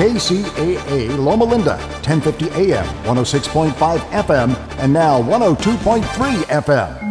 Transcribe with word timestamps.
KCAA 0.00 1.14
Loma 1.18 1.44
Linda, 1.44 1.76
1050 1.76 2.48
AM, 2.52 2.86
106.5 3.04 3.98
FM, 3.98 4.56
and 4.78 4.90
now 4.90 5.20
102.3 5.20 6.00
FM. 6.46 7.10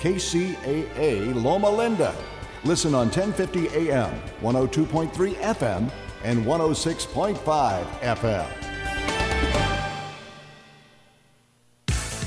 KCAA 0.00 1.40
Loma 1.40 1.70
Linda. 1.70 2.12
Listen 2.64 2.92
on 2.92 3.06
1050 3.10 3.68
AM, 3.68 4.10
102.3 4.40 5.34
FM, 5.36 5.88
and 6.24 6.44
106.5 6.44 7.84
FM. 8.00 8.69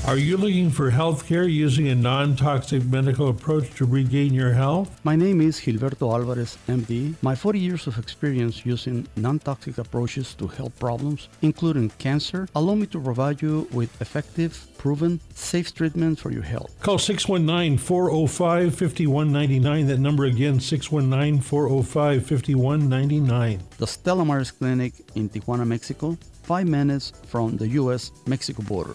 Are 0.06 0.18
you 0.18 0.36
looking 0.36 0.68
for 0.68 0.90
health 0.90 1.26
care 1.26 1.48
using 1.48 1.88
a 1.88 1.94
non 1.94 2.36
toxic 2.36 2.84
medical 2.84 3.30
approach 3.30 3.74
to 3.76 3.86
regain 3.86 4.34
your 4.34 4.52
health? 4.52 5.00
My 5.02 5.16
name 5.16 5.40
is 5.40 5.58
Gilberto 5.58 6.12
Alvarez, 6.12 6.58
MD. 6.68 7.14
My 7.22 7.34
40 7.34 7.58
years 7.58 7.86
of 7.86 7.96
experience 7.98 8.66
using 8.66 9.08
non 9.16 9.38
toxic 9.38 9.78
approaches 9.78 10.34
to 10.34 10.46
health 10.46 10.78
problems, 10.78 11.30
including 11.40 11.88
cancer, 11.96 12.46
allow 12.54 12.74
me 12.74 12.84
to 12.88 13.00
provide 13.00 13.40
you 13.40 13.66
with 13.72 13.98
effective, 14.02 14.66
proven, 14.76 15.20
safe 15.32 15.74
treatment 15.74 16.20
for 16.20 16.30
your 16.30 16.42
health. 16.42 16.78
Call 16.80 16.98
619 16.98 17.78
405 17.78 18.74
5199. 18.74 19.86
That 19.86 20.00
number 20.00 20.26
again, 20.26 20.60
619 20.60 21.40
405 21.40 22.26
5199. 22.26 23.62
The 23.78 23.86
Stella 23.86 24.26
Maris 24.26 24.50
Clinic 24.50 24.92
in 25.14 25.30
Tijuana, 25.30 25.66
Mexico, 25.66 26.18
five 26.42 26.68
minutes 26.68 27.14
from 27.26 27.56
the 27.56 27.68
U.S. 27.80 28.12
Mexico 28.26 28.62
border. 28.64 28.94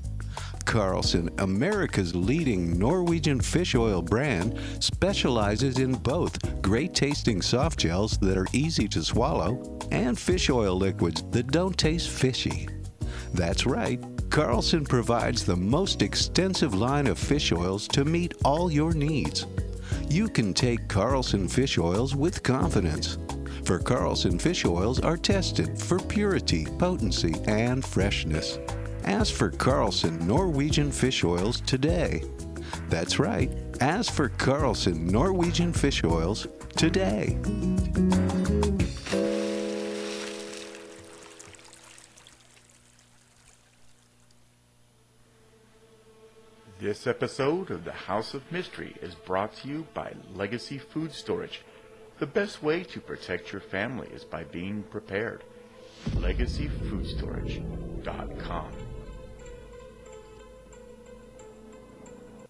Carlson, 0.65 1.29
America's 1.39 2.15
leading 2.15 2.77
Norwegian 2.77 3.39
fish 3.39 3.75
oil 3.75 4.01
brand, 4.01 4.59
specializes 4.79 5.79
in 5.79 5.93
both 5.93 6.61
great 6.61 6.93
tasting 6.93 7.41
soft 7.41 7.79
gels 7.79 8.17
that 8.19 8.37
are 8.37 8.47
easy 8.53 8.87
to 8.87 9.03
swallow 9.03 9.79
and 9.91 10.17
fish 10.17 10.49
oil 10.49 10.75
liquids 10.75 11.23
that 11.31 11.47
don't 11.51 11.77
taste 11.77 12.09
fishy. 12.09 12.67
That's 13.33 13.65
right, 13.65 14.03
Carlson 14.29 14.85
provides 14.85 15.45
the 15.45 15.55
most 15.55 16.01
extensive 16.01 16.73
line 16.73 17.07
of 17.07 17.19
fish 17.19 17.51
oils 17.51 17.87
to 17.89 18.05
meet 18.05 18.33
all 18.43 18.71
your 18.71 18.93
needs. 18.93 19.45
You 20.09 20.27
can 20.27 20.53
take 20.53 20.87
Carlson 20.87 21.47
fish 21.47 21.77
oils 21.77 22.15
with 22.15 22.43
confidence. 22.43 23.17
For 23.65 23.77
Carlson 23.77 24.39
fish 24.39 24.65
oils 24.65 24.99
are 24.99 25.17
tested 25.17 25.79
for 25.79 25.99
purity, 25.99 26.65
potency, 26.77 27.35
and 27.47 27.85
freshness. 27.85 28.57
Ask 29.05 29.33
for 29.33 29.49
Carlson 29.49 30.27
Norwegian 30.27 30.91
fish 30.91 31.23
oils 31.23 31.61
today. 31.61 32.23
That's 32.89 33.17
right. 33.19 33.51
Ask 33.79 34.13
for 34.13 34.29
Carlson 34.29 35.07
Norwegian 35.07 35.73
fish 35.73 36.03
oils 36.03 36.47
today. 36.77 37.37
This 46.79 47.07
episode 47.07 47.71
of 47.71 47.85
The 47.85 47.91
House 47.91 48.33
of 48.33 48.51
Mystery 48.51 48.95
is 49.01 49.15
brought 49.15 49.55
to 49.57 49.67
you 49.67 49.87
by 49.93 50.13
Legacy 50.35 50.79
Food 50.79 51.13
Storage. 51.13 51.61
The 52.19 52.27
best 52.27 52.61
way 52.61 52.83
to 52.83 52.99
protect 52.99 53.51
your 53.51 53.61
family 53.61 54.07
is 54.13 54.23
by 54.23 54.43
being 54.43 54.83
prepared. 54.83 55.43
LegacyFoodStorage.com. 56.09 58.90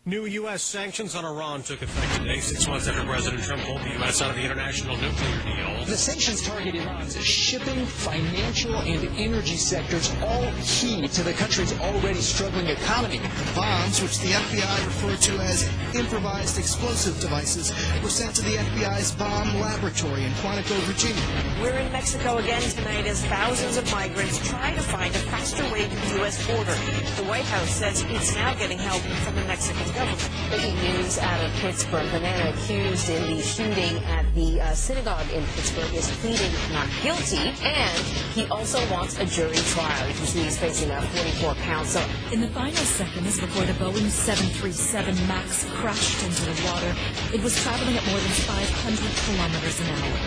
New 0.03 0.25
U.S. 0.25 0.63
sanctions 0.63 1.13
on 1.13 1.25
Iran 1.25 1.61
took 1.61 1.83
effect 1.83 2.17
today, 2.17 2.39
six 2.39 2.67
months 2.67 2.87
after 2.87 3.03
President 3.03 3.43
Trump 3.43 3.61
pulled 3.61 3.81
the 3.81 3.89
U.S. 3.99 4.19
out 4.19 4.31
of 4.31 4.35
the 4.35 4.41
international 4.41 4.97
nuclear 4.97 5.43
deal. 5.43 5.85
The 5.85 5.95
sanctions 5.95 6.41
target 6.41 6.73
Iran's 6.73 7.23
shipping, 7.23 7.85
financial, 7.85 8.77
and 8.77 9.07
energy 9.15 9.57
sectors, 9.57 10.11
all 10.23 10.51
key 10.63 11.07
to 11.07 11.21
the 11.21 11.33
country's 11.33 11.79
already 11.79 12.19
struggling 12.19 12.65
economy. 12.65 13.19
The 13.19 13.51
bombs, 13.55 14.01
which 14.01 14.17
the 14.21 14.29
FBI 14.29 14.85
referred 14.85 15.21
to 15.21 15.33
as 15.33 15.69
improvised 15.93 16.57
explosive 16.57 17.19
devices, 17.19 17.71
were 18.01 18.09
sent 18.09 18.33
to 18.37 18.41
the 18.41 18.55
FBI's 18.57 19.11
bomb 19.11 19.53
laboratory 19.59 20.23
in 20.23 20.31
Quantico, 20.41 20.79
Virginia. 20.89 21.21
We're 21.61 21.77
in 21.77 21.91
Mexico 21.91 22.39
again 22.39 22.63
tonight 22.63 23.05
as 23.05 23.23
thousands 23.25 23.77
of 23.77 23.91
migrants 23.91 24.49
try 24.49 24.73
to 24.73 24.81
find 24.81 25.13
a 25.13 25.19
faster 25.29 25.63
way 25.71 25.87
to 25.87 25.95
the 25.95 26.15
U.S. 26.17 26.43
border. 26.47 26.73
The 27.21 27.29
White 27.29 27.45
House 27.45 27.69
says 27.69 28.03
it's 28.09 28.33
now 28.33 28.55
getting 28.55 28.79
help 28.79 29.03
from 29.23 29.35
the 29.35 29.45
Mexican 29.45 29.90
Breaking 29.91 30.75
news 30.79 31.17
out 31.17 31.43
of 31.43 31.51
Pittsburgh. 31.59 32.09
The 32.11 32.21
man 32.21 32.53
accused 32.53 33.09
in 33.09 33.35
the 33.35 33.41
shooting 33.41 33.97
at 34.05 34.25
the 34.33 34.61
uh, 34.61 34.73
synagogue 34.73 35.29
in 35.31 35.43
Pittsburgh 35.55 35.93
is 35.93 36.09
pleading 36.19 36.51
not 36.71 36.87
guilty, 37.03 37.51
and 37.61 37.99
he 38.31 38.45
also 38.47 38.79
wants 38.89 39.19
a 39.19 39.25
jury 39.25 39.57
trial. 39.75 40.07
You 40.07 40.13
can 40.13 40.25
see 40.25 40.43
he's 40.43 40.57
facing 40.57 40.91
a 40.91 41.01
44 41.01 41.55
count. 41.55 41.87
So 41.87 42.01
In 42.31 42.39
the 42.39 42.47
final 42.47 42.73
seconds 42.73 43.39
before 43.39 43.65
the 43.65 43.73
Boeing 43.73 44.09
737 44.09 45.27
MAX 45.27 45.65
crashed 45.75 46.23
into 46.23 46.45
the 46.45 46.55
water, 46.71 46.95
it 47.33 47.43
was 47.43 47.61
traveling 47.61 47.97
at 47.97 48.05
more 48.07 48.19
than 48.19 48.31
500 48.47 49.11
kilometers 49.27 49.79
an 49.81 49.87
hour. 49.87 50.17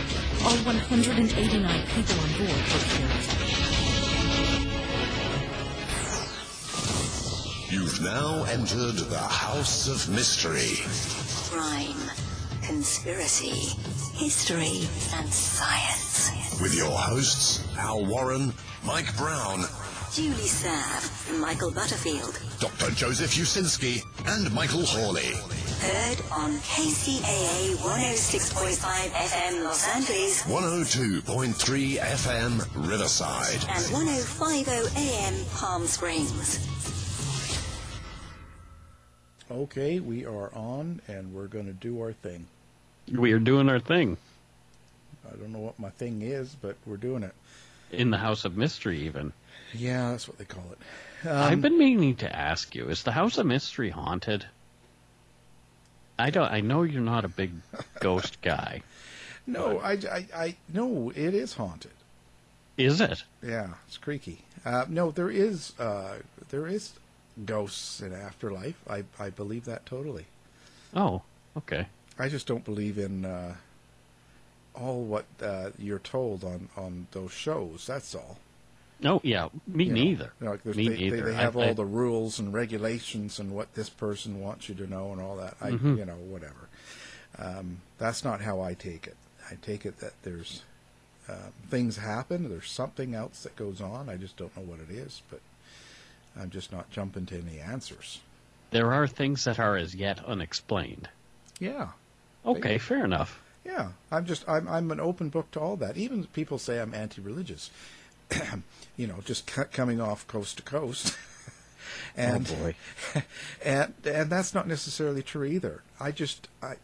All 0.45 0.59
189 0.69 1.87
people 1.89 2.21
on 2.21 2.31
board 2.37 2.61
were 2.69 2.85
killed. 2.93 3.64
You've 7.71 8.01
now 8.03 8.45
entered 8.45 8.97
the 8.97 9.19
House 9.19 9.89
of 9.89 10.09
Mystery. 10.15 10.77
Crime, 11.51 11.97
conspiracy, 12.63 13.77
history, 14.17 14.87
and 15.17 15.33
science. 15.33 16.61
With 16.61 16.75
your 16.75 16.91
hosts, 16.91 17.67
Al 17.79 18.05
Warren, 18.07 18.53
Mike 18.85 19.17
Brown, 19.17 19.65
Julie 20.13 20.35
Sav, 20.47 21.39
Michael 21.41 21.73
Butterfield. 21.73 22.39
Dr. 22.61 22.91
Joseph 22.93 23.33
Usinski, 23.33 24.03
and 24.27 24.53
Michael 24.55 24.85
Hawley. 24.85 25.35
Heard 25.81 26.21
on 26.33 26.53
KCAA 26.61 27.75
106.5 27.77 29.11
FM 29.11 29.65
Los 29.65 29.87
Angeles 29.95 30.43
102.3 30.45 31.99
FM 31.99 32.89
Riverside. 32.89 33.55
and 33.69 33.85
105.0 33.87 34.97
AM 34.97 35.45
Palm 35.57 35.87
Springs. 35.87 36.59
Okay, 39.55 40.01
we 40.01 40.27
are 40.27 40.53
on, 40.53 41.01
and 41.07 41.33
we're 41.33 41.47
going 41.47 41.67
to 41.67 41.73
do 41.73 42.01
our 42.03 42.13
thing. 42.13 42.47
We 43.11 43.33
are 43.33 43.39
doing 43.39 43.69
our 43.69 43.79
thing 43.79 44.17
I 45.27 45.37
don't 45.37 45.53
know 45.53 45.61
what 45.61 45.79
my 45.79 45.91
thing 45.91 46.23
is, 46.23 46.57
but 46.61 46.77
we're 46.87 46.97
doing 46.97 47.23
it. 47.23 47.35
in 47.93 48.11
the 48.11 48.19
House 48.19 48.45
of 48.45 48.57
Mystery, 48.57 49.03
even. 49.03 49.33
Yeah, 49.73 50.11
that's 50.11 50.29
what 50.29 50.39
they 50.39 50.45
call 50.45 50.65
it. 50.73 51.29
Um, 51.29 51.37
I've 51.37 51.63
been 51.63 51.79
meaning 51.79 52.17
to 52.17 52.35
ask 52.37 52.75
you: 52.75 52.89
Is 52.89 53.03
the 53.03 53.13
House 53.13 53.39
of 53.39 53.47
Mystery 53.47 53.91
haunted? 53.91 54.45
I 56.19 56.31
don't. 56.31 56.51
I 56.51 56.61
know 56.61 56.83
you're 56.83 57.01
not 57.01 57.25
a 57.25 57.29
big 57.29 57.53
ghost 58.01 58.43
guy. 58.43 58.83
No, 59.47 59.79
I, 59.79 59.93
I, 59.93 60.27
I, 60.35 60.57
no, 60.73 61.13
it 61.15 61.35
is 61.35 61.55
haunted. 61.55 61.91
Is 62.77 63.01
it? 63.01 63.23
Yeah, 63.43 63.75
it's 63.87 63.99
creaky. 63.99 64.43
Uh, 64.65 64.87
no, 64.89 65.11
there 65.11 65.31
is, 65.31 65.79
uh, 65.79 66.15
there 66.51 66.67
is 66.67 66.93
ghosts 67.45 68.01
in 68.01 68.13
afterlife. 68.13 68.77
I, 68.89 69.05
I 69.19 69.31
believe 69.31 69.65
that 69.65 69.87
totally. 69.87 70.27
Oh, 70.95 71.23
okay. 71.57 71.87
I 72.19 72.29
just 72.29 72.47
don't 72.47 72.65
believe 72.65 72.99
in 72.99 73.25
uh, 73.25 73.55
all 74.75 75.03
what 75.03 75.25
uh, 75.43 75.71
you're 75.79 75.99
told 75.99 76.45
on, 76.45 76.69
on 76.77 77.07
those 77.13 77.33
shows. 77.33 77.87
That's 77.87 78.15
all. 78.15 78.39
No, 79.01 79.21
yeah, 79.25 79.49
me 79.67 79.85
You 79.85 79.93
neither. 79.93 80.33
know, 80.41 80.53
like 80.53 80.65
me 80.65 80.89
they, 80.89 80.95
they- 80.95 81.11
neither. 81.11 81.23
They, 81.27 81.35
have 81.35 81.57
I- 81.57 81.61
all 81.65 81.71
I- 81.71 81.75
the 81.75 81.85
rules 81.85 82.39
and 82.39 82.53
regulations 82.53 83.39
and 83.39 83.53
what 83.53 83.75
this 83.75 83.91
person 83.91 84.41
wants 84.41 84.69
you 84.69 84.75
to 84.77 84.87
know 84.87 85.13
and 85.13 85.21
all 85.21 85.37
that. 85.37 85.57
I, 85.61 85.73
Mhm. 85.73 85.99
you 85.99 86.05
know, 86.05 86.15
whatever. 86.15 86.69
Um, 87.39 87.79
that's 87.99 88.23
not 88.23 88.41
how 88.41 88.61
I 88.61 88.75
take 88.75 89.07
it. 89.09 89.17
I 89.51 89.57
take 89.61 89.85
it 89.85 89.99
that 89.99 90.13
there's 90.23 90.63
um, 91.29 91.53
things 91.71 91.97
happen. 91.97 92.49
There's 92.49 92.71
something 92.71 93.15
else 93.15 93.43
that 93.43 93.57
goes 93.57 93.81
on. 93.81 94.09
I 94.09 94.17
just 94.17 94.37
don't 94.37 94.57
know 94.57 94.63
what 94.63 94.79
it 94.81 94.91
is, 94.91 95.23
but 95.31 95.41
I'm 96.39 96.51
just 96.51 96.73
not 96.73 96.91
jumping 96.91 97.27
to 97.27 97.39
any 97.39 97.61
answers. 97.61 98.21
There 98.71 98.93
are 98.93 99.07
things 99.07 99.45
that 99.45 99.59
are 99.59 99.77
as 99.77 99.95
yet 99.95 100.25
unexplained. 100.25 101.09
Yeah. 101.61 101.89
Okay, 102.45 102.79
fair 102.79 103.05
enough. 103.05 103.41
Yeah, 103.65 103.93
I'm 104.11 104.27
just 104.27 104.47
I'm 104.49 104.69
I'm 104.69 104.91
an 104.91 105.01
open 105.01 105.29
book 105.31 105.51
to 105.53 105.61
all 105.61 105.77
that. 105.77 105.97
Even 105.97 106.25
people 106.27 106.59
say 106.59 106.81
I'm 106.81 106.93
anti-religious. 106.95 107.71
you 108.97 109.07
know, 109.07 109.21
just 109.25 109.49
c- 109.49 109.63
coming 109.73 110.01
off 110.01 110.27
coast 110.27 110.57
to 110.59 110.63
coast. 110.63 111.17
Oh, 112.17 112.21
and 112.23 112.49
Oh, 112.51 112.55
boy. 112.57 112.75
and 113.65 113.93
and 114.05 114.31
that's 114.31 114.55
not 114.55 114.67
necessarily 114.69 115.23
true 115.23 115.45
either. 115.45 115.83
I 116.01 116.13
just 116.13 116.49
I 116.63 116.77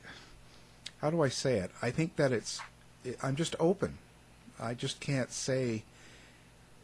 how 1.01 1.11
do 1.11 1.23
I 1.23 1.29
say 1.29 1.59
it? 1.59 1.71
I 1.81 1.91
think 1.91 2.17
that 2.17 2.33
it's 2.33 2.61
I'm 3.23 3.35
just 3.37 3.55
open. 3.59 3.99
I 4.61 4.75
just 4.75 5.01
can't 5.01 5.33
say 5.33 5.85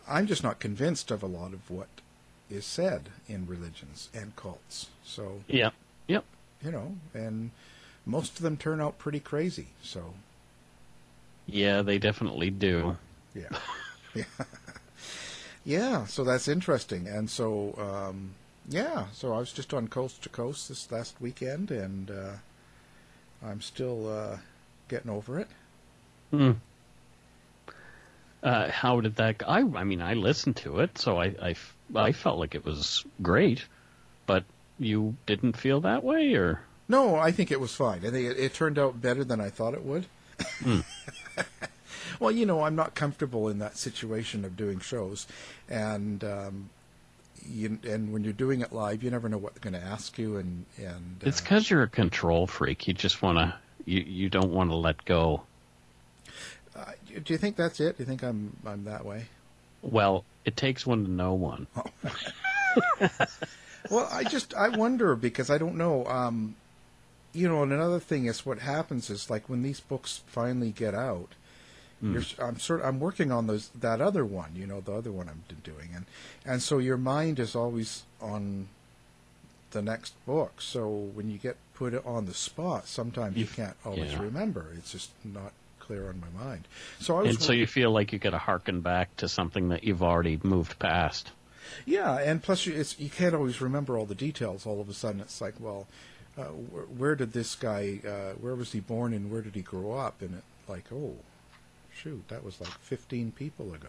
I'm 0.09 0.27
just 0.27 0.43
not 0.43 0.61
convinced 0.61 1.11
of 1.11 1.23
a 1.23 1.27
lot 1.27 1.53
of 1.53 1.69
what 1.71 1.89
is 2.51 2.65
said 2.65 3.09
in 3.29 3.47
religions 3.47 4.09
and 4.15 4.35
cults. 4.37 4.89
So 5.05 5.43
Yeah. 5.49 5.71
Yep. 6.09 6.25
you 6.63 6.71
know, 6.71 6.97
and 7.15 7.51
most 8.05 8.37
of 8.37 8.43
them 8.43 8.57
turn 8.57 8.81
out 8.81 8.99
pretty 8.99 9.21
crazy. 9.21 9.69
So 9.83 10.15
Yeah, 11.47 11.83
they 11.83 11.99
definitely 11.99 12.51
do. 12.51 12.97
yeah, 13.35 13.49
yeah, 14.15 14.25
yeah. 15.65 16.07
So 16.07 16.25
that's 16.25 16.49
interesting. 16.49 17.07
And 17.09 17.29
so 17.31 17.75
um, 17.79 18.35
yeah, 18.69 19.07
so 19.13 19.33
I 19.33 19.39
was 19.39 19.53
just 19.53 19.73
on 19.75 19.89
coast 19.89 20.23
to 20.23 20.29
coast 20.29 20.69
this 20.69 20.91
last 20.91 21.21
weekend, 21.21 21.71
and 21.71 22.11
uh, 22.11 22.33
I'm 23.45 23.61
still 23.61 24.09
uh, 24.09 24.39
getting 24.89 25.11
over 25.11 25.39
it. 25.39 25.49
Hmm. 26.31 26.53
Uh, 28.43 28.71
how 28.71 29.01
did 29.01 29.17
that? 29.17 29.39
Go? 29.39 29.47
I 29.47 29.59
I 29.61 29.85
mean, 29.85 30.01
I 30.03 30.15
listened 30.15 30.57
to 30.59 30.81
it, 30.81 30.99
so 30.99 31.21
I, 31.21 31.35
I 31.43 31.51
f- 31.51 31.76
I 31.95 32.13
felt 32.13 32.39
like 32.39 32.55
it 32.55 32.65
was 32.65 33.05
great. 33.23 33.65
But 34.27 34.45
you 34.79 35.17
didn't 35.27 35.57
feel 35.57 35.81
that 35.83 36.05
way, 36.05 36.35
or 36.35 36.61
No, 36.89 37.17
I 37.17 37.33
think 37.33 37.51
it 37.51 37.61
was 37.61 37.75
fine. 37.75 37.99
I 38.05 38.11
think 38.11 38.31
it, 38.31 38.39
it 38.39 38.55
turned 38.55 38.79
out 38.79 39.01
better 39.01 39.25
than 39.25 39.41
I 39.41 39.51
thought 39.51 39.75
it 39.75 39.85
would. 39.85 40.07
Hmm. 40.63 40.81
well, 42.21 42.31
you 42.31 42.47
know, 42.47 42.63
I'm 42.63 42.77
not 42.77 42.95
comfortable 42.95 43.49
in 43.49 43.59
that 43.61 43.77
situation 43.77 44.45
of 44.45 44.57
doing 44.57 44.81
shows, 44.81 45.27
and 45.69 46.23
um, 46.25 46.71
you, 47.49 47.79
and 47.89 48.13
when 48.13 48.25
you're 48.25 48.33
doing 48.33 48.61
it 48.61 48.73
live, 48.73 49.03
you 49.03 49.11
never 49.11 49.29
know 49.29 49.39
what 49.39 49.55
they're 49.55 49.71
going 49.71 49.81
to 49.81 49.89
ask 49.89 50.19
you, 50.19 50.37
and 50.37 50.67
and 50.77 51.23
uh, 51.23 51.29
it's 51.29 51.41
because 51.41 51.71
you're 51.71 51.83
a 51.83 51.89
control 51.89 52.47
freak. 52.47 52.87
You 52.89 52.95
just 52.95 53.23
want 53.23 53.39
to. 53.39 53.55
You 53.85 54.01
you 54.01 54.29
don't 54.29 54.53
want 54.53 54.71
to 54.71 54.77
let 54.77 55.05
go. 55.05 55.43
uh, 56.75 56.93
do 57.25 57.33
you 57.33 57.39
think 57.39 57.57
that's 57.57 57.81
it? 57.81 57.97
Do 57.97 58.03
you 58.03 58.07
think 58.07 58.23
I'm 58.23 58.57
I'm 58.67 58.85
that 58.85 59.05
way? 59.05 59.27
Well, 59.91 60.25
it 60.45 60.57
takes 60.57 60.87
one 60.87 61.05
to 61.05 61.11
know 61.11 61.35
one. 61.35 61.67
well, 63.91 64.09
I 64.11 64.25
just 64.25 64.55
I 64.55 64.69
wonder 64.69 65.17
because 65.17 65.51
I 65.51 65.59
don't 65.59 65.77
know. 65.77 66.05
Um, 66.07 66.57
you 67.33 67.49
know, 67.49 67.63
and 67.63 67.73
another 67.73 68.01
thing 68.01 68.27
is 68.27 68.47
what 68.47 68.61
happens 68.61 69.11
is 69.11 69.31
like 69.31 69.49
when 69.49 69.63
these 69.63 69.81
books 69.81 70.23
finally 70.27 70.71
get 70.71 70.95
out. 70.95 71.31
You're, 72.03 72.23
I'm 72.39 72.61
sort 72.61 72.83
I'm 72.85 73.01
working 73.01 73.33
on 73.33 73.47
those 73.47 73.71
that 73.71 74.03
other 74.03 74.25
one, 74.25 74.51
you 74.55 74.67
know, 74.67 74.83
the 74.83 74.93
other 74.93 75.11
one 75.11 75.31
I'm 75.31 75.43
doing, 75.65 75.91
and 75.95 76.05
and 76.45 76.63
so 76.63 76.77
your 76.77 76.99
mind 76.99 77.39
is 77.39 77.57
always 77.57 78.03
on 78.21 78.69
the 79.71 79.81
next 79.81 80.13
book. 80.27 80.61
So 80.61 80.89
when 80.89 81.31
you 81.31 81.39
get 81.39 81.57
put 81.75 81.95
on 82.05 82.27
the 82.27 82.35
spot, 82.35 82.87
sometimes 82.87 83.37
you 83.37 83.45
You 83.45 83.49
can't 83.49 83.77
always 83.85 84.13
yeah. 84.13 84.21
remember. 84.21 84.67
It's 84.77 84.93
just 84.93 85.11
not 85.25 85.53
clear 85.87 86.09
on 86.09 86.21
my 86.21 86.45
mind. 86.45 86.67
So 87.01 87.19
I 87.19 87.23
was 87.23 87.37
And 87.37 87.43
so 87.43 87.53
you 87.53 87.67
feel 87.67 87.91
like 87.91 88.13
you 88.13 88.19
got 88.19 88.31
to 88.31 88.39
harken 88.39 88.81
back 88.81 89.17
to 89.19 89.29
something 89.29 89.69
that 89.69 89.85
you've 89.85 90.03
already 90.03 90.39
moved 90.43 90.79
past. 90.79 91.31
Yeah, 91.85 92.19
and 92.19 92.43
plus 92.43 92.67
you, 92.67 92.75
it's, 92.75 92.99
you 92.99 93.11
can't 93.11 93.35
always 93.35 93.61
remember 93.61 93.99
all 93.99 94.07
the 94.07 94.15
details. 94.15 94.67
All 94.67 94.81
of 94.81 94.89
a 94.89 94.95
sudden, 94.95 95.21
it's 95.21 95.41
like, 95.41 95.55
well, 95.59 95.87
uh, 96.39 96.45
where, 96.45 96.85
where 96.85 97.17
did 97.17 97.33
this 97.33 97.55
guy? 97.55 98.01
Uh, 98.07 98.35
where 98.41 98.55
was 98.55 98.73
he 98.73 98.81
born 98.81 99.13
and 99.13 99.31
where 99.31 99.43
did 99.43 99.55
he 99.55 99.63
grow 99.63 99.93
up? 99.93 100.23
And 100.23 100.37
it 100.37 100.45
like, 100.69 100.85
oh, 100.93 101.17
shoot, 101.95 102.27
that 102.29 102.45
was 102.45 102.61
like 102.61 102.71
15 102.81 103.33
people 103.33 103.75
ago. 103.75 103.89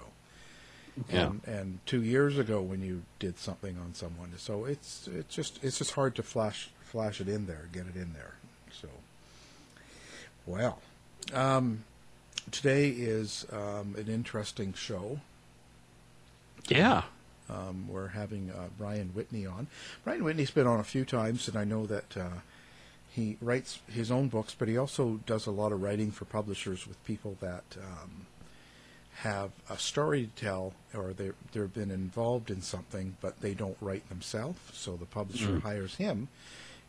Yeah. 1.11 1.27
And, 1.27 1.41
and 1.45 1.79
two 1.85 2.01
years 2.01 2.37
ago 2.39 2.61
when 2.61 2.81
you 2.81 3.03
did 3.19 3.37
something 3.37 3.77
on 3.77 3.93
someone, 3.93 4.33
so 4.37 4.65
it's 4.65 5.07
it's 5.07 5.33
just 5.33 5.63
it's 5.63 5.77
just 5.77 5.91
hard 5.91 6.15
to 6.15 6.23
flash 6.23 6.71
flash 6.83 7.21
it 7.21 7.27
in 7.27 7.45
there, 7.45 7.69
get 7.71 7.85
it 7.85 7.95
in 7.95 8.13
there. 8.13 8.33
So, 8.71 8.87
well, 10.47 10.79
um, 11.33 11.83
today 12.51 12.89
is 12.89 13.45
um, 13.51 13.95
an 13.97 14.07
interesting 14.07 14.73
show. 14.73 15.19
Yeah. 16.67 17.03
Um, 17.49 17.87
we're 17.87 18.09
having 18.09 18.51
uh, 18.51 18.67
Brian 18.77 19.09
Whitney 19.09 19.45
on. 19.45 19.67
Brian 20.03 20.23
Whitney's 20.23 20.51
been 20.51 20.67
on 20.67 20.79
a 20.79 20.83
few 20.83 21.05
times, 21.05 21.47
and 21.47 21.57
I 21.57 21.63
know 21.63 21.85
that 21.85 22.17
uh, 22.17 22.39
he 23.09 23.37
writes 23.41 23.79
his 23.89 24.11
own 24.11 24.27
books, 24.27 24.53
but 24.57 24.67
he 24.67 24.77
also 24.77 25.19
does 25.25 25.45
a 25.47 25.51
lot 25.51 25.71
of 25.71 25.81
writing 25.81 26.11
for 26.11 26.25
publishers 26.25 26.85
with 26.85 27.01
people 27.05 27.37
that 27.39 27.63
um, 27.77 28.25
have 29.19 29.51
a 29.69 29.77
story 29.77 30.29
to 30.35 30.41
tell, 30.43 30.73
or 30.93 31.13
they 31.13 31.31
they've 31.53 31.73
been 31.73 31.89
involved 31.89 32.51
in 32.51 32.61
something, 32.61 33.15
but 33.21 33.39
they 33.39 33.53
don't 33.53 33.77
write 33.79 34.07
themselves. 34.09 34.59
So 34.73 34.97
the 34.97 35.05
publisher 35.05 35.53
Mm. 35.53 35.61
hires 35.61 35.95
him, 35.95 36.27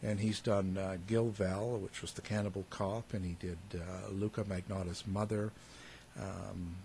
and 0.03 0.21
he's 0.21 0.41
done 0.41 0.77
uh, 0.79 0.97
Gil 1.07 1.29
Valle, 1.31 1.79
which 1.79 2.03
was 2.03 2.13
the 2.13 2.23
Cannibal 2.23 2.65
Cop, 2.71 3.13
and 3.15 3.25
he 3.25 3.37
did 3.41 3.59
uh, 3.75 4.11
Luka 4.11 4.45
Magnotta's 4.45 5.05
Mother. 5.07 5.53
Um, 6.21 6.77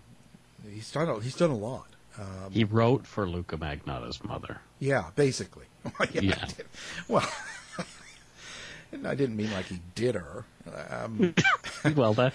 he's 0.70 0.90
done 0.92 1.08
a, 1.08 1.20
he's 1.20 1.36
done 1.36 1.50
a 1.50 1.56
lot. 1.56 1.86
Um, 2.18 2.52
He 2.52 2.62
wrote 2.64 3.06
for 3.06 3.28
Luka 3.28 3.56
Magnotta's 3.56 4.22
mother. 4.22 4.60
yeah, 4.78 5.06
basically. 5.16 5.66
yeah. 6.12 6.20
Yeah. 6.22 6.46
Well, 7.08 7.28
and 8.92 9.06
I 9.08 9.14
didn't 9.16 9.36
mean 9.36 9.50
like 9.52 9.66
he 9.66 9.80
did 9.96 10.14
her. 10.14 10.44
Um, 10.90 11.34
well, 11.96 12.14
that 12.14 12.32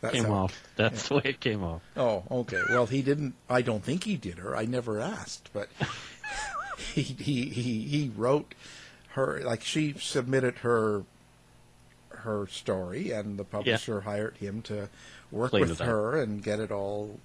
That's 0.00 0.14
came 0.14 0.24
how- 0.24 0.32
off. 0.44 0.62
That's 0.76 1.08
the 1.08 1.14
way 1.16 1.22
it 1.24 1.40
came 1.40 1.64
off. 1.64 1.82
Oh, 1.96 2.22
okay. 2.30 2.60
Well, 2.70 2.86
he 2.86 3.02
didn't. 3.02 3.34
I 3.50 3.62
don't 3.62 3.82
think 3.82 4.04
he 4.04 4.16
did 4.16 4.38
her. 4.38 4.56
I 4.56 4.64
never 4.64 5.00
asked, 5.00 5.50
but 5.52 5.68
he 6.94 7.02
he 7.02 7.46
he 7.48 7.80
he 7.82 8.12
wrote 8.16 8.54
her 9.16 9.40
like 9.44 9.62
she 9.62 9.94
submitted 9.98 10.58
her 10.58 11.04
her 12.10 12.46
story, 12.46 13.10
and 13.10 13.38
the 13.38 13.44
publisher 13.44 14.00
hired 14.02 14.36
him 14.38 14.62
to 14.62 14.88
work 15.30 15.50
Clean 15.50 15.68
with 15.68 15.80
her 15.80 16.20
and 16.20 16.42
get 16.42 16.60
it 16.60 16.70
all 16.70 17.18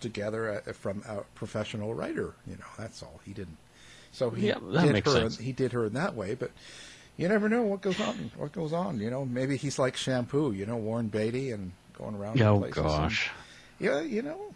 together 0.00 0.62
from 0.80 1.02
a 1.08 1.18
professional 1.34 1.94
writer. 1.94 2.34
You 2.46 2.56
know, 2.56 2.64
that's 2.78 3.02
all. 3.02 3.20
He 3.24 3.32
didn't. 3.32 3.56
So 4.12 4.30
he 4.30 4.48
Yeah, 4.48 4.58
that 4.72 4.82
did 4.84 4.92
makes 4.92 5.12
her. 5.12 5.20
sense. 5.20 5.38
He 5.38 5.52
did 5.52 5.72
her 5.72 5.86
in 5.86 5.92
that 5.94 6.14
way, 6.14 6.34
but. 6.34 6.50
You 7.16 7.28
never 7.28 7.48
know 7.48 7.62
what 7.62 7.80
goes 7.80 8.00
on. 8.00 8.32
What 8.36 8.50
goes 8.50 8.72
on? 8.72 8.98
You 8.98 9.08
know, 9.08 9.24
maybe 9.24 9.56
he's 9.56 9.78
like 9.78 9.96
shampoo. 9.96 10.50
You 10.50 10.66
know, 10.66 10.76
Warren 10.76 11.06
Beatty 11.06 11.52
and 11.52 11.70
going 11.96 12.16
around. 12.16 12.42
Oh, 12.42 12.58
places 12.58 12.78
and- 12.78 12.86
gosh. 12.86 13.30
yeah, 13.78 14.00
you 14.00 14.20
know, 14.22 14.52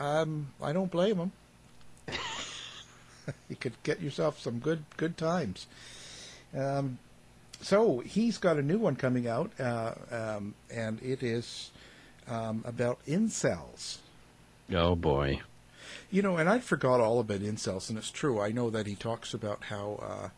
um, 0.00 0.46
I 0.62 0.72
don't 0.72 0.90
blame 0.90 1.16
him. 1.18 1.30
you 3.48 3.56
could 3.56 3.74
get 3.82 4.00
yourself 4.00 4.40
some 4.40 4.58
good 4.58 4.84
good 4.96 5.16
times. 5.16 5.66
Um, 6.56 6.98
so 7.60 8.00
he's 8.00 8.38
got 8.38 8.58
a 8.58 8.62
new 8.62 8.78
one 8.78 8.96
coming 8.96 9.28
out, 9.28 9.52
uh, 9.58 9.94
um, 10.10 10.54
and 10.70 11.00
it 11.02 11.22
is 11.22 11.70
um, 12.28 12.64
about 12.66 12.98
incels. 13.06 13.98
Oh 14.72 14.96
boy. 14.96 15.40
You 16.10 16.22
know, 16.22 16.36
and 16.36 16.48
I 16.48 16.58
forgot 16.58 17.00
all 17.00 17.20
about 17.20 17.40
incels, 17.40 17.88
and 17.88 17.96
it's 17.96 18.10
true. 18.10 18.40
I 18.40 18.50
know 18.50 18.68
that 18.70 18.86
he 18.86 18.94
talks 18.94 19.32
about 19.32 19.64
how 19.64 20.00
uh, 20.02 20.28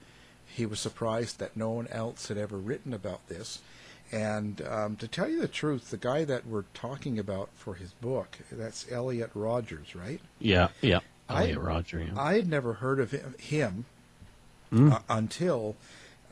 he 0.46 0.66
was 0.66 0.78
surprised 0.80 1.38
that 1.40 1.56
no 1.56 1.70
one 1.70 1.88
else 1.88 2.28
had 2.28 2.38
ever 2.38 2.56
written 2.56 2.92
about 2.92 3.26
this. 3.28 3.60
And 4.12 4.62
um, 4.68 4.96
to 4.96 5.08
tell 5.08 5.28
you 5.28 5.40
the 5.40 5.48
truth, 5.48 5.90
the 5.90 5.96
guy 5.96 6.24
that 6.24 6.46
we're 6.46 6.64
talking 6.74 7.18
about 7.18 7.48
for 7.54 7.74
his 7.74 7.92
book, 7.94 8.38
that's 8.52 8.90
Elliot 8.92 9.30
Rogers, 9.34 9.96
right? 9.96 10.20
Yeah, 10.38 10.68
yeah. 10.80 11.00
I- 11.28 11.42
Elliot 11.42 11.58
Rodger. 11.58 12.00
Yeah. 12.02 12.20
I 12.20 12.34
had 12.34 12.48
never 12.48 12.74
heard 12.74 13.00
of 13.00 13.10
him, 13.10 13.34
him 13.38 13.84
Hmm. 14.70 14.92
uh, 14.92 14.98
until 15.08 15.76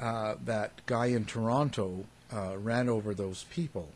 uh, 0.01 0.35
that 0.45 0.85
guy 0.87 1.07
in 1.07 1.25
Toronto 1.25 2.05
uh, 2.35 2.57
ran 2.59 2.89
over 2.89 3.15
those 3.15 3.45
people. 3.51 3.89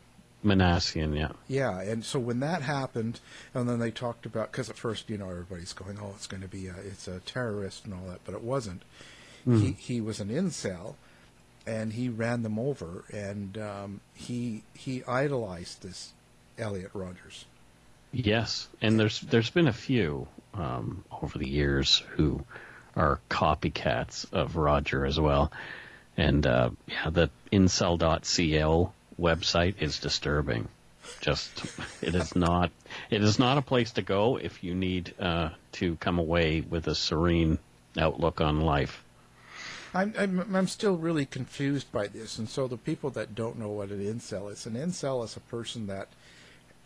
Minassian, 0.45 1.17
yeah. 1.17 1.31
Yeah, 1.47 1.81
and 1.81 2.05
so 2.05 2.19
when 2.19 2.39
that 2.41 2.61
happened, 2.61 3.19
and 3.53 3.67
then 3.67 3.79
they 3.79 3.91
talked 3.91 4.25
about 4.25 4.51
because 4.51 4.69
at 4.69 4.77
first, 4.77 5.09
you 5.09 5.17
know, 5.17 5.29
everybody's 5.29 5.73
going, 5.73 5.97
"Oh, 5.99 6.13
it's 6.15 6.27
going 6.27 6.43
to 6.43 6.47
be 6.47 6.67
a, 6.67 6.75
it's 6.75 7.07
a 7.07 7.19
terrorist 7.21 7.83
and 7.85 7.93
all 7.93 8.05
that," 8.07 8.19
but 8.23 8.35
it 8.35 8.43
wasn't. 8.43 8.83
He 9.43 9.51
Mhm. 9.51 9.77
he 9.77 9.99
was 9.99 10.19
an 10.19 10.29
incel, 10.29 10.95
and 11.65 11.93
he 11.93 12.07
ran 12.07 12.43
them 12.43 12.59
over, 12.59 13.03
and 13.11 13.57
um, 13.57 14.01
he 14.13 14.63
he 14.75 15.03
idolized 15.05 15.81
this 15.81 16.13
Elliot 16.57 16.91
Rogers. 16.93 17.45
Yes, 18.19 18.67
and 18.81 18.99
there's 18.99 19.21
there's 19.21 19.51
been 19.51 19.67
a 19.67 19.73
few 19.73 20.27
um, 20.55 21.03
over 21.21 21.37
the 21.37 21.47
years 21.47 21.99
who 22.15 22.43
are 22.95 23.19
copycats 23.29 24.25
of 24.33 24.55
Rodger 24.55 25.05
as 25.05 25.19
well, 25.19 25.51
and 26.17 26.43
uh, 26.47 26.71
yeah, 26.87 27.11
the 27.11 27.29
incel.cl 27.51 28.95
website 29.21 29.75
is 29.79 29.99
disturbing. 29.99 30.67
Just 31.21 31.63
it 32.01 32.15
is 32.15 32.35
not 32.35 32.71
it 33.11 33.23
is 33.23 33.37
not 33.37 33.59
a 33.59 33.61
place 33.61 33.91
to 33.91 34.01
go 34.01 34.37
if 34.37 34.63
you 34.63 34.73
need 34.73 35.13
uh, 35.19 35.49
to 35.73 35.95
come 35.97 36.17
away 36.17 36.61
with 36.61 36.87
a 36.87 36.95
serene 36.95 37.59
outlook 37.99 38.41
on 38.41 38.61
life. 38.61 39.03
I'm, 39.93 40.15
I'm 40.17 40.55
I'm 40.55 40.67
still 40.67 40.97
really 40.97 41.27
confused 41.27 41.91
by 41.91 42.07
this, 42.07 42.39
and 42.39 42.49
so 42.49 42.67
the 42.67 42.77
people 42.77 43.11
that 43.11 43.35
don't 43.35 43.59
know 43.59 43.69
what 43.69 43.89
an 43.89 44.03
incel 44.03 44.51
is, 44.51 44.65
an 44.65 44.73
incel 44.73 45.23
is 45.23 45.37
a 45.37 45.41
person 45.41 45.85
that 45.85 46.07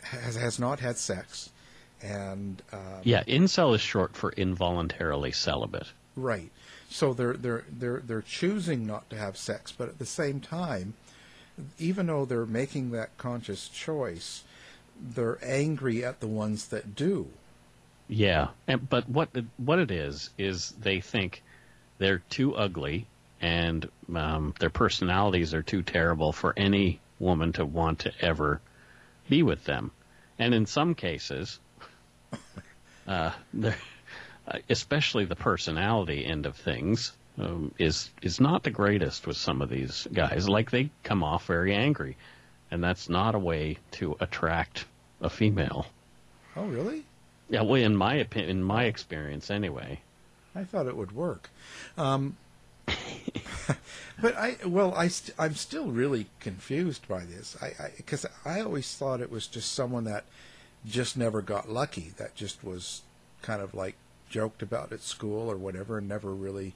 has 0.03 0.36
has 0.36 0.60
not 0.60 0.79
had 0.79 0.98
sex, 0.98 1.50
and 2.01 2.62
um, 2.74 3.01
Yeah, 3.03 3.24
incel 3.24 3.74
is 3.75 3.81
short 3.81 4.15
for 4.15 4.31
involuntarily 4.34 5.31
celibate. 5.31 5.88
right. 6.15 6.51
So 6.89 7.13
they're 7.13 7.34
they're 7.34 7.63
they're 7.72 8.01
they're 8.05 8.22
choosing 8.22 8.86
not 8.86 9.10
to 9.12 9.17
have 9.17 9.38
sex, 9.38 9.72
but 9.72 9.88
at 9.88 9.98
the 10.00 10.05
same 10.05 10.39
time, 10.41 10.93
even 11.79 12.08
though 12.08 12.25
they're 12.25 12.46
making 12.46 12.91
that 12.91 13.17
conscious 13.17 13.70
choice, 13.70 14.43
they're 15.00 15.39
angry 15.41 16.03
at 16.03 16.20
the 16.20 16.27
ones 16.27 16.67
that 16.67 16.96
do. 16.96 17.27
Yeah, 18.10 18.50
and, 18.67 18.89
but 18.89 19.08
what 19.08 19.29
what 19.58 19.79
it 19.79 19.89
is 19.89 20.31
is 20.38 20.72
they 20.72 21.00
think 21.00 21.43
they're 21.98 22.22
too 22.29 22.55
ugly 22.55 23.05
and 23.39 23.89
um, 24.13 24.53
their 24.60 24.70
personalities 24.70 25.53
are 25.53 25.63
too 25.63 25.81
terrible 25.81 26.31
for 26.34 26.53
any 26.58 27.00
woman 27.20 27.53
to 27.53 27.65
want 27.65 28.00
to 28.00 28.12
ever 28.20 28.60
be 29.31 29.43
with 29.43 29.63
them, 29.63 29.91
and 30.38 30.53
in 30.53 30.65
some 30.65 30.93
cases, 30.93 31.57
uh, 33.07 33.31
uh, 33.63 33.71
especially 34.69 35.23
the 35.23 35.38
personality 35.38 36.25
end 36.25 36.45
of 36.45 36.57
things 36.57 37.13
um, 37.39 37.73
is 37.79 38.09
is 38.21 38.41
not 38.41 38.63
the 38.63 38.69
greatest 38.69 39.25
with 39.25 39.38
some 39.38 39.61
of 39.61 39.69
these 39.69 40.05
guys. 40.11 40.50
Like 40.50 40.69
they 40.69 40.89
come 41.03 41.23
off 41.23 41.45
very 41.45 41.73
angry, 41.73 42.17
and 42.69 42.83
that's 42.83 43.07
not 43.07 43.33
a 43.33 43.39
way 43.39 43.77
to 43.91 44.17
attract 44.19 44.83
a 45.21 45.29
female. 45.29 45.88
Oh, 46.57 46.65
really? 46.65 47.05
Yeah, 47.50 47.61
well, 47.61 47.81
in 47.81 47.95
my 47.95 48.15
opinion, 48.15 48.50
in 48.50 48.63
my 48.63 48.83
experience, 48.83 49.50
anyway. 49.50 50.01
I 50.53 50.65
thought 50.65 50.88
it 50.88 50.97
would 50.97 51.13
work. 51.13 51.50
Um, 51.97 52.35
but 54.21 54.37
I, 54.37 54.57
well, 54.65 54.93
I, 54.95 55.07
st- 55.07 55.35
I'm 55.39 55.55
still 55.55 55.87
really 55.87 56.27
confused 56.39 57.07
by 57.07 57.25
this. 57.25 57.57
I, 57.61 57.91
because 57.97 58.25
I, 58.45 58.61
always 58.61 58.93
thought 58.93 59.21
it 59.21 59.31
was 59.31 59.47
just 59.47 59.73
someone 59.73 60.03
that 60.05 60.25
just 60.85 61.17
never 61.17 61.41
got 61.41 61.69
lucky. 61.69 62.13
That 62.17 62.35
just 62.35 62.63
was 62.63 63.01
kind 63.41 63.61
of 63.61 63.73
like 63.73 63.95
joked 64.29 64.61
about 64.61 64.91
at 64.91 65.01
school 65.01 65.49
or 65.51 65.57
whatever, 65.57 65.97
and 65.97 66.07
never 66.07 66.33
really. 66.33 66.73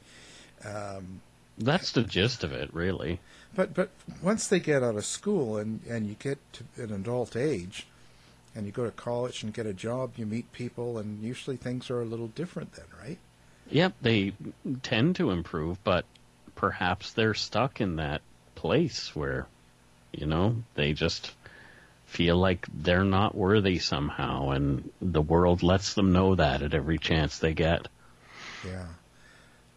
Um, 0.63 1.21
That's 1.57 1.91
the 1.91 2.03
gist 2.03 2.43
of 2.43 2.51
it, 2.51 2.73
really. 2.73 3.19
but 3.55 3.73
but 3.73 3.89
once 4.21 4.47
they 4.47 4.59
get 4.59 4.83
out 4.83 4.95
of 4.95 5.05
school 5.05 5.57
and 5.57 5.81
and 5.89 6.07
you 6.07 6.15
get 6.19 6.39
to 6.53 6.63
an 6.83 6.93
adult 6.93 7.35
age, 7.35 7.87
and 8.55 8.65
you 8.65 8.71
go 8.71 8.85
to 8.85 8.91
college 8.91 9.43
and 9.43 9.53
get 9.53 9.65
a 9.65 9.73
job, 9.73 10.13
you 10.15 10.25
meet 10.25 10.51
people, 10.53 10.97
and 10.97 11.21
usually 11.21 11.57
things 11.57 11.89
are 11.89 12.01
a 12.01 12.05
little 12.05 12.27
different 12.29 12.73
then, 12.73 12.85
right? 13.03 13.17
Yep, 13.69 13.93
they 14.01 14.33
tend 14.83 15.15
to 15.17 15.31
improve, 15.31 15.83
but 15.83 16.05
perhaps 16.55 17.13
they're 17.13 17.33
stuck 17.33 17.81
in 17.81 17.97
that 17.97 18.21
place 18.55 19.15
where, 19.15 19.47
you 20.12 20.25
know, 20.25 20.55
they 20.75 20.93
just 20.93 21.31
feel 22.05 22.38
like 22.38 22.65
they're 22.74 23.03
not 23.03 23.35
worthy 23.35 23.79
somehow, 23.79 24.51
and 24.51 24.89
the 25.01 25.21
world 25.21 25.63
lets 25.63 25.93
them 25.93 26.13
know 26.13 26.35
that 26.35 26.62
at 26.62 26.74
every 26.74 26.97
chance 26.97 27.39
they 27.39 27.53
get. 27.53 27.88
Yeah. 28.65 28.85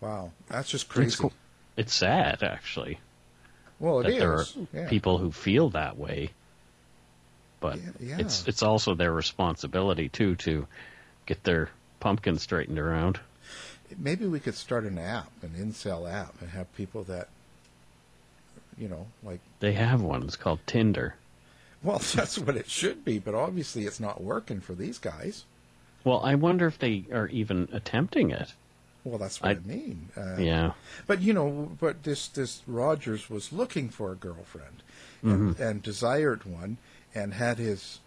Wow, 0.00 0.32
that's 0.49 0.68
just 0.68 0.85
It's, 0.97 1.16
crazy. 1.16 1.35
it's 1.76 1.94
sad, 1.94 2.42
actually. 2.42 3.00
Well, 3.80 4.00
it 4.00 4.04
that 4.11 4.18
there 4.18 4.32
are 4.35 4.44
yeah. 4.73 4.88
people 4.88 5.18
who 5.18 5.32
feel 5.32 5.70
that 5.70 5.97
way, 5.97 6.30
but 7.61 7.78
yeah. 8.00 8.18
it's 8.18 8.47
it's 8.47 8.62
also 8.62 8.94
their 8.94 9.12
responsibility 9.12 10.08
too 10.08 10.35
to 10.37 10.66
get 11.26 11.42
their 11.44 11.70
pumpkin 12.00 12.38
straightened 12.38 12.78
around. 12.78 13.20
Maybe 13.97 14.26
we 14.26 14.40
could 14.40 14.54
start 14.54 14.85
an 14.85 14.99
app, 14.99 15.30
an 15.42 15.50
incel 15.59 16.11
app, 16.11 16.35
and 16.40 16.50
have 16.50 16.73
people 16.75 17.04
that, 17.04 17.28
you 18.76 18.88
know, 18.88 19.07
like. 19.23 19.40
They 19.61 19.73
have 19.73 20.00
one. 20.02 20.23
It's 20.25 20.37
called 20.37 20.61
Tinder. 20.66 21.14
Well, 21.83 21.99
that's 22.14 22.38
what 22.38 22.57
it 22.57 22.68
should 22.68 23.04
be, 23.04 23.18
but 23.18 23.35
obviously 23.35 23.85
it's 23.87 24.00
not 24.00 24.23
working 24.23 24.61
for 24.61 24.75
these 24.75 24.99
guys. 24.99 25.45
Well, 26.04 26.21
I 26.25 26.35
wonder 26.35 26.66
if 26.66 26.78
they 26.78 27.04
are 27.12 27.28
even 27.28 27.68
attempting 27.73 28.30
it. 28.30 28.54
Well, 29.04 29.18
that's 29.18 29.40
what 29.40 29.49
I, 29.49 29.52
I- 29.52 29.59
mean. 29.66 30.09
Uh, 30.16 30.37
Yeah. 30.38 30.73
But 31.07 31.21
you 31.21 31.33
know, 31.33 31.71
but 31.80 32.02
this 32.02 32.28
this 32.28 32.62
Rogers 32.66 33.30
was 33.30 33.52
looking 33.52 33.88
for 33.88 34.12
a 34.12 34.16
girlfriend, 34.16 34.83
and, 35.23 35.57
Mhm. 35.57 35.61
and 35.61 35.83
desired 35.83 36.45
one, 36.45 36.76
and 37.14 37.35
had 37.35 37.59
his 37.59 38.00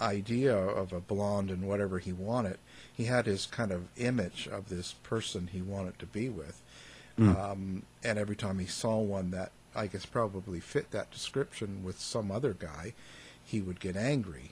idea 0.00 0.56
of 0.56 0.92
a 0.92 1.00
blonde 1.00 1.50
and 1.50 1.62
whatever 1.68 1.98
he 1.98 2.12
wanted. 2.12 2.58
He 2.98 3.04
had 3.04 3.26
his 3.26 3.46
kind 3.46 3.70
of 3.70 3.86
image 3.96 4.48
of 4.50 4.68
this 4.68 4.92
person 5.04 5.48
he 5.52 5.62
wanted 5.62 5.98
to 6.00 6.06
be 6.06 6.28
with. 6.28 6.60
Mm. 7.18 7.38
Um, 7.38 7.82
and 8.04 8.18
every 8.18 8.36
time 8.36 8.58
he 8.58 8.66
saw 8.66 8.98
one 8.98 9.30
that 9.30 9.52
I 9.74 9.86
guess 9.86 10.04
probably 10.04 10.58
fit 10.60 10.90
that 10.90 11.10
description 11.10 11.84
with 11.84 12.00
some 12.00 12.30
other 12.30 12.52
guy, 12.52 12.94
he 13.44 13.60
would 13.60 13.78
get 13.78 13.96
angry. 13.96 14.50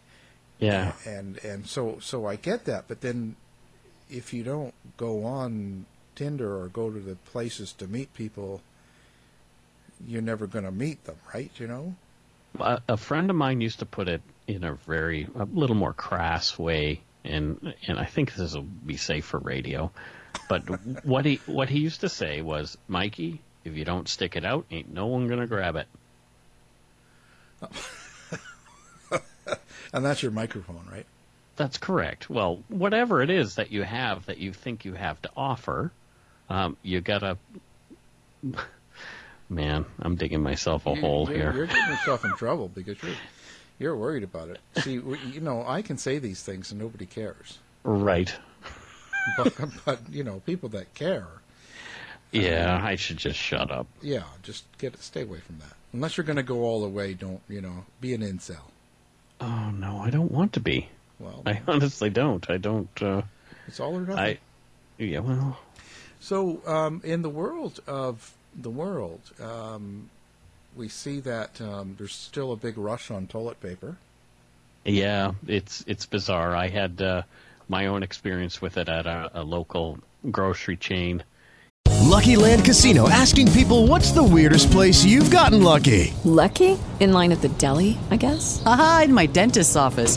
Yeah. 0.59 0.93
And 1.05 1.45
and 1.45 1.67
so 1.67 1.99
so 2.01 2.27
I 2.27 2.37
get 2.37 2.65
that, 2.67 2.85
but 2.89 3.01
then 3.01 3.37
if 4.09 4.33
you 4.33 4.45
don't 4.45 4.75
go 4.97 5.25
on 5.25 5.85
Tinder 6.15 6.61
or 6.61 6.69
go 6.69 6.91
to 6.91 7.01
the 7.01 7.17
places 7.17 7.73
to 7.75 7.89
meet 7.89 8.15
people, 8.15 8.63
you're 10.07 10.23
never 10.23 10.47
going 10.47 10.65
to 10.65 10.71
meet 10.71 11.05
them, 11.05 11.17
right? 11.35 11.51
You 11.59 11.67
know? 11.67 11.95
A, 12.61 12.81
a 12.89 12.97
friend 12.97 13.29
of 13.29 13.37
mine 13.37 13.61
used 13.61 13.81
to 13.81 13.87
put 13.87 14.09
it 14.09 14.23
in 14.47 14.65
a 14.65 14.75
very 14.75 15.29
a 15.35 15.45
little 15.45 15.77
more 15.77 15.93
crass 15.93 16.59
way, 16.59 17.03
and 17.27 17.75
and 17.87 17.99
I 17.99 18.05
think 18.05 18.35
this 18.35 18.55
will 18.55 18.63
be 18.63 18.97
safe 18.97 19.25
for 19.25 19.39
radio. 19.39 19.91
But 20.49 20.63
what 21.05 21.25
he 21.25 21.41
what 21.47 21.69
he 21.69 21.79
used 21.81 22.01
to 22.03 22.09
say 22.09 22.43
was, 22.43 22.77
Mikey, 22.89 23.41
if 23.65 23.75
you 23.77 23.85
don't 23.85 24.09
stick 24.09 24.37
it 24.37 24.45
out, 24.45 24.67
ain't 24.71 24.93
no 24.93 25.07
one 25.07 25.29
gonna 25.29 25.47
grab 25.47 25.77
it. 25.77 25.87
And 29.93 30.05
that's 30.05 30.21
your 30.23 30.33
microphone, 30.33 30.85
right? 30.91 31.07
That's 31.55 31.79
correct. 31.79 32.29
Well, 32.29 32.63
whatever 32.69 33.23
it 33.23 33.31
is 33.31 33.55
that 33.55 33.71
you 33.71 33.83
have 33.85 34.27
that 34.27 34.37
you 34.39 34.53
think 34.53 34.85
you 34.85 34.93
have 34.95 35.23
to 35.23 35.31
offer, 35.37 35.91
um, 36.51 36.77
you 36.83 37.01
gotta. 37.01 37.39
Man, 39.49 39.87
I'm 40.01 40.17
digging 40.17 40.43
myself 40.43 40.87
a 40.87 40.91
You- 40.91 41.01
hole 41.01 41.29
you're, 41.31 41.37
here. 41.39 41.53
You're 41.55 41.67
getting 41.67 41.89
yourself 41.89 42.25
in 42.25 42.33
trouble 42.33 42.69
because 42.69 43.01
you're 43.03 43.15
you're 43.79 43.97
worried 43.97 44.23
about 44.23 44.49
it. 44.49 44.61
See, 44.83 44.95
you 44.95 45.41
know, 45.41 45.65
I 45.67 45.83
can 45.83 45.99
say 45.99 46.19
these 46.19 46.43
things 46.43 46.71
and 46.73 46.81
nobody 46.81 47.07
cares. 47.07 47.59
Right. 47.85 48.35
But, 49.37 49.55
but 49.85 50.01
you 50.11 50.23
know, 50.25 50.41
people 50.47 50.69
that 50.71 50.95
care, 50.95 51.27
Yeah, 52.33 52.81
I 52.83 52.97
should 52.97 53.17
just 53.17 53.39
shut 53.39 53.71
up. 53.71 53.87
yeah, 54.03 54.23
just 54.43 54.65
get 54.79 54.97
stay 55.03 55.23
away 55.23 55.41
from 55.41 55.59
that. 55.59 55.73
Unless 55.93 56.17
you're 56.17 56.25
going 56.25 56.37
to 56.37 56.43
go 56.43 56.63
all 56.63 56.81
the 56.83 56.89
way, 56.89 57.15
don't 57.15 57.41
you 57.49 57.61
know? 57.61 57.85
Be 58.01 58.15
an 58.15 58.21
incel. 58.23 58.59
Oh 59.41 59.71
no, 59.71 59.99
I 59.99 60.11
don't 60.11 60.31
want 60.31 60.53
to 60.55 60.61
be. 60.61 60.89
Well, 61.19 61.43
I 61.47 61.61
honestly 61.67 62.11
don't. 62.11 62.49
I 62.51 62.57
don't. 62.59 63.03
Uh, 63.03 63.23
it's 63.67 63.81
all 63.81 63.97
or 63.97 64.01
nothing. 64.01 64.19
I. 64.19 64.39
Yeah. 64.99 65.21
Well. 65.21 65.59
So, 66.21 66.61
um, 66.67 67.01
in 67.05 67.23
the 67.23 67.29
world 67.31 67.81
of 67.87 68.33
the 68.55 68.71
world, 68.71 69.21
um, 69.41 70.09
we 70.77 70.89
see 70.89 71.21
that 71.21 71.61
um, 71.61 71.95
there's 71.99 72.15
still 72.15 72.53
a 72.53 72.57
big 72.57 72.77
rush 72.77 73.11
on 73.11 73.27
toilet 73.27 73.61
paper. 73.61 73.97
Yeah, 74.85 75.33
it's 75.49 75.85
it's 75.87 76.07
bizarre. 76.07 76.55
I 76.55 76.69
had 76.69 77.03
uh, 77.03 77.23
my 77.69 77.87
own 77.87 78.03
experience 78.03 78.63
with 78.63 78.77
it 78.77 78.89
at 78.89 79.07
a, 79.07 79.31
a 79.35 79.43
local 79.43 79.99
grocery 80.31 80.77
chain. 80.77 81.25
Lucky 82.03 82.37
Land 82.37 82.65
Casino 82.65 83.09
asking 83.09 83.51
people 83.53 83.89
what's 83.89 84.13
the 84.13 84.23
weirdest 84.23 84.71
place 84.71 85.05
you've 85.05 85.31
gotten 85.31 85.63
lucky? 85.63 86.15
Lucky? 86.25 86.79
In 87.01 87.13
line 87.13 87.33
at 87.33 87.43
the 87.43 87.49
deli, 87.49 87.99
I 88.11 88.17
guess? 88.17 88.63
Aha, 88.65 89.03
in 89.05 89.13
my 89.13 89.27
dentist's 89.27 89.77
office. 89.77 90.17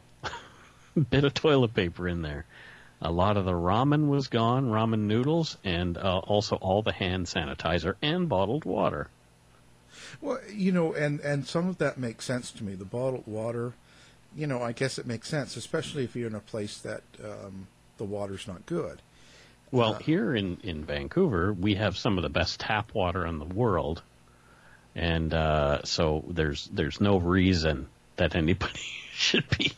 bit 1.09 1.23
of 1.23 1.33
toilet 1.33 1.73
paper 1.73 2.07
in 2.07 2.21
there. 2.21 2.45
A 3.01 3.11
lot 3.11 3.37
of 3.37 3.45
the 3.45 3.53
ramen 3.53 4.09
was 4.09 4.27
gone, 4.27 4.69
ramen 4.69 5.07
noodles, 5.07 5.57
and 5.63 5.97
uh, 5.97 6.19
also 6.19 6.55
all 6.57 6.83
the 6.83 6.91
hand 6.91 7.25
sanitizer 7.25 7.95
and 8.01 8.29
bottled 8.29 8.63
water. 8.63 9.07
Well, 10.21 10.39
you 10.53 10.71
know, 10.71 10.93
and 10.93 11.19
and 11.21 11.47
some 11.47 11.67
of 11.67 11.79
that 11.79 11.97
makes 11.97 12.25
sense 12.25 12.51
to 12.51 12.63
me. 12.63 12.75
The 12.75 12.85
bottled 12.85 13.25
water, 13.25 13.73
you 14.35 14.45
know, 14.45 14.61
I 14.61 14.71
guess 14.71 14.99
it 14.99 15.07
makes 15.07 15.27
sense, 15.27 15.57
especially 15.57 16.03
if 16.03 16.15
you're 16.15 16.27
in 16.27 16.35
a 16.35 16.39
place 16.39 16.77
that 16.79 17.01
um, 17.23 17.67
the 17.97 18.05
water's 18.05 18.47
not 18.47 18.65
good. 18.65 19.01
Well, 19.71 19.93
here 19.93 20.35
in, 20.35 20.57
in 20.63 20.83
Vancouver, 20.83 21.53
we 21.53 21.75
have 21.75 21.97
some 21.97 22.17
of 22.17 22.23
the 22.23 22.29
best 22.29 22.59
tap 22.59 22.93
water 22.93 23.25
in 23.25 23.39
the 23.39 23.45
world, 23.45 24.01
and 24.95 25.33
uh, 25.33 25.83
so 25.83 26.25
there's 26.27 26.69
there's 26.73 26.99
no 26.99 27.17
reason 27.17 27.87
that 28.17 28.35
anybody 28.35 28.79
should 29.13 29.45
be 29.57 29.71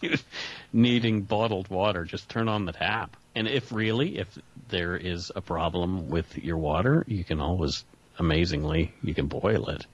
needing 0.73 1.21
bottled 1.21 1.69
water. 1.69 2.03
Just 2.03 2.27
turn 2.27 2.49
on 2.49 2.65
the 2.65 2.73
tap, 2.73 3.15
and 3.35 3.47
if 3.47 3.71
really 3.71 4.17
if 4.17 4.27
there 4.69 4.97
is 4.97 5.31
a 5.35 5.41
problem 5.41 6.09
with 6.09 6.37
your 6.37 6.57
water, 6.57 7.05
you 7.07 7.23
can 7.23 7.39
always 7.39 7.85
amazingly 8.19 8.93
you 9.01 9.13
can 9.13 9.27
boil 9.27 9.69
it. 9.69 9.85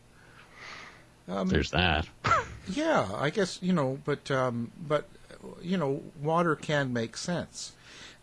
Um, 1.28 1.48
There's 1.48 1.72
that. 1.72 2.08
Yeah, 2.72 3.10
I 3.16 3.32
guess 3.32 3.58
you 3.64 3.74
know, 3.74 3.98
but 4.06 4.30
um, 4.30 4.72
but 4.88 5.10
you 5.60 5.76
know, 5.78 6.04
water 6.22 6.56
can 6.56 6.94
make 6.94 7.18
sense. 7.18 7.72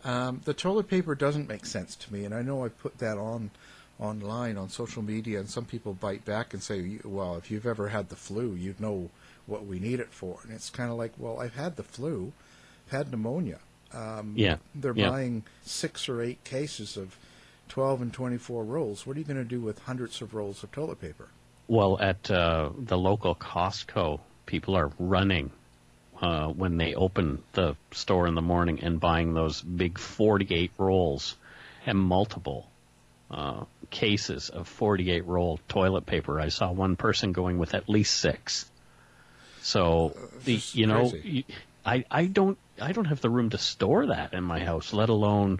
Um, 0.05 0.41
the 0.45 0.53
toilet 0.53 0.87
paper 0.87 1.15
doesn't 1.15 1.49
make 1.49 1.65
sense 1.65 1.97
to 1.97 2.13
me, 2.13 2.23
and 2.23 2.33
I 2.33 2.43
know 2.43 2.63
I 2.63 2.69
put 2.69 2.99
that 2.99 3.17
on 3.17 3.51
online 3.99 4.57
on 4.57 4.69
social 4.69 5.01
media, 5.01 5.39
and 5.39 5.49
some 5.49 5.65
people 5.65 5.93
bite 5.93 6.23
back 6.23 6.53
and 6.53 6.63
say, 6.63 6.99
"Well, 7.03 7.35
if 7.35 7.51
you've 7.51 7.65
ever 7.65 7.89
had 7.89 8.07
the 8.07 8.15
flu, 8.15 8.53
you'd 8.53 8.79
know 8.79 9.09
what 9.47 9.65
we 9.65 9.79
need 9.79 9.99
it 9.99 10.11
for." 10.11 10.39
And 10.43 10.53
it's 10.53 10.69
kind 10.69 10.91
of 10.91 10.97
like, 10.97 11.11
"Well, 11.17 11.41
I've 11.41 11.55
had 11.55 11.75
the 11.75 11.83
flu, 11.83 12.31
had 12.89 13.11
pneumonia. 13.11 13.59
Um, 13.93 14.33
Yeah, 14.35 14.57
they're 14.75 14.93
yeah. 14.95 15.09
buying 15.09 15.43
six 15.63 16.09
or 16.09 16.21
eight 16.21 16.43
cases 16.43 16.97
of 16.97 17.17
twelve 17.69 18.01
and 18.01 18.13
twenty-four 18.13 18.63
rolls. 18.63 19.05
What 19.05 19.15
are 19.15 19.19
you 19.19 19.25
going 19.25 19.37
to 19.37 19.45
do 19.45 19.61
with 19.61 19.79
hundreds 19.79 20.21
of 20.21 20.33
rolls 20.33 20.63
of 20.63 20.71
toilet 20.71 20.99
paper?" 20.99 21.29
Well, 21.67 21.97
at 21.99 22.29
uh, 22.31 22.69
the 22.77 22.97
local 22.97 23.35
Costco, 23.35 24.19
people 24.45 24.75
are 24.75 24.91
running 24.97 25.51
uh, 26.21 26.47
when 26.47 26.77
they 26.77 26.95
open 26.95 27.43
the 27.53 27.75
store 27.91 28.27
in 28.27 28.35
the 28.35 28.41
morning 28.41 28.79
and 28.81 28.99
buying 28.99 29.33
those 29.33 29.61
big 29.61 29.99
48 29.99 30.71
rolls 30.77 31.35
and 31.85 31.97
multiple 31.97 32.69
uh, 33.29 33.65
cases 33.89 34.49
of 34.49 34.67
48 34.67 35.25
roll 35.25 35.59
toilet 35.67 36.05
paper. 36.05 36.39
I 36.39 36.49
saw 36.49 36.71
one 36.71 36.95
person 36.95 37.33
going 37.33 37.57
with 37.57 37.73
at 37.73 37.89
least 37.89 38.15
six. 38.15 38.69
So, 39.61 40.15
the, 40.45 40.55
just 40.55 40.75
you 40.75 40.87
know, 40.87 41.09
crazy. 41.09 41.45
I, 41.85 42.05
I 42.09 42.25
don't 42.25 42.57
I 42.81 42.91
don't 42.91 43.05
have 43.05 43.21
the 43.21 43.29
room 43.29 43.49
to 43.51 43.57
store 43.57 44.07
that 44.07 44.33
in 44.33 44.43
my 44.43 44.59
house, 44.59 44.93
let 44.93 45.09
alone 45.09 45.59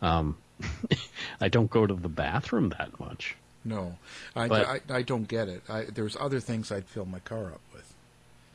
um, 0.00 0.36
I 1.40 1.48
don't 1.48 1.70
go 1.70 1.86
to 1.86 1.94
the 1.94 2.08
bathroom 2.08 2.70
that 2.78 2.98
much. 3.00 3.36
No, 3.64 3.96
I, 4.34 4.48
But- 4.48 4.66
I, 4.66 4.80
I 4.98 5.02
don't 5.02 5.28
get 5.28 5.48
it. 5.48 5.62
I, 5.68 5.84
there's 5.84 6.16
other 6.18 6.40
things 6.40 6.72
I'd 6.72 6.86
fill 6.86 7.04
my 7.04 7.20
car 7.20 7.46
up 7.46 7.60
with. 7.72 7.92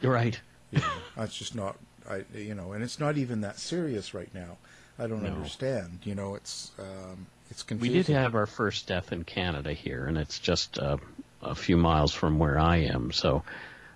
You're 0.01 0.13
right. 0.13 0.39
Know, 0.71 0.81
that's 1.15 1.37
just 1.37 1.55
not, 1.55 1.77
I, 2.09 2.23
you 2.35 2.53
know, 2.53 2.73
and 2.73 2.83
it's 2.83 2.99
not 2.99 3.17
even 3.17 3.41
that 3.41 3.57
serious 3.57 4.13
right 4.13 4.33
now. 4.33 4.57
I 4.99 5.07
don't 5.07 5.23
No. 5.23 5.29
understand. 5.29 5.99
You 6.03 6.13
know, 6.15 6.35
it's 6.35 6.71
um, 6.77 7.25
it's 7.49 7.63
confusing. 7.63 7.97
We 7.97 8.03
did 8.03 8.13
have 8.13 8.35
our 8.35 8.45
first 8.47 8.87
death 8.87 9.11
in 9.13 9.23
Canada 9.23 9.71
here, 9.73 10.05
and 10.05 10.17
it's 10.17 10.39
just 10.39 10.77
uh, 10.77 10.97
a 11.41 11.55
few 11.55 11.77
miles 11.77 12.13
from 12.13 12.37
where 12.37 12.59
I 12.59 12.77
am. 12.77 13.11
So 13.13 13.43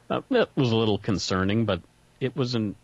uh, 0.09 0.21
that 0.29 0.49
was 0.55 0.71
a 0.71 0.75
little 0.77 0.97
concerning, 0.97 1.65
but 1.65 1.81
it 2.21 2.35
was 2.37 2.55
an, 2.55 2.75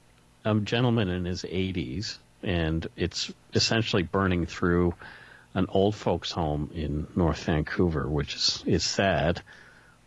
a 0.47 0.59
gentleman 0.61 1.09
in 1.09 1.25
his 1.25 1.43
80s, 1.43 2.17
and 2.43 2.87
it's 2.95 3.31
essentially 3.53 4.03
burning 4.03 4.45
through 4.45 4.93
an 5.53 5.65
old 5.69 5.95
folks' 5.95 6.31
home 6.31 6.69
in 6.73 7.07
North 7.15 7.43
Vancouver, 7.43 8.07
which 8.07 8.35
is, 8.35 8.63
is 8.65 8.83
sad, 8.83 9.41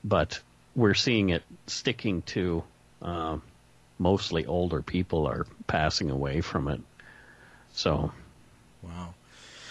but 0.05 0.40
we're 0.76 0.94
seeing 0.94 1.31
it 1.31 1.42
sticking 1.66 2.22
to 2.22 2.62
uh, 3.03 3.38
mostly 3.98 4.46
older 4.46 4.83
people 4.83 5.26
are 5.26 5.46
passing 5.66 6.11
away 6.11 6.40
from 6.40 6.68
it. 6.68 6.81
So, 7.72 8.12
Wow. 8.83 9.14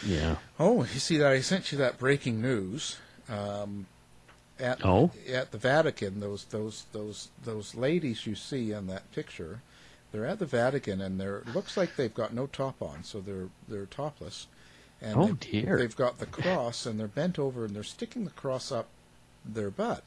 yeah. 0.06 0.36
Oh, 0.60 0.84
you 0.84 1.00
see 1.00 1.18
that 1.18 1.32
I 1.32 1.42
sent 1.42 1.72
you 1.72 1.78
that 1.80 1.98
breaking 1.98 2.42
news. 2.42 2.98
Um, 3.30 3.86
at 4.60 4.84
Oh? 4.86 5.12
at 5.32 5.52
the 5.52 5.58
Vatican, 5.58 6.20
those 6.20 6.44
those 6.46 6.86
those 6.92 7.30
those 7.44 7.76
ladies 7.76 8.26
you 8.28 8.36
see 8.36 8.72
in 8.72 8.88
that 8.88 9.12
picture, 9.14 9.62
they're 10.12 10.26
at 10.26 10.40
the 10.40 10.46
Vatican 10.46 11.02
and 11.02 11.20
they're 11.20 11.40
it 11.40 11.54
looks 11.56 11.78
like 11.78 11.96
they've 11.96 12.14
got 12.14 12.34
no 12.34 12.48
top 12.48 12.82
on, 12.82 13.04
so 13.04 13.20
they're 13.22 13.50
they're 13.68 13.86
topless. 13.86 14.48
And 15.02 15.16
Oh, 15.18 15.26
they've, 15.28 15.40
dear. 15.40 15.78
They've 15.78 15.96
got 15.96 16.20
the 16.20 16.26
cross 16.26 16.86
and 16.86 17.00
they're 17.00 17.08
bent 17.08 17.40
over 17.40 17.64
and 17.66 17.76
they're 17.76 17.84
sticking 17.84 18.26
the 18.26 18.32
cross 18.32 18.72
up 18.72 18.88
their 19.46 19.70
butt, 19.72 20.04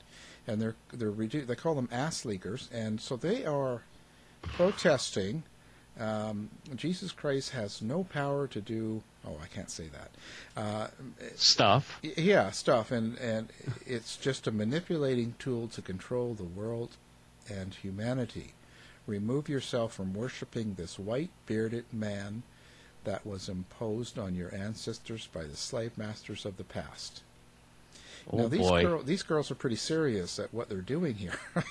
and 0.47 0.61
they're 0.61 0.75
they're 0.93 1.11
redu- 1.13 1.47
they 1.47 1.55
call 1.55 1.75
them 1.75 1.89
ass 1.91 2.25
leakers, 2.25 2.69
and 2.73 3.01
so 3.01 3.17
they 3.17 3.45
are 3.47 3.83
protesting 4.43 5.43
Um, 5.99 6.49
Jesus 6.75 7.13
Christ 7.13 7.51
has 7.51 7.83
no 7.83 8.05
power 8.05 8.47
to 8.49 8.61
do. 8.63 9.03
Oh, 9.27 9.37
I 9.43 9.47
can't 9.47 9.71
say 9.71 9.89
that. 9.89 10.11
Uh, 10.57 10.89
Stuff. 11.37 11.99
yeah, 12.03 12.51
stuff, 12.51 12.91
and 12.91 13.19
and 13.19 13.51
it's 13.87 14.17
just 14.17 14.47
a 14.47 14.51
manipulating 14.51 15.35
tool 15.39 15.69
to 15.69 15.83
control 15.83 16.33
the 16.35 16.45
world 16.45 16.97
and 17.49 17.75
humanity. 17.75 18.53
Remove 19.07 19.49
yourself 19.49 19.93
from 19.93 20.15
worshiping 20.15 20.75
this 20.75 20.99
white 20.99 21.31
bearded 21.47 21.85
man 21.93 22.43
that 23.05 23.27
was 23.27 23.49
imposed 23.49 24.19
on 24.19 24.35
your 24.35 24.55
ancestors 24.55 25.29
by 25.33 25.43
the 25.43 25.57
slave 25.57 25.99
masters 25.99 26.45
of 26.45 26.57
the 26.57 26.65
past. 26.65 27.23
Oh, 28.31 28.39
now 28.39 28.49
these 28.49 28.61
boy. 28.61 28.83
girl, 28.83 29.03
these 29.03 29.25
girls 29.25 29.51
are 29.51 29.57
pretty 29.57 29.77
serious 29.77 30.39
at 30.39 30.55
what 30.55 30.69
they're 30.69 30.79
doing 30.79 31.15
here. 31.15 31.39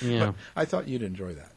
Yeah. 0.00 0.32
I 0.56 0.64
thought 0.64 0.88
you'd 0.88 1.02
enjoy 1.02 1.34
that. 1.34 1.52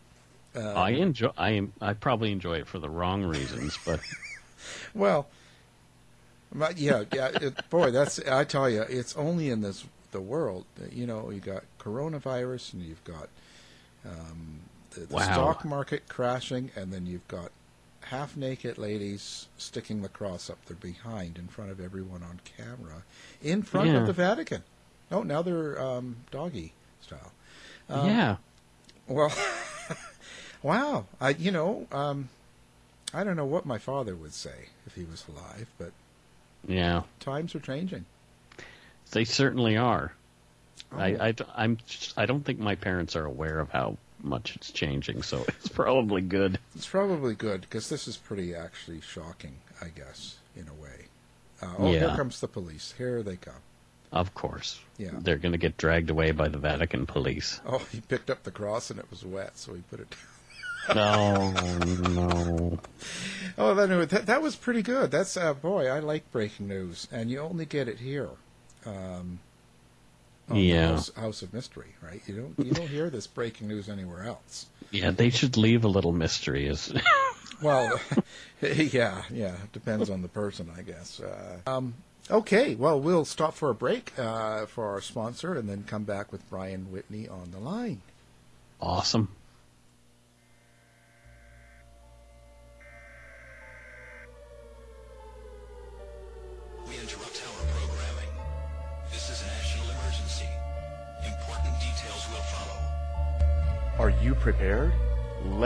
Uh, 0.55 0.73
I 0.73 0.89
enjoy. 0.91 1.31
I 1.37 1.51
am. 1.51 1.73
I 1.81 1.93
probably 1.93 2.31
enjoy 2.31 2.57
it 2.59 2.67
for 2.67 2.79
the 2.79 2.89
wrong 2.89 3.23
reasons, 3.23 3.77
but 3.85 3.99
Well, 4.93 5.27
but 6.53 6.77
yeah, 6.77 7.03
yeah. 7.13 7.29
It, 7.41 7.69
boy, 7.69 7.91
that's 7.91 8.19
I 8.19 8.43
tell 8.43 8.69
you, 8.69 8.81
it's 8.81 9.15
only 9.15 9.49
in 9.49 9.61
this 9.61 9.85
the 10.11 10.21
world. 10.21 10.65
that, 10.75 10.93
You 10.93 11.07
know, 11.07 11.31
you 11.31 11.39
got 11.39 11.63
coronavirus, 11.79 12.73
and 12.73 12.83
you've 12.83 13.03
got 13.03 13.29
um, 14.05 14.59
the, 14.93 15.01
the 15.01 15.13
Wow. 15.15 15.23
stock 15.23 15.65
market 15.65 16.07
crashing, 16.07 16.71
and 16.75 16.91
then 16.93 17.05
you've 17.05 17.27
got 17.27 17.51
half 18.07 18.35
naked 18.35 18.77
ladies 18.77 19.47
sticking 19.57 20.01
the 20.01 20.09
cross 20.09 20.49
up 20.49 20.63
their 20.65 20.75
behind 20.77 21.37
in 21.37 21.47
front 21.47 21.71
of 21.71 21.79
everyone 21.79 22.21
on 22.23 22.39
camera, 22.57 23.03
in 23.41 23.61
front 23.63 23.89
Yeah. 23.89 23.97
of 23.97 24.07
the 24.07 24.13
Vatican. 24.13 24.63
Oh, 25.11 25.23
now 25.23 25.41
they're 25.41 25.81
um, 25.81 26.17
doggy 26.31 26.73
style. 27.01 27.31
Um, 27.89 28.07
yeah. 28.07 28.35
Well, 29.07 29.31
wow. 30.63 31.05
I 31.19 31.29
you 31.31 31.51
know 31.51 31.87
um, 31.91 32.29
I 33.13 33.23
don't 33.23 33.35
know 33.35 33.45
what 33.45 33.65
my 33.65 33.77
father 33.77 34.15
would 34.15 34.33
say 34.33 34.69
if 34.85 34.95
he 34.95 35.03
was 35.03 35.25
alive, 35.27 35.67
but 35.77 35.91
Yeah. 36.67 37.03
times 37.19 37.53
are 37.55 37.59
changing. 37.59 38.05
They 39.11 39.25
certainly 39.25 39.77
are. 39.77 40.13
Oh. 40.91 40.97
I, 40.99 41.07
I, 41.29 41.33
I'm. 41.55 41.77
I 42.17 42.25
don't 42.25 42.43
think 42.43 42.59
my 42.59 42.75
parents 42.75 43.15
are 43.15 43.25
aware 43.25 43.59
of 43.59 43.69
how 43.69 43.97
much 44.23 44.55
it's 44.55 44.71
changing, 44.71 45.21
so 45.21 45.43
it's 45.47 45.67
probably 45.69 46.21
good. 46.21 46.59
It's 46.75 46.87
probably 46.87 47.35
good 47.35 47.61
because 47.61 47.89
this 47.89 48.07
is 48.07 48.17
pretty 48.17 48.55
actually 48.55 49.01
shocking, 49.01 49.55
I 49.81 49.87
guess, 49.87 50.37
in 50.55 50.67
a 50.67 50.81
way. 50.81 51.07
Uh, 51.61 51.73
oh, 51.77 51.91
here 51.91 52.13
comes 52.15 52.39
the 52.41 52.47
police. 52.47 52.93
Here 52.97 53.23
they 53.23 53.37
come. 53.37 53.61
Of 54.11 54.33
course. 54.35 54.79
Yeah. 54.97 55.09
They're 55.13 55.37
going 55.37 55.53
to 55.53 55.57
get 55.57 55.77
dragged 55.77 56.09
away 56.09 56.31
by 56.31 56.47
the 56.47 56.59
Vatican 56.59 57.07
police. 57.07 57.59
Oh, 57.65 57.79
he 57.91 57.99
picked 57.99 58.29
up 58.29 58.43
the 58.43 58.51
cross 58.51 58.91
and 58.91 58.99
it 58.99 59.09
was 59.09 59.25
wet, 59.25 59.57
so 59.57 59.73
he 59.73 59.81
put 59.89 59.99
it 60.01 60.09
down. 60.11 60.17
No, 60.93 61.51
no. 62.09 62.79
Oh, 63.57 63.73
that, 63.73 64.09
that 64.09 64.25
that 64.25 64.41
was 64.41 64.57
pretty 64.57 64.81
good. 64.81 65.11
That's 65.11 65.37
uh, 65.37 65.53
boy, 65.53 65.87
I 65.87 65.99
like 65.99 66.29
breaking 66.33 66.67
news, 66.67 67.07
and 67.09 67.31
you 67.31 67.39
only 67.39 67.63
get 67.63 67.87
it 67.87 67.99
here. 67.99 68.27
Um, 68.85 69.39
Yeah. 70.51 70.87
House, 70.89 71.13
House 71.15 71.41
of 71.41 71.53
Mystery, 71.53 71.95
right? 72.01 72.21
You 72.27 72.35
don't 72.55 72.67
you 72.67 72.73
don't 72.73 72.89
hear 72.89 73.09
this 73.09 73.27
breaking 73.27 73.67
news 73.67 73.89
anywhere 73.89 74.23
else. 74.23 74.67
Yeah, 74.91 75.11
they 75.11 75.29
should 75.29 75.57
leave 75.57 75.83
a 75.83 75.87
little 75.87 76.11
mystery. 76.11 76.67
Is 76.67 76.93
Well, 77.61 77.99
yeah, 78.61 79.23
yeah. 79.31 79.55
Depends 79.71 80.09
on 80.09 80.21
the 80.21 80.27
person, 80.27 80.69
I 80.77 80.81
guess. 80.81 81.21
Uh, 81.21 81.59
um, 81.65 81.93
okay, 82.29 82.75
well, 82.75 82.99
we'll 82.99 83.25
stop 83.25 83.53
for 83.53 83.69
a 83.69 83.73
break 83.73 84.11
uh, 84.19 84.65
for 84.65 84.87
our 84.89 85.01
sponsor, 85.01 85.53
and 85.53 85.69
then 85.69 85.83
come 85.87 86.03
back 86.03 86.31
with 86.31 86.47
Brian 86.49 86.91
Whitney 86.91 87.27
on 87.27 87.51
the 87.51 87.59
line. 87.59 88.01
awesome. 88.81 89.29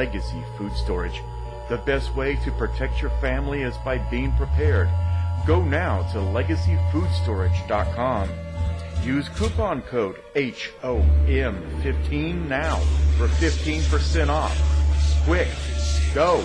Legacy 0.08 0.42
Food 0.58 0.74
Storage. 0.74 1.22
The 1.68 1.80
best 1.80 2.16
way 2.16 2.38
to 2.38 2.50
protect 2.52 3.02
your 3.02 3.10
family 3.20 3.64
is 3.64 3.76
by 3.84 3.98
being 3.98 4.32
prepared. 4.38 4.90
Go 5.46 5.62
now 5.62 6.04
to 6.14 6.20
legacyfoodstorage.com. 6.20 8.30
Use 9.04 9.28
coupon 9.28 9.82
code 9.82 10.16
HOM15 10.34 12.48
now 12.48 12.78
for 13.18 13.28
15% 13.28 14.30
off. 14.30 14.58
Quick, 15.26 15.50
go! 16.14 16.42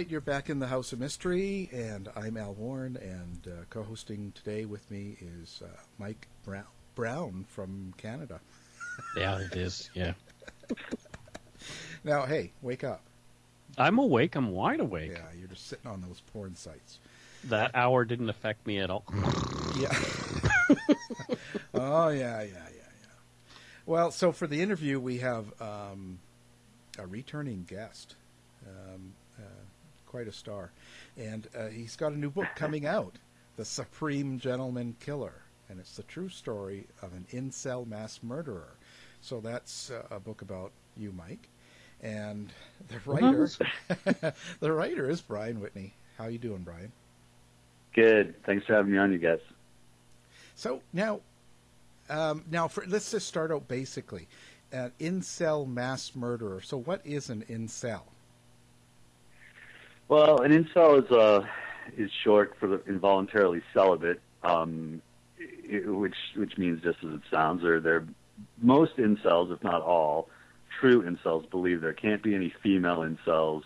Right, 0.00 0.08
you're 0.08 0.22
back 0.22 0.48
in 0.48 0.60
the 0.60 0.66
House 0.66 0.94
of 0.94 0.98
Mystery, 0.98 1.68
and 1.74 2.08
I'm 2.16 2.38
Al 2.38 2.54
Warren, 2.54 2.96
and 2.96 3.46
uh, 3.46 3.64
co-hosting 3.68 4.32
today 4.34 4.64
with 4.64 4.90
me 4.90 5.18
is 5.20 5.60
uh, 5.62 5.68
Mike 5.98 6.26
Brown, 6.42 6.64
Brown 6.94 7.44
from 7.46 7.92
Canada. 7.98 8.40
Yeah, 9.14 9.40
it 9.40 9.56
is. 9.56 9.90
Yeah. 9.92 10.14
Now, 12.02 12.24
hey, 12.24 12.52
wake 12.62 12.82
up! 12.82 13.02
I'm 13.76 13.98
awake. 13.98 14.36
I'm 14.36 14.52
wide 14.52 14.80
awake. 14.80 15.12
Yeah, 15.12 15.38
you're 15.38 15.48
just 15.48 15.66
sitting 15.66 15.90
on 15.90 16.00
those 16.00 16.22
porn 16.32 16.56
sites. 16.56 16.98
That 17.44 17.72
hour 17.74 18.06
didn't 18.06 18.30
affect 18.30 18.66
me 18.66 18.78
at 18.78 18.88
all. 18.88 19.04
Yeah. 19.78 19.94
oh 21.74 22.08
yeah, 22.08 22.40
yeah, 22.40 22.44
yeah, 22.44 22.62
yeah. 22.74 23.16
Well, 23.84 24.10
so 24.10 24.32
for 24.32 24.46
the 24.46 24.62
interview, 24.62 24.98
we 24.98 25.18
have 25.18 25.44
um, 25.60 26.20
a 26.98 27.06
returning 27.06 27.66
guest, 27.68 28.16
um, 28.66 29.12
quite 30.10 30.26
a 30.26 30.32
star, 30.32 30.72
and 31.16 31.46
uh, 31.56 31.68
he's 31.68 31.94
got 31.94 32.12
a 32.12 32.18
new 32.18 32.30
book 32.30 32.48
coming 32.56 32.84
out, 32.84 33.14
"The 33.56 33.64
Supreme 33.64 34.40
Gentleman 34.40 34.96
Killer," 34.98 35.42
and 35.68 35.78
it's 35.78 35.96
the 35.96 36.02
true 36.02 36.28
story 36.28 36.88
of 37.00 37.12
an 37.12 37.26
incel 37.32 37.86
mass 37.86 38.18
murderer. 38.22 38.76
So 39.20 39.40
that's 39.40 39.90
uh, 39.90 40.02
a 40.10 40.18
book 40.18 40.42
about 40.42 40.72
you, 40.96 41.12
Mike, 41.12 41.48
and 42.02 42.52
the 42.88 42.98
writer, 43.06 43.48
the 44.60 44.72
writer 44.72 45.08
is 45.08 45.20
Brian 45.20 45.60
Whitney. 45.60 45.94
How 46.18 46.26
you 46.26 46.38
doing, 46.38 46.62
Brian? 46.62 46.90
Good. 47.94 48.34
Thanks 48.44 48.66
for 48.66 48.74
having 48.74 48.92
me 48.92 48.98
on, 48.98 49.12
you 49.12 49.18
guys. 49.18 49.40
So 50.56 50.82
now, 50.92 51.20
um, 52.08 52.44
now 52.50 52.68
for, 52.68 52.84
let's 52.86 53.10
just 53.12 53.28
start 53.28 53.52
out 53.52 53.68
basically. 53.68 54.28
An 54.72 54.92
incel 55.00 55.66
mass 55.66 56.14
murderer. 56.14 56.60
So 56.60 56.76
what 56.76 57.00
is 57.04 57.30
an 57.30 57.44
incel? 57.48 58.02
Well, 60.10 60.40
an 60.42 60.50
incel 60.50 61.04
is 61.04 61.10
uh, 61.12 61.46
is 61.96 62.10
short 62.24 62.56
for 62.58 62.66
the 62.66 62.82
involuntarily 62.88 63.62
celibate, 63.72 64.20
um, 64.42 65.00
i- 65.40 65.88
which 65.88 66.16
which 66.34 66.58
means 66.58 66.82
just 66.82 66.98
as 67.04 67.14
it 67.14 67.20
sounds. 67.30 67.62
Or 67.62 67.78
they're 67.78 68.04
most 68.60 68.96
incels, 68.96 69.52
if 69.52 69.62
not 69.62 69.82
all, 69.82 70.28
true 70.80 71.02
incels 71.02 71.48
believe 71.48 71.80
there 71.80 71.92
can't 71.92 72.24
be 72.24 72.34
any 72.34 72.52
female 72.60 73.02
incels. 73.08 73.62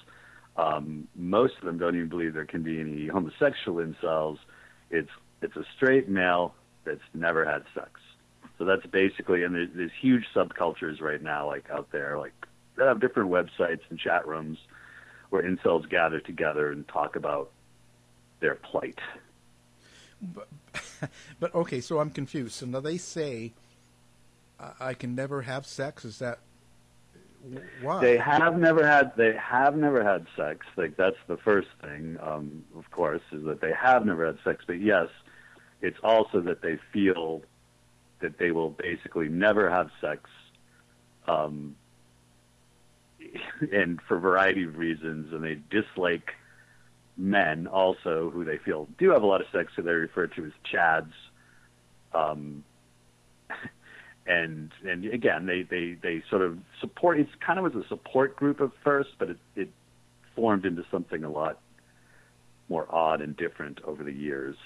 Um, 0.58 1.08
most 1.16 1.54
of 1.56 1.64
them 1.64 1.78
don't 1.78 1.96
even 1.96 2.10
believe 2.10 2.34
there 2.34 2.44
can 2.44 2.62
be 2.62 2.78
any 2.78 3.06
homosexual 3.06 3.82
incels. 3.82 4.36
It's 4.90 5.08
it's 5.40 5.56
a 5.56 5.64
straight 5.76 6.10
male 6.10 6.54
that's 6.84 7.00
never 7.14 7.46
had 7.46 7.64
sex. 7.74 8.02
So 8.58 8.66
that's 8.66 8.84
basically, 8.84 9.44
and 9.44 9.54
there's, 9.54 9.70
there's 9.74 9.90
huge 9.98 10.26
subcultures 10.34 11.00
right 11.00 11.22
now, 11.22 11.46
like 11.46 11.70
out 11.70 11.90
there, 11.90 12.18
like 12.18 12.34
that 12.76 12.86
have 12.86 13.00
different 13.00 13.30
websites 13.30 13.80
and 13.88 13.98
chat 13.98 14.28
rooms 14.28 14.58
where 15.34 15.42
incels 15.42 15.90
gather 15.90 16.20
together 16.20 16.70
and 16.70 16.86
talk 16.86 17.16
about 17.16 17.50
their 18.38 18.54
plight. 18.54 19.00
But, 20.22 20.46
but 21.40 21.52
okay, 21.56 21.80
so 21.80 21.98
I'm 21.98 22.10
confused. 22.10 22.54
So 22.54 22.66
now 22.66 22.78
they 22.78 22.98
say 22.98 23.52
I, 24.60 24.70
I 24.78 24.94
can 24.94 25.16
never 25.16 25.42
have 25.42 25.66
sex. 25.66 26.04
Is 26.04 26.20
that 26.20 26.38
why? 27.82 28.00
They 28.00 28.16
have 28.16 28.56
never 28.56 28.86
had 28.86 29.10
they 29.16 29.34
have 29.34 29.76
never 29.76 30.04
had 30.04 30.24
sex. 30.36 30.64
Like 30.76 30.96
that's 30.96 31.16
the 31.26 31.36
first 31.36 31.68
thing, 31.82 32.16
um, 32.22 32.64
of 32.78 32.88
course, 32.92 33.22
is 33.32 33.44
that 33.44 33.60
they 33.60 33.72
have 33.72 34.06
never 34.06 34.26
had 34.26 34.38
sex. 34.44 34.62
But 34.64 34.80
yes, 34.80 35.08
it's 35.82 35.98
also 36.04 36.40
that 36.42 36.62
they 36.62 36.78
feel 36.92 37.42
that 38.20 38.38
they 38.38 38.52
will 38.52 38.70
basically 38.70 39.28
never 39.28 39.68
have 39.68 39.90
sex, 40.00 40.30
um, 41.26 41.74
and 43.72 44.00
for 44.02 44.16
a 44.16 44.20
variety 44.20 44.64
of 44.64 44.76
reasons, 44.76 45.32
and 45.32 45.42
they 45.42 45.58
dislike 45.70 46.32
men 47.16 47.66
also 47.66 48.30
who 48.30 48.44
they 48.44 48.58
feel 48.58 48.88
do 48.98 49.10
have 49.10 49.22
a 49.22 49.26
lot 49.26 49.40
of 49.40 49.46
sex, 49.52 49.72
who 49.76 49.82
they 49.82 49.92
refer 49.92 50.26
to 50.26 50.44
as 50.44 50.52
chads. 50.72 51.12
Um, 52.12 52.64
and 54.26 54.70
and 54.86 55.04
again, 55.06 55.46
they, 55.46 55.62
they, 55.62 55.96
they 56.00 56.22
sort 56.30 56.42
of 56.42 56.58
support. 56.80 57.20
It's 57.20 57.30
kind 57.44 57.58
of 57.58 57.66
as 57.66 57.84
a 57.84 57.86
support 57.88 58.36
group 58.36 58.60
at 58.60 58.70
first, 58.82 59.10
but 59.18 59.30
it, 59.30 59.38
it 59.56 59.70
formed 60.34 60.64
into 60.64 60.84
something 60.90 61.24
a 61.24 61.30
lot 61.30 61.60
more 62.68 62.86
odd 62.92 63.20
and 63.20 63.36
different 63.36 63.80
over 63.84 64.02
the 64.02 64.12
years. 64.12 64.56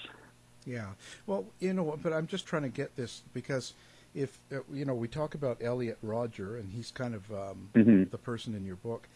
Yeah. 0.65 0.87
Well, 1.25 1.45
you 1.59 1.73
know, 1.73 1.83
what? 1.83 2.03
but 2.03 2.13
I'm 2.13 2.27
just 2.27 2.45
trying 2.45 2.63
to 2.63 2.69
get 2.69 2.95
this 2.95 3.23
because 3.33 3.73
if 4.15 4.39
uh, 4.51 4.57
you 4.71 4.85
know, 4.85 4.95
we 4.95 5.07
talk 5.07 5.35
about 5.35 5.57
Elliot 5.61 5.97
Rodger, 6.01 6.57
and 6.57 6.71
he's 6.71 6.91
kind 6.91 7.13
of 7.15 7.31
um, 7.31 7.69
Mhm. 7.73 8.09
the 8.11 8.17
person 8.17 8.55
in 8.55 8.65
your 8.65 8.75
book, 8.77 9.07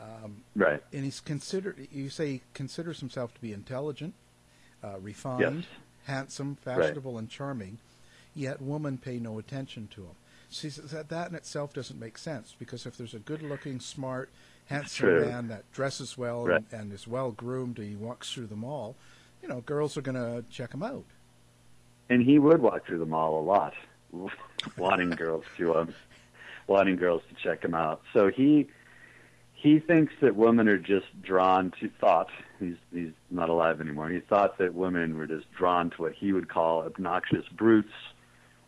um, 0.00 0.42
Right. 0.56 0.82
And 0.92 1.04
he's 1.04 1.20
considered. 1.20 1.86
You 1.92 2.08
say 2.10 2.26
he 2.32 2.42
considers 2.54 3.00
himself 3.00 3.34
to 3.34 3.40
be 3.40 3.52
intelligent, 3.52 4.14
uh, 4.82 4.98
refined, 5.00 5.40
Yes. 5.40 5.64
handsome, 6.06 6.56
Right. 6.64 6.76
fashionable, 6.82 7.18
and 7.18 7.28
charming. 7.28 7.78
Yet 8.34 8.60
women 8.62 8.98
pay 8.98 9.18
no 9.18 9.38
attention 9.38 9.88
to 9.88 10.02
him. 10.02 10.14
See, 10.48 10.68
that 10.68 11.08
that 11.10 11.28
in 11.30 11.36
itself 11.36 11.72
doesn't 11.72 11.98
make 12.00 12.18
sense 12.18 12.56
because 12.58 12.86
if 12.86 12.96
there's 12.96 13.14
a 13.14 13.18
good-looking, 13.20 13.78
smart, 13.80 14.30
handsome 14.66 15.06
True. 15.06 15.20
man 15.28 15.46
that 15.48 15.70
dresses 15.72 16.16
well 16.18 16.46
Right. 16.46 16.64
and, 16.72 16.80
and 16.80 16.92
is 16.92 17.06
well 17.06 17.30
groomed, 17.30 17.78
and 17.78 17.88
he 17.88 17.94
walks 17.96 18.32
through 18.32 18.46
the 18.46 18.56
mall, 18.56 18.96
you 19.42 19.48
know, 19.48 19.60
girls 19.60 19.96
are 19.96 20.02
going 20.02 20.16
to 20.16 20.44
check 20.50 20.72
him 20.74 20.82
out. 20.82 21.04
and 22.08 22.22
he 22.24 22.40
would 22.40 22.60
walk 22.60 22.84
through 22.86 22.98
the 22.98 23.06
mall 23.06 23.38
a 23.38 23.44
lot, 23.44 23.72
wanting 24.76 25.10
girls 25.10 25.44
to 25.56 25.76
um, 25.76 25.94
wanting 26.66 26.96
girls 26.96 27.22
to 27.28 27.42
check 27.42 27.64
him 27.64 27.74
out. 27.74 28.02
So 28.12 28.28
he 28.28 28.68
he 29.54 29.78
thinks 29.78 30.12
that 30.20 30.36
women 30.36 30.68
are 30.68 30.78
just 30.78 31.06
drawn 31.22 31.72
to 31.80 31.90
thought. 32.00 32.30
He's 32.58 32.76
he's 32.92 33.12
not 33.30 33.48
alive 33.48 33.80
anymore. 33.80 34.08
He 34.08 34.20
thought 34.20 34.58
that 34.58 34.74
women 34.74 35.16
were 35.16 35.26
just 35.26 35.50
drawn 35.52 35.90
to 35.90 36.02
what 36.02 36.12
he 36.12 36.32
would 36.32 36.48
call 36.48 36.82
obnoxious 36.82 37.46
brutes, 37.52 37.92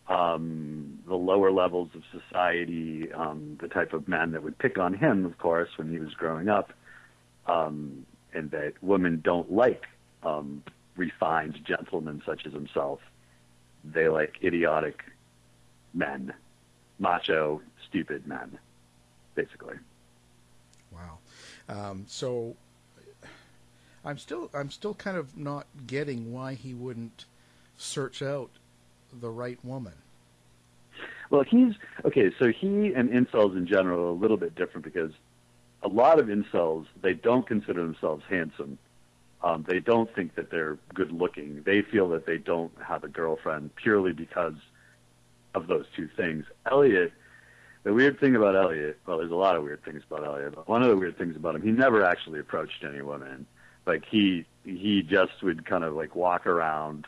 um, 0.09 0.99
the 1.07 1.15
lower 1.15 1.51
levels 1.51 1.91
of 1.95 2.03
society, 2.11 3.13
um, 3.13 3.59
the 3.61 3.69
type 3.69 3.93
of 3.93 4.09
men 4.09 4.33
that 4.33 4.43
would 4.43 4.59
pick 4.59 4.79
on 4.79 4.95
him, 4.95 5.25
of 5.25 5.39
course, 5.39 5.71
when 5.77 5.91
he 5.91 5.99
was 5.99 6.13
growing 6.15 6.49
up, 6.49 6.73
um, 7.47 8.07
and 8.35 8.51
that 8.51 8.75
women 8.83 9.21
don't 9.23 9.53
like 9.53 9.85
um, 10.23 10.63
refined 10.97 11.59
gentlemen 11.65 12.23
such 12.27 12.47
as 12.47 12.53
himself 12.53 13.01
they 13.85 14.09
like 14.09 14.37
idiotic 14.43 15.03
men, 15.95 16.33
macho, 16.99 17.61
stupid 17.89 18.27
men, 18.27 18.59
basically. 19.35 19.77
Wow. 20.93 21.19
Um, 21.69 22.05
so 22.09 22.57
I'm 24.05 24.19
still 24.19 24.51
I'm 24.55 24.71
still 24.71 24.95
kind 24.95 25.17
of 25.17 25.37
not 25.37 25.67
getting 25.87 26.33
why 26.33 26.55
he 26.55 26.75
wouldn't 26.75 27.25
search 27.77 28.23
out 28.23 28.51
the 29.13 29.31
right 29.31 29.59
woman. 29.65 29.95
Well, 31.31 31.45
he's 31.45 31.75
okay. 32.05 32.31
So 32.39 32.49
he 32.49 32.93
and 32.95 33.11
incels 33.11 33.57
in 33.57 33.67
general 33.67 34.05
are 34.05 34.09
a 34.09 34.13
little 34.13 34.37
bit 34.37 34.55
different 34.55 34.85
because 34.85 35.13
a 35.83 35.89
lot 35.89 36.19
of 36.19 36.27
incels 36.27 36.87
they 37.01 37.15
don't 37.15 37.47
consider 37.47 37.83
themselves 37.83 38.25
handsome. 38.29 38.79
Um, 39.43 39.65
they 39.67 39.81
don't 39.81 40.13
think 40.15 40.37
that 40.37 40.51
they're 40.51 40.79
good 40.95 41.11
looking. 41.11 41.63
They 41.65 41.83
feel 41.83 42.09
that 42.11 42.27
they 42.27 42.39
don't 42.39 42.71
have 42.87 43.03
a 43.03 43.09
girlfriend 43.09 43.75
purely 43.75 44.13
because 44.13 44.55
of 45.55 45.67
those 45.67 45.87
two 45.95 46.09
things. 46.17 46.45
Elliot, 46.71 47.13
the 47.85 47.93
weird 47.93 48.21
thing 48.21 48.37
about 48.37 48.57
Elliot, 48.57 48.99
well, 49.07 49.19
there's 49.19 49.31
a 49.31 49.37
lot 49.37 49.57
of 49.57 49.63
weird 49.63 49.85
things 49.85 50.03
about 50.09 50.27
Elliot. 50.27 50.55
But 50.55 50.69
one 50.69 50.83
of 50.83 50.89
the 50.89 50.97
weird 50.97 51.19
things 51.19 51.37
about 51.37 51.55
him, 51.55 51.63
he 51.63 51.71
never 51.71 52.05
actually 52.05 52.41
approached 52.41 52.85
any 52.85 53.03
women. 53.03 53.47
Like 53.87 54.05
he 54.09 54.47
he 54.65 55.03
just 55.03 55.43
would 55.43 55.67
kind 55.67 55.83
of 55.83 55.95
like 55.95 56.15
walk 56.15 56.47
around, 56.47 57.07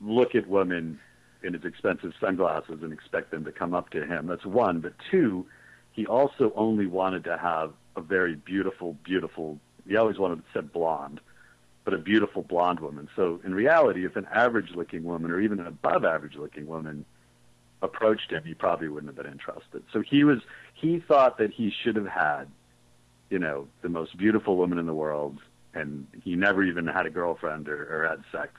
look 0.00 0.34
at 0.34 0.46
women 0.46 1.00
in 1.42 1.54
his 1.54 1.64
expensive 1.64 2.12
sunglasses 2.20 2.78
and 2.82 2.92
expect 2.92 3.32
them 3.32 3.44
to 3.44 3.52
come 3.52 3.74
up 3.74 3.90
to 3.90 4.06
him. 4.06 4.28
That's 4.28 4.46
one. 4.46 4.80
But 4.80 4.94
two, 5.10 5.46
he 5.90 6.06
also 6.06 6.52
only 6.54 6.86
wanted 6.86 7.24
to 7.24 7.36
have 7.36 7.72
a 7.96 8.00
very 8.00 8.36
beautiful, 8.36 8.96
beautiful. 9.04 9.58
He 9.86 9.96
always 9.96 10.18
wanted 10.18 10.36
to 10.36 10.44
said 10.52 10.72
blonde, 10.72 11.20
but 11.84 11.94
a 11.94 11.98
beautiful 11.98 12.42
blonde 12.42 12.80
woman. 12.80 13.08
So 13.16 13.40
in 13.44 13.54
reality, 13.54 14.04
if 14.04 14.16
an 14.16 14.26
average-looking 14.32 15.02
woman 15.02 15.30
or 15.30 15.40
even 15.40 15.60
an 15.60 15.66
above-average-looking 15.66 16.66
woman 16.66 17.04
approached 17.82 18.30
him, 18.30 18.44
he 18.44 18.54
probably 18.54 18.88
wouldn't 18.88 19.14
have 19.14 19.24
been 19.24 19.32
interested. 19.32 19.82
So 19.92 20.00
he 20.00 20.24
was. 20.24 20.38
He 20.74 21.00
thought 21.00 21.38
that 21.38 21.52
he 21.52 21.72
should 21.82 21.96
have 21.96 22.06
had, 22.06 22.44
you 23.30 23.38
know, 23.38 23.68
the 23.82 23.88
most 23.88 24.16
beautiful 24.16 24.56
woman 24.56 24.78
in 24.78 24.86
the 24.86 24.94
world, 24.94 25.38
and 25.74 26.06
he 26.24 26.36
never 26.36 26.62
even 26.64 26.86
had 26.86 27.06
a 27.06 27.10
girlfriend 27.10 27.68
or, 27.68 28.04
or 28.04 28.08
had 28.08 28.22
sex 28.30 28.52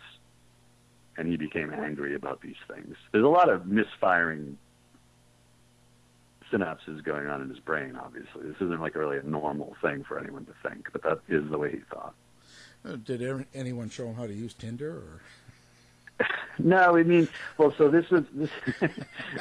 and 1.17 1.27
he 1.27 1.37
became 1.37 1.71
angry 1.73 2.15
about 2.15 2.41
these 2.41 2.55
things. 2.67 2.95
There's 3.11 3.23
a 3.23 3.29
lot 3.29 3.49
of 3.49 3.65
misfiring 3.65 4.57
synapses 6.51 7.03
going 7.03 7.27
on 7.27 7.41
in 7.41 7.49
his 7.49 7.59
brain, 7.59 7.95
obviously. 7.95 8.43
This 8.43 8.55
isn't 8.61 8.81
like 8.81 8.95
really 8.95 9.17
a 9.17 9.23
normal 9.23 9.75
thing 9.81 10.03
for 10.07 10.19
anyone 10.19 10.45
to 10.45 10.53
think, 10.67 10.89
but 10.91 11.03
that 11.03 11.19
is 11.27 11.49
the 11.49 11.57
way 11.57 11.71
he 11.71 11.81
thought. 11.91 12.13
Uh, 12.85 12.97
Did 12.97 13.45
anyone 13.53 13.89
show 13.89 14.07
him 14.07 14.15
how 14.15 14.27
to 14.27 14.33
use 14.33 14.53
Tinder? 14.53 14.91
Or 14.91 15.21
No, 16.59 16.95
I 16.97 17.03
mean, 17.03 17.27
well, 17.57 17.73
so 17.77 17.89
this 17.89 18.09
was 18.09 18.23
this 18.33 18.49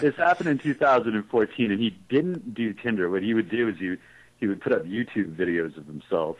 this 0.01 0.17
happened 0.17 0.49
in 0.49 0.59
2014, 0.59 1.71
and 1.71 1.81
he 1.81 1.91
didn't 2.09 2.55
do 2.55 2.73
Tinder. 2.73 3.11
What 3.11 3.23
he 3.23 3.35
would 3.35 3.51
do 3.51 3.69
is 3.69 3.77
he 3.79 3.97
he 4.39 4.47
would 4.47 4.61
put 4.61 4.73
up 4.73 4.85
YouTube 4.85 5.35
videos 5.37 5.77
of 5.77 5.87
himself, 5.87 6.37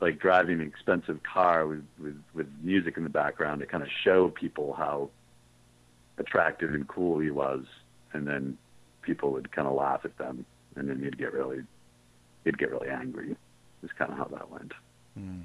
like 0.00 0.18
driving 0.18 0.60
an 0.60 0.66
expensive 0.66 1.22
car 1.22 1.66
with 1.66 1.84
with 1.98 2.20
with 2.34 2.46
music 2.62 2.96
in 2.96 3.04
the 3.04 3.10
background 3.10 3.60
to 3.60 3.66
kind 3.66 3.82
of 3.82 3.88
show 4.04 4.28
people 4.28 4.72
how 4.72 5.10
attractive 6.18 6.72
and 6.74 6.86
cool 6.88 7.18
he 7.18 7.30
was, 7.30 7.64
and 8.12 8.26
then 8.26 8.56
people 9.02 9.32
would 9.32 9.50
kind 9.52 9.68
of 9.68 9.74
laugh 9.74 10.00
at 10.04 10.16
them, 10.18 10.44
and 10.76 10.88
then 10.88 11.00
he'd 11.02 11.18
get 11.18 11.32
really 11.32 11.62
he'd 12.44 12.58
get 12.58 12.70
really 12.70 12.88
angry. 12.88 13.36
Is 13.82 13.90
kind 13.98 14.12
of 14.12 14.18
how 14.18 14.24
that 14.24 14.50
went. 14.50 14.72
Hmm. 15.14 15.40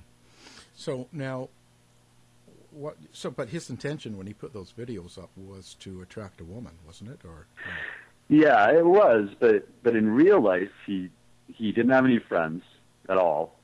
So 0.75 1.07
now, 1.11 1.49
what? 2.71 2.97
So, 3.13 3.31
but 3.31 3.49
his 3.49 3.69
intention 3.69 4.17
when 4.17 4.27
he 4.27 4.33
put 4.33 4.53
those 4.53 4.73
videos 4.77 5.17
up 5.17 5.29
was 5.35 5.75
to 5.79 6.01
attract 6.01 6.41
a 6.41 6.43
woman, 6.43 6.73
wasn't 6.85 7.11
it? 7.11 7.21
Or 7.23 7.47
Yeah, 8.27 8.71
it 8.71 8.85
was, 8.85 9.29
but 9.39 9.67
but 9.83 9.95
in 9.95 10.09
real 10.09 10.41
life, 10.41 10.71
he 10.85 11.09
he 11.47 11.71
didn't 11.71 11.91
have 11.91 12.05
any 12.05 12.19
friends 12.19 12.63
at 13.07 13.17
all, 13.17 13.57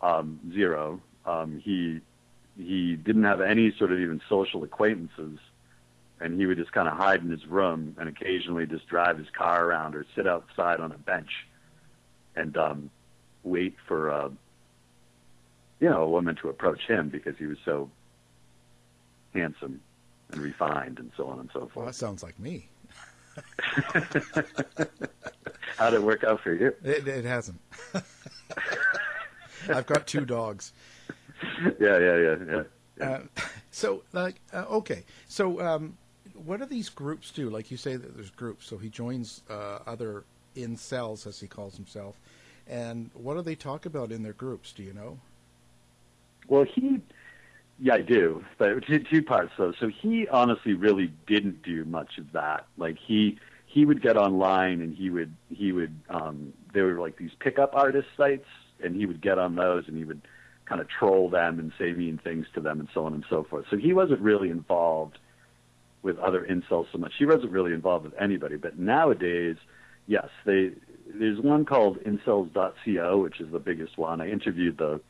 um, 0.00 0.40
zero. 0.52 1.00
Um, 1.26 1.60
he 1.62 2.00
he 2.56 2.96
didn't 2.96 3.24
have 3.24 3.42
any 3.42 3.74
sort 3.78 3.92
of 3.92 4.00
even 4.00 4.22
social 4.28 4.64
acquaintances, 4.64 5.38
and 6.20 6.40
he 6.40 6.46
would 6.46 6.56
just 6.56 6.72
kind 6.72 6.88
of 6.88 6.96
hide 6.96 7.22
in 7.22 7.30
his 7.30 7.46
room 7.46 7.94
and 7.98 8.08
occasionally 8.08 8.66
just 8.66 8.86
drive 8.86 9.18
his 9.18 9.28
car 9.36 9.66
around 9.66 9.94
or 9.94 10.06
sit 10.14 10.26
outside 10.26 10.80
on 10.80 10.92
a 10.92 10.98
bench, 10.98 11.30
and 12.34 12.56
um, 12.56 12.90
wait 13.42 13.74
for 13.86 14.10
uh, 14.10 14.28
you 15.80 15.88
know 15.88 16.02
a 16.02 16.08
woman 16.08 16.36
to 16.36 16.48
approach 16.48 16.82
him 16.86 17.08
because 17.08 17.36
he 17.36 17.46
was 17.46 17.58
so 17.64 17.90
handsome 19.34 19.80
and 20.32 20.40
refined 20.40 20.98
and 20.98 21.10
so 21.16 21.26
on 21.28 21.40
and 21.40 21.50
so 21.52 21.60
forth. 21.60 21.76
well, 21.76 21.86
that 21.86 21.94
sounds 21.94 22.22
like 22.22 22.38
me. 22.38 22.68
How 25.76 25.90
did 25.90 26.00
it 26.00 26.02
work 26.02 26.24
out 26.24 26.40
for 26.40 26.54
you? 26.54 26.74
It, 26.82 27.06
it 27.06 27.24
hasn't. 27.24 27.60
I've 29.68 29.86
got 29.86 30.06
two 30.06 30.24
dogs. 30.24 30.72
Yeah, 31.78 31.98
yeah, 31.98 32.16
yeah, 32.16 32.62
yeah. 32.98 33.06
Uh, 33.06 33.20
so, 33.70 34.02
like, 34.12 34.36
uh, 34.54 34.64
okay. 34.70 35.04
So, 35.28 35.60
um, 35.60 35.98
what 36.44 36.60
do 36.60 36.66
these 36.66 36.88
groups 36.88 37.30
do? 37.30 37.50
Like 37.50 37.70
you 37.70 37.76
say 37.76 37.96
that 37.96 38.14
there's 38.14 38.30
groups. 38.30 38.66
So 38.66 38.78
he 38.78 38.88
joins 38.88 39.42
uh, 39.50 39.78
other 39.86 40.24
incels, 40.56 41.26
as 41.26 41.40
he 41.40 41.46
calls 41.46 41.76
himself. 41.76 42.18
And 42.68 43.10
what 43.14 43.34
do 43.34 43.42
they 43.42 43.54
talk 43.54 43.86
about 43.86 44.10
in 44.12 44.22
their 44.22 44.32
groups? 44.32 44.72
Do 44.72 44.82
you 44.82 44.92
know? 44.92 45.18
Well, 46.48 46.64
he, 46.64 47.00
yeah, 47.78 47.94
I 47.94 48.02
do, 48.02 48.44
but 48.58 48.84
two, 48.86 49.00
two 49.00 49.22
parts 49.22 49.52
though. 49.58 49.72
So 49.78 49.88
he 49.88 50.28
honestly 50.28 50.74
really 50.74 51.12
didn't 51.26 51.62
do 51.62 51.84
much 51.84 52.18
of 52.18 52.32
that. 52.32 52.66
Like 52.76 52.96
he 52.98 53.38
he 53.66 53.84
would 53.84 54.00
get 54.00 54.16
online 54.16 54.80
and 54.80 54.94
he 54.96 55.10
would 55.10 55.34
he 55.50 55.72
would 55.72 55.94
um, 56.08 56.52
there 56.72 56.84
were 56.84 57.00
like 57.00 57.16
these 57.16 57.32
pickup 57.40 57.74
artist 57.74 58.08
sites, 58.16 58.46
and 58.82 58.96
he 58.96 59.06
would 59.06 59.20
get 59.20 59.38
on 59.38 59.54
those 59.54 59.84
and 59.88 59.96
he 59.96 60.04
would 60.04 60.22
kind 60.66 60.80
of 60.80 60.88
troll 60.88 61.30
them 61.30 61.58
and 61.58 61.72
say 61.78 61.92
mean 61.92 62.18
things 62.22 62.46
to 62.54 62.60
them 62.60 62.80
and 62.80 62.88
so 62.92 63.06
on 63.06 63.14
and 63.14 63.24
so 63.30 63.44
forth. 63.44 63.66
So 63.70 63.76
he 63.76 63.92
wasn't 63.92 64.20
really 64.20 64.50
involved 64.50 65.18
with 66.02 66.18
other 66.18 66.44
incels 66.44 66.86
so 66.92 66.98
much. 66.98 67.12
He 67.18 67.24
wasn't 67.24 67.52
really 67.52 67.72
involved 67.72 68.04
with 68.04 68.14
anybody. 68.20 68.56
But 68.56 68.78
nowadays, 68.78 69.56
yes, 70.06 70.28
they 70.44 70.72
there's 71.14 71.40
one 71.40 71.64
called 71.64 71.98
incels.co, 72.00 73.18
which 73.18 73.40
is 73.40 73.50
the 73.52 73.58
biggest 73.58 73.96
one. 73.96 74.20
I 74.20 74.28
interviewed 74.30 74.78
the 74.78 75.00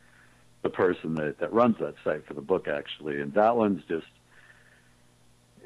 the 0.62 0.70
person 0.70 1.14
that, 1.14 1.38
that 1.38 1.52
runs 1.52 1.76
that 1.78 1.94
site 2.04 2.26
for 2.26 2.34
the 2.34 2.40
book 2.40 2.68
actually, 2.68 3.20
and 3.20 3.32
that 3.34 3.56
one's 3.56 3.82
just 3.88 4.06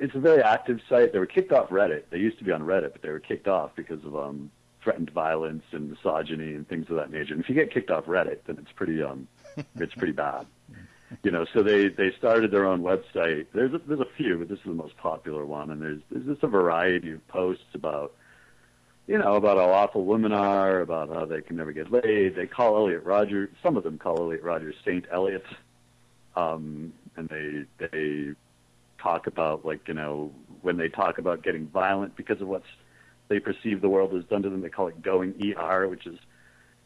it's 0.01 0.15
a 0.15 0.21
very 0.21 0.43
active 0.43 0.81
site. 0.89 1.13
They 1.13 1.19
were 1.19 1.27
kicked 1.27 1.53
off 1.53 1.69
Reddit. 1.69 2.05
They 2.11 2.19
used 2.19 2.39
to 2.39 2.45
be 2.45 2.53
on 2.53 2.63
Reddit, 2.63 2.93
but 2.93 3.03
they 3.03 3.11
were 3.11 3.21
kicked 3.21 3.47
off 3.47 3.73
because 3.77 4.03
of 4.05 4.17
um, 4.17 4.51
threatened 4.83 5.11
violence 5.11 5.63
and 5.73 5.91
misogyny 5.91 6.55
and 6.55 6.67
things 6.67 6.87
of 6.89 6.97
that 6.97 7.11
nature. 7.11 7.35
And 7.35 7.43
if 7.43 7.49
you 7.49 7.55
get 7.55 7.73
kicked 7.73 7.91
off 7.91 8.07
Reddit, 8.07 8.39
then 8.47 8.57
it's 8.59 8.73
pretty 8.73 9.03
um, 9.03 9.29
it's 9.77 9.95
pretty 9.95 10.13
bad. 10.13 10.47
You 11.23 11.31
know, 11.31 11.45
so 11.53 11.63
they 11.63 11.89
they 11.89 12.13
started 12.19 12.51
their 12.51 12.67
own 12.67 12.83
website. 12.83 13.47
There's 13.53 13.75
a, 13.75 13.79
there's 13.79 14.01
a 14.01 14.09
few, 14.17 14.39
but 14.39 14.49
this 14.49 14.59
is 14.59 14.65
the 14.65 14.73
most 14.73 14.97
popular 14.97 15.45
one. 15.45 15.71
And 15.71 15.83
there's 15.83 16.01
there's 16.11 16.25
just 16.25 16.43
a 16.43 16.49
variety 16.49 17.13
of 17.13 17.27
posts 17.29 17.75
about 17.75 18.15
you 19.07 19.19
know 19.19 19.35
about 19.35 19.57
how 19.57 19.71
awful 19.71 20.05
women 20.05 20.33
are, 20.33 20.81
about 20.81 21.09
how 21.09 21.25
they 21.25 21.43
can 21.43 21.57
never 21.57 21.73
get 21.73 21.91
laid. 21.91 22.37
They 22.37 22.47
call 22.47 22.77
Elliot 22.77 23.05
Rogers. 23.05 23.51
Some 23.63 23.77
of 23.77 23.85
them 23.85 23.99
call 23.99 24.19
Elliot 24.19 24.43
Rogers 24.43 24.77
Saint 24.85 25.07
Elliot. 25.13 25.45
Um, 26.37 26.93
and 27.17 27.29
they 27.29 27.87
they 27.87 28.35
talk 28.99 29.27
about 29.27 29.65
like 29.65 29.89
you 29.89 29.95
know 29.95 30.33
when 30.63 30.77
they 30.77 30.89
talk 30.89 31.19
about 31.19 31.43
getting 31.43 31.67
violent 31.67 32.17
because 32.17 32.41
of 32.41 32.49
what 32.49 32.63
they 33.29 33.41
perceive 33.41 33.81
the 33.81 33.89
world 33.89 34.13
has 34.13 34.25
done 34.25 34.43
to 34.43 34.51
them. 34.51 34.61
They 34.61 34.69
call 34.69 34.89
it 34.89 35.03
going 35.03 35.35
ER, 35.57 35.89
which 35.89 36.07
is 36.07 36.19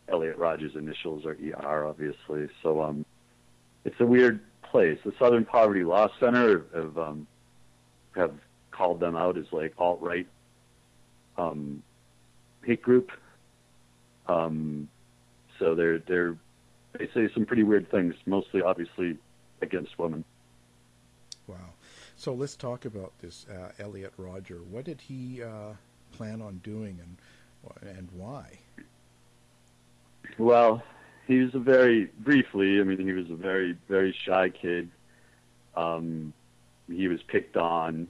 Elliot 0.08 0.36
Rogers' 0.36 0.76
initials 0.76 1.24
are 1.24 1.36
ER, 1.42 1.86
obviously. 1.86 2.48
So 2.62 2.82
um, 2.82 3.04
it's 3.84 3.98
a 4.00 4.06
weird 4.06 4.40
place. 4.62 4.98
The 5.04 5.12
Southern 5.18 5.44
Poverty 5.44 5.84
Law 5.84 6.08
Center 6.20 6.64
have 6.74 6.98
um, 6.98 7.26
have 8.14 8.32
called 8.70 9.00
them 9.00 9.16
out 9.16 9.38
as 9.38 9.46
like 9.52 9.72
alt 9.78 10.00
right 10.00 10.26
um, 11.36 11.82
hate 12.64 12.82
group. 12.82 13.10
Um, 14.26 14.88
so 15.58 15.74
they're 15.74 15.98
they're 15.98 16.36
they 16.98 17.08
say 17.14 17.28
some 17.34 17.44
pretty 17.44 17.62
weird 17.62 17.90
things, 17.90 18.14
mostly 18.26 18.62
obviously 18.62 19.16
against 19.60 19.98
women. 19.98 20.24
Wow. 21.46 21.56
So 22.16 22.32
let's 22.32 22.56
talk 22.56 22.84
about 22.84 23.12
this 23.20 23.46
uh, 23.48 23.72
Elliot 23.78 24.12
Rodger. 24.16 24.60
What 24.70 24.84
did 24.84 25.00
he 25.00 25.42
uh, 25.42 25.74
plan 26.12 26.40
on 26.40 26.60
doing, 26.62 26.98
and 27.02 27.96
and 27.96 28.08
why? 28.12 28.58
Well, 30.38 30.82
he 31.26 31.40
was 31.40 31.54
a 31.54 31.58
very 31.58 32.10
briefly. 32.20 32.80
I 32.80 32.84
mean, 32.84 32.98
he 32.98 33.12
was 33.12 33.30
a 33.30 33.36
very 33.36 33.76
very 33.88 34.16
shy 34.24 34.48
kid. 34.48 34.90
Um, 35.76 36.32
he 36.88 37.08
was 37.08 37.22
picked 37.22 37.56
on, 37.56 38.06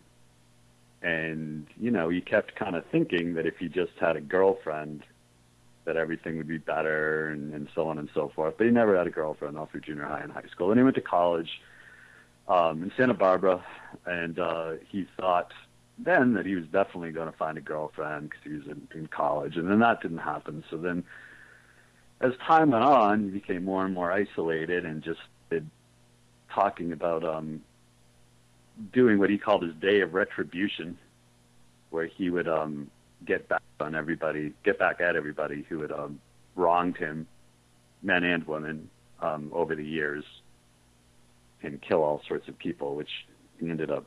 and 1.04 1.66
you 1.78 1.90
know, 1.90 2.08
he 2.08 2.20
kept 2.20 2.56
kind 2.56 2.74
of 2.74 2.84
thinking 2.90 3.34
that 3.34 3.46
if 3.46 3.58
he 3.58 3.68
just 3.68 3.92
had 4.00 4.16
a 4.16 4.20
girlfriend, 4.20 5.04
that 5.84 5.96
everything 5.96 6.38
would 6.38 6.48
be 6.48 6.58
better, 6.58 7.28
and, 7.28 7.52
and 7.52 7.68
so 7.74 7.86
on 7.88 7.98
and 7.98 8.08
so 8.14 8.32
forth. 8.34 8.54
But 8.56 8.64
he 8.64 8.70
never 8.72 8.96
had 8.96 9.06
a 9.06 9.10
girlfriend 9.10 9.58
all 9.58 9.66
through 9.66 9.82
junior 9.82 10.06
high 10.06 10.20
and 10.20 10.32
high 10.32 10.48
school. 10.50 10.70
And 10.70 10.80
he 10.80 10.82
went 10.82 10.96
to 10.96 11.02
college 11.02 11.60
um, 12.48 12.82
in 12.82 12.92
Santa 12.96 13.12
Barbara, 13.12 13.62
and 14.06 14.38
uh, 14.38 14.72
he 14.88 15.06
thought 15.18 15.52
then 15.98 16.32
that 16.34 16.46
he 16.46 16.54
was 16.54 16.64
definitely 16.72 17.12
going 17.12 17.30
to 17.30 17.36
find 17.36 17.58
a 17.58 17.60
girlfriend 17.60 18.30
because 18.30 18.42
he 18.42 18.50
was 18.50 18.66
in, 18.66 18.88
in 18.98 19.06
college, 19.06 19.56
and 19.56 19.70
then 19.70 19.80
that 19.80 20.00
didn't 20.00 20.18
happen. 20.18 20.64
So 20.70 20.78
then, 20.78 21.04
as 22.20 22.32
time 22.46 22.70
went 22.70 22.82
on, 22.82 23.24
he 23.24 23.30
became 23.30 23.64
more 23.64 23.84
and 23.84 23.94
more 23.94 24.10
isolated, 24.10 24.86
and 24.86 25.02
just 25.02 25.20
did 25.50 25.68
talking 26.50 26.92
about 26.92 27.24
um, 27.24 27.62
doing 28.92 29.18
what 29.18 29.30
he 29.30 29.38
called 29.38 29.62
his 29.62 29.74
day 29.74 30.00
of 30.00 30.14
retribution, 30.14 30.98
where 31.90 32.06
he 32.06 32.30
would 32.30 32.48
um, 32.48 32.90
get 33.24 33.48
back 33.48 33.62
on 33.80 33.94
everybody, 33.94 34.52
get 34.64 34.78
back 34.78 35.00
at 35.00 35.16
everybody 35.16 35.64
who 35.68 35.80
had 35.80 35.92
um, 35.92 36.20
wronged 36.56 36.96
him, 36.96 37.26
men 38.02 38.24
and 38.24 38.46
women, 38.46 38.90
um, 39.20 39.50
over 39.52 39.74
the 39.74 39.84
years, 39.84 40.24
and 41.62 41.80
kill 41.80 42.02
all 42.02 42.20
sorts 42.26 42.48
of 42.48 42.58
people, 42.58 42.94
which 42.94 43.26
he 43.60 43.70
ended 43.70 43.90
up 43.90 44.04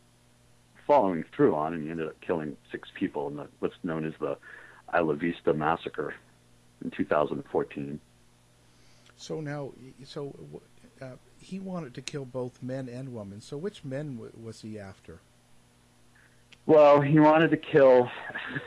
following 0.86 1.24
through 1.36 1.56
on, 1.56 1.74
and 1.74 1.84
he 1.84 1.90
ended 1.90 2.08
up 2.08 2.20
killing 2.22 2.56
six 2.72 2.90
people 2.94 3.28
in 3.28 3.36
the, 3.36 3.48
what's 3.60 3.76
known 3.84 4.06
as 4.06 4.14
the 4.20 4.38
Isla 4.96 5.16
Vista 5.16 5.54
massacre 5.54 6.14
in 6.84 6.92
2014. 6.92 8.00
So 9.18 9.42
now, 9.42 9.72
so 10.06 10.34
uh, 11.02 11.08
he 11.40 11.60
wanted 11.60 11.94
to 11.96 12.02
kill 12.02 12.26
both 12.26 12.62
men 12.62 12.90
and 12.90 13.14
women. 13.14 13.42
So 13.42 13.58
which 13.58 13.84
men 13.84 14.16
w- 14.16 14.34
was 14.42 14.62
he 14.62 14.80
after? 14.80 15.20
Well, 16.66 17.00
he 17.00 17.20
wanted 17.20 17.52
to 17.52 17.58
kill. 17.58 18.12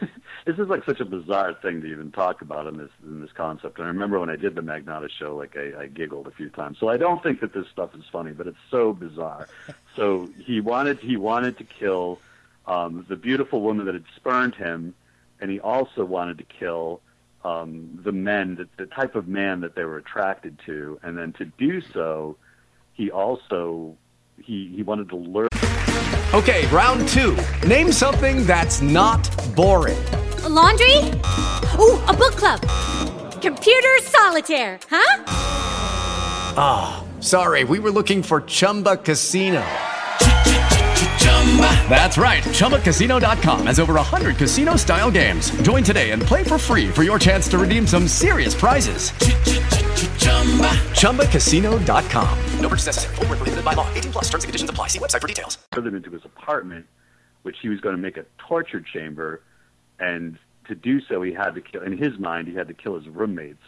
this 0.46 0.58
is 0.58 0.68
like 0.68 0.84
such 0.84 1.00
a 1.00 1.04
bizarre 1.04 1.52
thing 1.54 1.82
to 1.82 1.86
even 1.86 2.10
talk 2.10 2.40
about 2.40 2.66
in 2.66 2.78
this 2.78 2.90
in 3.04 3.20
this 3.20 3.32
concept. 3.32 3.78
And 3.78 3.84
I 3.84 3.88
remember 3.88 4.18
when 4.18 4.30
I 4.30 4.36
did 4.36 4.54
the 4.54 4.62
Magnotta 4.62 5.10
show, 5.10 5.36
like 5.36 5.56
I, 5.56 5.82
I 5.82 5.86
giggled 5.86 6.26
a 6.26 6.30
few 6.30 6.48
times. 6.48 6.78
So 6.78 6.88
I 6.88 6.96
don't 6.96 7.22
think 7.22 7.40
that 7.40 7.52
this 7.52 7.66
stuff 7.68 7.94
is 7.94 8.04
funny, 8.10 8.32
but 8.32 8.46
it's 8.46 8.58
so 8.70 8.94
bizarre. 8.94 9.48
so 9.96 10.30
he 10.38 10.60
wanted 10.60 10.98
he 11.00 11.18
wanted 11.18 11.58
to 11.58 11.64
kill 11.64 12.20
um, 12.66 13.04
the 13.08 13.16
beautiful 13.16 13.60
woman 13.60 13.84
that 13.84 13.94
had 13.94 14.04
spurned 14.16 14.54
him, 14.54 14.94
and 15.40 15.50
he 15.50 15.60
also 15.60 16.04
wanted 16.04 16.38
to 16.38 16.44
kill 16.44 17.02
um, 17.44 17.98
the 18.02 18.12
men, 18.12 18.56
that 18.56 18.76
the 18.76 18.86
type 18.86 19.14
of 19.14 19.28
man 19.28 19.60
that 19.60 19.74
they 19.74 19.84
were 19.84 19.96
attracted 19.96 20.58
to, 20.66 20.98
and 21.02 21.16
then 21.16 21.32
to 21.34 21.44
do 21.44 21.80
so, 21.80 22.36
he 22.92 23.10
also 23.10 23.96
he 24.38 24.72
he 24.74 24.82
wanted 24.82 25.08
to 25.10 25.16
learn. 25.16 25.48
Okay, 26.32 26.66
round 26.68 27.08
two. 27.08 27.36
Name 27.66 27.90
something 27.90 28.46
that's 28.46 28.80
not 28.80 29.28
boring. 29.56 29.98
A 30.44 30.48
laundry? 30.48 30.96
Ooh, 31.78 31.98
a 32.06 32.14
book 32.14 32.36
club. 32.36 32.60
Computer 33.42 33.98
solitaire, 34.02 34.78
huh? 34.88 35.24
Ah, 36.56 37.04
sorry, 37.20 37.64
we 37.64 37.78
were 37.78 37.90
looking 37.90 38.22
for 38.22 38.42
Chumba 38.42 38.96
Casino. 38.96 39.64
That's 41.88 42.16
right. 42.16 42.42
ChumbaCasino.com 42.44 43.66
has 43.66 43.80
over 43.80 43.94
100 43.94 44.36
casino 44.36 44.76
style 44.76 45.10
games. 45.10 45.50
Join 45.62 45.82
today 45.82 46.12
and 46.12 46.22
play 46.22 46.44
for 46.44 46.58
free 46.58 46.88
for 46.88 47.02
your 47.02 47.18
chance 47.18 47.48
to 47.48 47.58
redeem 47.58 47.86
some 47.86 48.06
serious 48.06 48.54
prizes. 48.54 49.10
ChumbaCasino.com. 51.00 52.38
No 52.60 52.68
purchase 52.68 52.86
necessary. 52.86 53.16
Full 53.16 53.26
prohibited 53.26 53.64
by 53.64 53.74
law. 53.74 53.92
18 53.94 54.12
plus 54.12 54.24
terms 54.30 54.44
and 54.44 54.48
conditions 54.48 54.70
apply. 54.70 54.86
See 54.86 55.00
website 55.00 55.20
for 55.20 55.26
details. 55.26 55.58
Put 55.72 55.84
them 55.84 55.96
into 55.96 56.10
his 56.10 56.24
apartment, 56.24 56.86
which 57.42 57.56
he 57.60 57.68
was 57.68 57.80
going 57.80 57.96
to 57.96 58.00
make 58.00 58.16
a 58.16 58.24
torture 58.38 58.80
chamber, 58.80 59.42
and 59.98 60.38
to 60.68 60.74
do 60.74 61.00
so, 61.00 61.20
he 61.22 61.32
had 61.32 61.54
to 61.56 61.60
kill. 61.60 61.82
In 61.82 61.98
his 61.98 62.18
mind, 62.18 62.48
he 62.48 62.54
had 62.54 62.68
to 62.68 62.74
kill 62.74 62.94
his 62.96 63.08
roommates. 63.08 63.64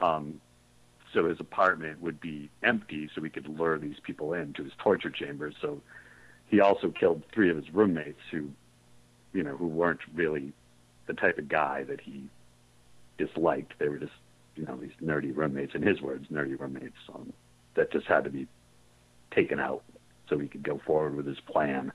Um, 0.00 0.40
so 1.14 1.28
his 1.28 1.40
apartment 1.40 2.00
would 2.02 2.20
be 2.20 2.50
empty, 2.62 3.08
so 3.14 3.22
he 3.22 3.30
could 3.30 3.48
lure 3.48 3.78
these 3.78 3.96
people 4.02 4.34
into 4.34 4.64
his 4.64 4.72
torture 4.78 5.10
chamber. 5.10 5.52
So 5.60 5.80
he 6.52 6.60
also 6.60 6.90
killed 6.90 7.22
three 7.32 7.50
of 7.50 7.56
his 7.56 7.72
roommates 7.72 8.20
who, 8.30 8.50
you 9.32 9.42
know, 9.42 9.56
who 9.56 9.66
weren't 9.66 10.00
really 10.14 10.52
the 11.06 11.14
type 11.14 11.38
of 11.38 11.48
guy 11.48 11.82
that 11.84 11.98
he 12.00 12.24
disliked. 13.18 13.72
They 13.78 13.88
were 13.88 13.96
just, 13.98 14.12
you 14.54 14.64
know, 14.66 14.76
these 14.76 14.90
nerdy 15.02 15.34
roommates, 15.34 15.74
in 15.74 15.80
his 15.82 16.00
words, 16.02 16.26
nerdy 16.30 16.60
roommates 16.60 16.94
um, 17.14 17.32
that 17.74 17.90
just 17.90 18.06
had 18.06 18.24
to 18.24 18.30
be 18.30 18.46
taken 19.34 19.58
out 19.58 19.82
so 20.28 20.38
he 20.38 20.46
could 20.46 20.62
go 20.62 20.78
forward 20.86 21.16
with 21.16 21.26
his 21.26 21.40
plan. 21.40 21.90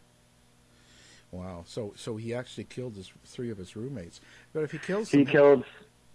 Wow. 1.31 1.63
So 1.67 1.93
so 1.95 2.15
he 2.17 2.33
actually 2.33 2.63
killed 2.63 2.95
his 2.95 3.11
three 3.25 3.51
of 3.51 3.57
his 3.59 3.75
roommates. 3.75 4.21
But 4.53 4.63
if 4.63 4.71
he 4.71 4.79
kills 4.79 5.11
He 5.11 5.17
them, 5.23 5.27
killed. 5.27 5.63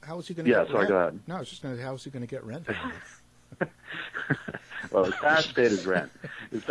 how 0.02 0.18
is 0.18 0.26
he 0.26 0.34
going 0.34 0.46
to 0.46 0.50
Yeah, 0.50 0.62
get 0.64 0.68
sorry, 0.72 0.78
rent? 0.80 0.88
go 0.88 0.96
ahead. 0.96 1.20
No, 1.28 1.36
I 1.36 1.38
was 1.38 1.48
just 1.50 1.62
going 1.62 1.76
to 1.76 1.82
how 1.82 1.94
is 1.94 2.02
he 2.02 2.10
going 2.10 2.22
to 2.26 2.26
get 2.26 2.42
rent? 2.44 2.66
well, 4.90 5.04
his 5.04 5.14
parents 5.14 5.52
paid 5.52 5.70
his 5.70 5.86
rent. 5.86 6.10
His 6.50 6.64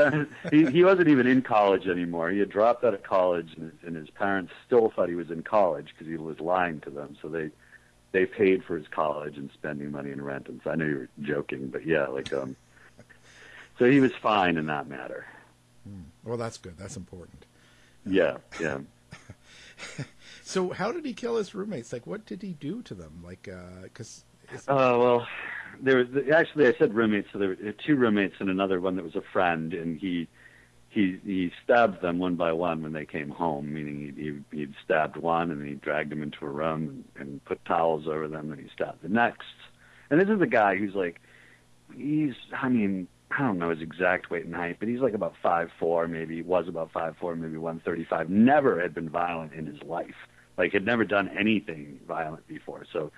he, 0.52 0.66
he 0.66 0.84
wasn't 0.84 1.08
even 1.08 1.28
in 1.28 1.42
college 1.42 1.88
anymore. 1.88 2.30
He 2.30 2.40
had 2.40 2.50
dropped 2.50 2.84
out 2.84 2.94
of 2.94 3.04
college, 3.04 3.54
and, 3.58 3.72
and 3.86 3.96
his 3.96 4.10
parents 4.10 4.52
still 4.66 4.90
thought 4.90 5.10
he 5.10 5.16
was 5.16 5.32
in 5.32 5.44
college 5.44 5.88
because 5.94 6.08
he 6.08 6.18
was 6.18 6.40
lying 6.40 6.80
to 6.82 6.90
them. 6.90 7.18
So 7.22 7.28
they 7.28 7.50
they 8.12 8.26
paid 8.26 8.64
for 8.64 8.78
his 8.78 8.88
college 8.88 9.38
and 9.38 9.50
spending 9.54 9.92
money 9.92 10.12
in 10.12 10.22
rent. 10.22 10.48
And 10.48 10.62
so 10.64 10.72
I 10.72 10.76
know 10.76 10.86
you 10.86 10.96
were 10.98 11.10
joking, 11.22 11.68
but 11.68 11.86
yeah, 11.86 12.08
like 12.08 12.32
um. 12.34 12.56
So 13.80 13.90
he 13.90 14.00
was 14.00 14.12
fine 14.22 14.58
in 14.58 14.68
that 14.68 14.88
matter. 14.88 15.26
well, 16.24 16.38
that's 16.38 16.58
good. 16.58 16.78
That's 16.78 16.98
important. 16.98 17.46
Yeah, 18.06 18.38
yeah. 18.60 18.80
So 20.52 20.72
how 20.72 20.92
did 20.92 21.06
he 21.06 21.14
kill 21.14 21.38
his 21.38 21.56
roommates? 21.56 21.94
Like, 21.94 22.06
what 22.06 22.26
did 22.26 22.42
he 22.42 22.52
do 22.52 22.82
to 22.82 22.94
them? 22.94 23.22
Like, 23.24 23.48
because 23.84 24.26
Uh, 24.68 24.98
well, 25.00 25.28
there 25.80 25.98
was 25.98 26.08
actually 26.34 26.68
I 26.68 26.74
said 26.78 26.94
roommates, 26.94 27.30
so 27.32 27.40
there 27.40 27.50
were 27.50 27.74
two 27.86 27.96
roommates 27.96 28.36
and 28.40 28.50
another 28.50 28.80
one 28.80 28.96
that 28.96 29.04
was 29.04 29.16
a 29.16 29.22
friend, 29.22 29.74
and 29.74 30.00
he 30.00 30.28
he 30.90 31.20
he 31.26 31.52
stabbed 31.64 32.02
them 32.02 32.20
one 32.20 32.36
by 32.36 32.52
one 32.52 32.84
when 32.84 32.94
they 32.94 33.06
came 33.06 33.30
home. 33.30 33.74
Meaning 33.74 34.14
he, 34.16 34.24
he 34.24 34.58
he'd 34.58 34.74
stabbed 34.84 35.18
one 35.18 35.52
and 35.52 35.66
he 35.66 35.76
dragged 35.76 36.12
him 36.12 36.22
into 36.22 36.46
a 36.46 36.50
room 36.50 37.06
and, 37.16 37.22
and 37.30 37.46
put 37.46 37.64
towels 37.66 38.08
over 38.08 38.28
them, 38.28 38.52
and 38.52 38.62
he 38.62 38.68
stabbed 38.74 39.02
the 39.02 39.10
next. 39.10 39.48
And 40.10 40.20
this 40.20 40.30
is 40.30 40.42
a 40.42 40.48
guy 40.48 40.76
who's 40.76 40.96
like, 40.96 41.22
he's 41.96 42.34
I 42.54 42.70
mean 42.70 43.08
I 43.32 43.40
don't 43.40 43.58
know 43.58 43.70
his 43.70 43.82
exact 43.82 44.30
weight 44.30 44.46
and 44.46 44.54
height, 44.54 44.78
but 44.80 44.90
he's 44.90 45.00
like 45.00 45.14
about 45.14 45.36
five 45.42 45.70
four, 45.80 46.08
maybe 46.08 46.36
he 46.36 46.42
was 46.42 46.68
about 46.68 46.92
five 46.92 47.16
four, 47.18 47.36
maybe 47.36 47.58
one 47.58 47.80
thirty 47.80 48.04
five. 48.04 48.30
Never 48.30 48.82
had 48.82 48.94
been 48.94 49.10
violent 49.10 49.54
in 49.54 49.66
his 49.66 49.82
life, 49.84 50.28
like 50.58 50.74
had 50.74 50.86
never 50.86 51.06
done 51.06 51.30
anything 51.38 52.00
violent 52.08 52.46
before. 52.48 52.86
So 52.92 53.12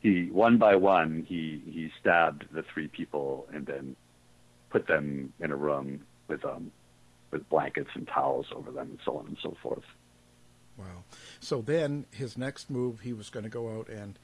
he 0.00 0.30
one 0.30 0.58
by 0.58 0.76
one 0.76 1.24
he 1.28 1.62
he 1.66 1.90
stabbed 2.00 2.46
the 2.52 2.62
three 2.62 2.88
people 2.88 3.46
and 3.52 3.66
then 3.66 3.96
put 4.70 4.86
them 4.86 5.32
in 5.40 5.50
a 5.50 5.56
room 5.56 6.00
with 6.28 6.44
um 6.44 6.70
with 7.30 7.48
blankets 7.48 7.90
and 7.94 8.08
towels 8.08 8.46
over 8.54 8.70
them 8.70 8.88
and 8.90 8.98
so 9.04 9.18
on 9.18 9.26
and 9.26 9.36
so 9.42 9.56
forth. 9.62 9.84
wow. 10.76 11.04
So 11.38 11.62
then 11.62 12.06
his 12.10 12.36
next 12.36 12.68
move, 12.70 13.00
he 13.00 13.12
was 13.12 13.30
going 13.30 13.44
to 13.44 13.50
go 13.50 13.78
out 13.78 13.88
and 13.88 14.18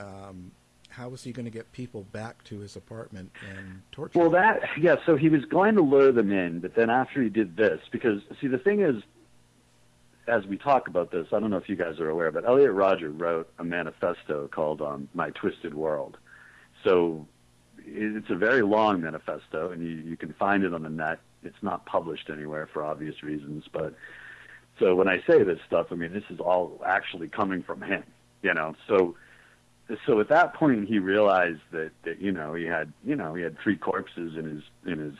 um, 0.00 0.52
how 0.88 1.08
was 1.08 1.22
he 1.22 1.32
going 1.32 1.44
to 1.44 1.50
get 1.50 1.70
people 1.72 2.04
back 2.12 2.42
to 2.44 2.60
his 2.60 2.76
apartment 2.76 3.30
and 3.50 3.82
torture? 3.92 4.18
Well, 4.18 4.30
them? 4.30 4.40
that 4.42 4.68
yeah. 4.80 4.96
So 5.04 5.16
he 5.16 5.28
was 5.28 5.44
going 5.44 5.74
to 5.74 5.82
lure 5.82 6.12
them 6.12 6.32
in, 6.32 6.60
but 6.60 6.74
then 6.74 6.88
after 6.90 7.22
he 7.22 7.28
did 7.28 7.56
this, 7.56 7.80
because 7.90 8.22
see, 8.40 8.46
the 8.46 8.58
thing 8.58 8.80
is, 8.80 9.02
as 10.26 10.44
we 10.46 10.56
talk 10.56 10.88
about 10.88 11.10
this, 11.10 11.26
I 11.32 11.40
don't 11.40 11.50
know 11.50 11.56
if 11.56 11.68
you 11.68 11.76
guys 11.76 12.00
are 12.00 12.08
aware, 12.08 12.32
but 12.32 12.44
Elliot 12.46 12.72
Rodger 12.72 13.10
wrote 13.10 13.48
a 13.58 13.64
manifesto 13.64 14.48
called 14.48 14.82
um, 14.82 15.08
"My 15.14 15.30
Twisted 15.30 15.74
World." 15.74 16.16
So 16.84 17.26
it's 17.78 18.30
a 18.30 18.34
very 18.34 18.62
long 18.62 19.00
manifesto, 19.00 19.70
and 19.70 19.82
you, 19.82 20.10
you 20.10 20.16
can 20.16 20.32
find 20.34 20.64
it 20.64 20.74
on 20.74 20.82
the 20.82 20.88
net. 20.88 21.20
it's 21.44 21.62
not 21.62 21.86
published 21.86 22.28
anywhere 22.30 22.68
for 22.72 22.82
obvious 22.84 23.22
reasons. 23.22 23.64
But 23.72 23.94
so 24.78 24.94
when 24.94 25.08
I 25.08 25.22
say 25.26 25.42
this 25.42 25.60
stuff, 25.66 25.88
I 25.90 25.94
mean 25.94 26.12
this 26.12 26.24
is 26.30 26.40
all 26.40 26.80
actually 26.84 27.28
coming 27.28 27.62
from 27.62 27.82
him, 27.82 28.02
you 28.42 28.52
know. 28.52 28.74
So 28.88 29.14
so 30.06 30.18
at 30.20 30.28
that 30.28 30.54
point 30.54 30.88
he 30.88 30.98
realized 30.98 31.60
that 31.70 31.92
that 32.04 32.20
you 32.20 32.32
know 32.32 32.54
he 32.54 32.64
had 32.64 32.92
you 33.04 33.14
know 33.14 33.34
he 33.34 33.42
had 33.42 33.58
three 33.60 33.76
corpses 33.76 34.36
in 34.36 34.44
his 34.44 34.62
in 34.84 34.98
his 34.98 35.14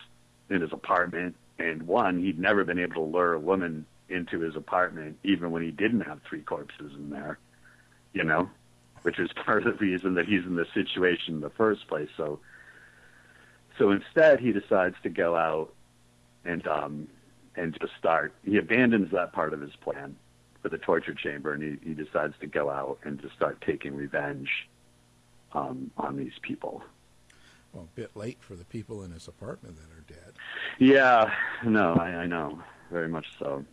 in 0.50 0.62
his 0.62 0.72
apartment, 0.72 1.36
and 1.60 1.84
one 1.84 2.18
he'd 2.18 2.40
never 2.40 2.64
been 2.64 2.78
able 2.78 2.94
to 2.94 3.00
lure 3.02 3.34
a 3.34 3.38
woman 3.38 3.86
into 4.08 4.40
his 4.40 4.56
apartment 4.56 5.18
even 5.24 5.50
when 5.50 5.62
he 5.62 5.70
didn't 5.70 6.02
have 6.02 6.20
three 6.28 6.42
corpses 6.42 6.92
in 6.94 7.10
there, 7.10 7.38
you 8.12 8.24
know, 8.24 8.48
which 9.02 9.18
is 9.18 9.30
part 9.44 9.66
of 9.66 9.78
the 9.78 9.84
reason 9.84 10.14
that 10.14 10.26
he's 10.26 10.44
in 10.44 10.56
this 10.56 10.68
situation 10.74 11.34
in 11.34 11.40
the 11.40 11.50
first 11.50 11.86
place. 11.88 12.08
So 12.16 12.40
so 13.78 13.90
instead 13.90 14.40
he 14.40 14.52
decides 14.52 14.96
to 15.02 15.08
go 15.08 15.36
out 15.36 15.72
and 16.44 16.66
um 16.66 17.08
and 17.56 17.76
just 17.80 17.92
start 17.98 18.34
he 18.44 18.56
abandons 18.56 19.10
that 19.12 19.32
part 19.32 19.52
of 19.52 19.60
his 19.60 19.74
plan 19.76 20.16
for 20.62 20.68
the 20.68 20.78
torture 20.78 21.14
chamber 21.14 21.52
and 21.52 21.62
he, 21.62 21.88
he 21.88 21.94
decides 21.94 22.34
to 22.40 22.46
go 22.46 22.70
out 22.70 22.98
and 23.04 23.20
just 23.20 23.34
start 23.34 23.60
taking 23.64 23.94
revenge 23.94 24.68
um, 25.52 25.90
on 25.96 26.16
these 26.16 26.32
people. 26.42 26.82
Well, 27.72 27.84
a 27.84 28.00
bit 28.00 28.16
late 28.16 28.38
for 28.40 28.54
the 28.54 28.64
people 28.64 29.02
in 29.02 29.10
his 29.10 29.28
apartment 29.28 29.76
that 29.76 29.92
are 29.92 30.04
dead. 30.06 30.34
Yeah, 30.78 31.32
no, 31.64 31.94
I, 31.94 32.08
I 32.08 32.26
know 32.26 32.60
very 32.90 33.08
much 33.08 33.26
so. 33.38 33.64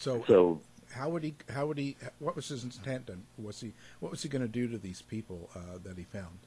So, 0.00 0.24
So 0.26 0.60
how 0.92 1.10
would 1.10 1.22
he? 1.22 1.34
How 1.50 1.66
would 1.66 1.78
he? 1.78 1.96
What 2.18 2.34
was 2.34 2.48
his 2.48 2.64
intent? 2.64 3.10
And 3.10 3.22
was 3.38 3.60
he? 3.60 3.72
What 4.00 4.10
was 4.10 4.22
he 4.22 4.28
going 4.28 4.42
to 4.42 4.48
do 4.48 4.66
to 4.68 4.78
these 4.78 5.02
people 5.02 5.50
uh, 5.54 5.78
that 5.84 5.96
he 5.96 6.04
found? 6.04 6.38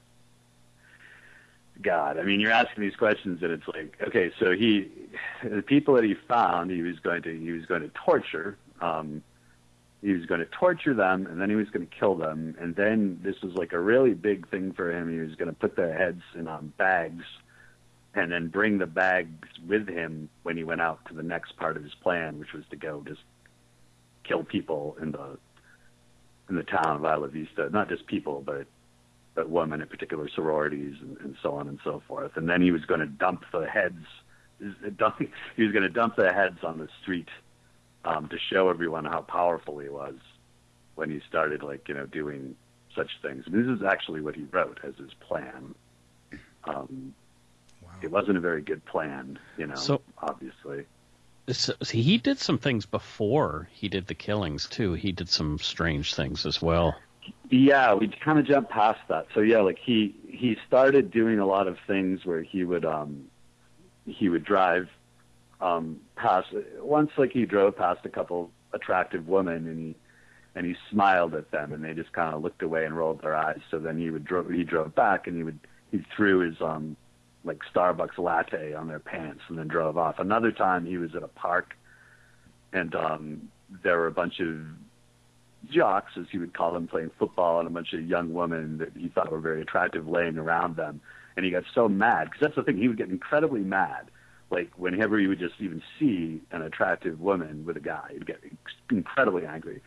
God, 1.82 2.20
I 2.20 2.24
mean, 2.24 2.40
you're 2.40 2.52
asking 2.52 2.84
these 2.84 2.96
questions, 2.96 3.42
and 3.42 3.52
it's 3.52 3.68
like, 3.68 3.98
okay, 4.08 4.32
so 4.40 4.52
he, 4.52 4.92
the 5.44 5.64
people 5.64 5.96
that 5.96 6.04
he 6.04 6.14
found, 6.14 6.70
he 6.70 6.84
was 6.84 7.00
going 7.00 7.24
to, 7.24 7.36
he 7.36 7.52
was 7.52 7.66
going 7.66 7.82
to 7.82 7.90
torture. 7.90 8.58
Um, 8.80 9.24
he 10.04 10.12
was 10.12 10.26
going 10.28 10.40
to 10.42 10.46
torture 10.46 10.94
them, 10.94 11.26
and 11.26 11.42
then 11.42 11.50
he 11.50 11.56
was 11.56 11.70
going 11.70 11.88
to 11.88 11.96
kill 11.96 12.14
them, 12.14 12.56
and 12.60 12.76
then 12.76 13.20
this 13.24 13.42
was 13.42 13.54
like 13.56 13.74
a 13.74 13.80
really 13.80 14.14
big 14.14 14.48
thing 14.50 14.74
for 14.74 14.92
him. 14.92 15.12
He 15.12 15.18
was 15.18 15.34
going 15.36 15.48
to 15.48 15.56
put 15.56 15.76
their 15.76 15.98
heads 15.98 16.22
in 16.36 16.48
um, 16.48 16.74
bags, 16.78 17.24
and 18.14 18.32
then 18.32 18.50
bring 18.50 18.78
the 18.78 18.86
bags 18.86 19.48
with 19.68 19.88
him 19.88 20.30
when 20.44 20.58
he 20.58 20.64
went 20.64 20.82
out 20.82 21.04
to 21.06 21.16
the 21.16 21.24
next 21.24 21.56
part 21.58 21.76
of 21.78 21.84
his 21.84 21.96
plan, 21.96 22.38
which 22.38 22.54
was 22.54 22.66
to 22.70 22.76
go 22.76 23.02
just 23.08 23.22
kill 24.24 24.44
people 24.44 24.98
in 25.02 25.12
the 25.12 25.38
in 26.50 26.56
the 26.56 26.64
town 26.64 26.98
of 26.98 27.06
Isla 27.06 27.28
Vista. 27.30 27.70
Not 27.70 27.90
just 27.90 28.06
people, 28.08 28.42
but 28.46 28.66
but 29.36 29.50
women 29.50 29.82
in 29.82 29.88
particular 29.88 30.30
sororities 30.30 30.96
and, 31.02 31.18
and 31.18 31.36
so 31.42 31.54
on 31.56 31.68
and 31.68 31.80
so 31.84 32.02
forth. 32.08 32.38
And 32.38 32.48
then 32.48 32.62
he 32.62 32.72
was 32.72 32.86
going 32.86 33.00
to 33.00 33.08
dump 33.08 33.46
the 33.52 33.66
heads. 33.66 34.06
Dump, 34.98 35.20
he 35.58 35.64
was 35.64 35.74
going 35.74 35.84
to 35.84 35.90
dump 35.90 36.16
the 36.16 36.32
heads 36.32 36.60
on 36.64 36.78
the 36.78 36.88
street 37.02 37.28
um, 38.06 38.30
to 38.30 38.38
show 38.38 38.70
everyone 38.70 39.04
how 39.04 39.22
powerful 39.22 39.80
he 39.80 39.90
was 39.90 40.16
when 40.96 41.10
he 41.10 41.20
started, 41.28 41.64
like 41.64 41.90
you 41.90 41.96
know, 41.96 42.06
doing 42.06 42.56
such 42.96 43.10
things. 43.22 43.44
And 43.46 43.56
this 43.56 43.68
is 43.68 43.84
actually 43.84 44.22
what 44.22 44.36
he 44.36 44.44
wrote 44.52 44.80
as 44.84 44.96
his 44.96 45.14
plan. 45.20 45.76
Um, 46.66 47.14
It 48.02 48.12
wasn't 48.12 48.38
a 48.38 48.40
very 48.42 48.62
good 48.62 48.86
plan, 48.86 49.40
you 49.58 49.68
know. 49.68 49.76
So- 49.76 50.02
obviously. 50.20 50.86
So, 51.50 51.74
he 51.92 52.18
did 52.18 52.40
some 52.40 52.58
things 52.58 52.86
before 52.86 53.68
he 53.72 53.90
did 53.90 54.08
the 54.08 54.16
killings 54.16 54.68
too. 54.68 54.94
He 54.94 55.12
did 55.12 55.28
some 55.30 55.60
strange 55.60 56.16
things 56.16 56.46
as 56.46 56.62
well. 56.62 56.96
Yeah, 57.50 57.94
we 57.94 58.08
kind 58.08 58.40
of 58.40 58.46
jumped 58.46 58.72
past 58.72 59.00
that. 59.10 59.28
So 59.34 59.42
yeah, 59.42 59.60
like 59.60 59.80
he 59.80 60.16
he 60.28 60.58
started 60.68 61.12
doing 61.12 61.40
a 61.40 61.46
lot 61.46 61.68
of 61.68 61.78
things 61.86 62.26
where 62.26 62.42
he 62.42 62.64
would 62.64 62.86
um 62.86 63.26
he 64.06 64.30
would 64.30 64.44
drive 64.44 64.90
um 65.62 66.00
past 66.16 66.48
once 66.80 67.12
like 67.18 67.32
he 67.32 67.46
drove 67.46 67.78
past 67.78 68.06
a 68.06 68.10
couple 68.10 68.52
attractive 68.74 69.28
women 69.28 69.68
and 69.68 69.80
he 69.80 69.96
and 70.56 70.66
he 70.66 70.76
smiled 70.92 71.36
at 71.36 71.52
them 71.52 71.74
and 71.74 71.84
they 71.84 71.94
just 71.94 72.12
kind 72.14 72.34
of 72.34 72.42
looked 72.42 72.62
away 72.62 72.86
and 72.86 72.98
rolled 72.98 73.22
their 73.22 73.36
eyes. 73.36 73.60
So 73.70 73.80
then 73.80 73.98
he 73.98 74.10
would 74.10 74.26
drove 74.26 74.50
he 74.50 74.64
drove 74.64 74.96
back 74.96 75.28
and 75.28 75.36
he 75.36 75.44
would 75.44 75.60
he 75.92 76.04
threw 76.16 76.40
his 76.40 76.62
um 76.62 76.96
like 77.44 77.60
Starbucks 77.74 78.18
latte 78.18 78.74
on 78.74 78.88
their 78.88 79.00
pants 79.00 79.42
and 79.50 79.58
then 79.58 79.68
drove 79.68 79.98
off. 79.98 80.20
Another 80.20 80.52
time 80.52 80.86
he 80.86 80.98
was 80.98 81.16
at 81.16 81.24
a 81.24 81.28
park 81.28 81.76
and 82.72 82.96
um 82.96 83.50
there 83.84 83.98
were 83.98 84.08
a 84.08 84.12
bunch 84.12 84.40
of 84.40 84.58
jocks, 85.70 86.12
as 86.18 86.26
he 86.32 86.38
would 86.38 86.54
call 86.54 86.74
them, 86.74 86.88
playing 86.88 87.12
football, 87.18 87.60
and 87.60 87.68
a 87.68 87.72
bunch 87.72 87.94
of 87.94 88.02
young 88.02 88.34
women 88.34 88.78
that 88.80 88.92
he 88.96 89.08
thought 89.08 89.32
were 89.32 89.40
very 89.40 89.62
attractive 89.62 90.08
laying 90.08 90.38
around 90.38 90.76
them. 90.76 91.02
And 91.36 91.46
he 91.46 91.52
got 91.52 91.64
so 91.74 91.88
mad 91.88 92.26
because 92.26 92.42
that's 92.42 92.56
the 92.56 92.64
thing; 92.64 92.78
he 92.78 92.88
would 92.88 92.98
get 92.98 93.10
incredibly 93.10 93.62
mad, 93.62 94.12
like 94.52 94.72
whenever 94.78 95.18
he 95.18 95.28
would 95.28 95.40
just 95.40 95.56
even 95.60 95.82
see 96.00 96.42
an 96.52 96.62
attractive 96.62 97.20
woman 97.20 97.66
with 97.66 97.78
a 97.78 97.82
guy, 97.82 98.10
he'd 98.12 98.26
get 98.26 98.42
incredibly 98.92 99.46
angry. 99.46 99.82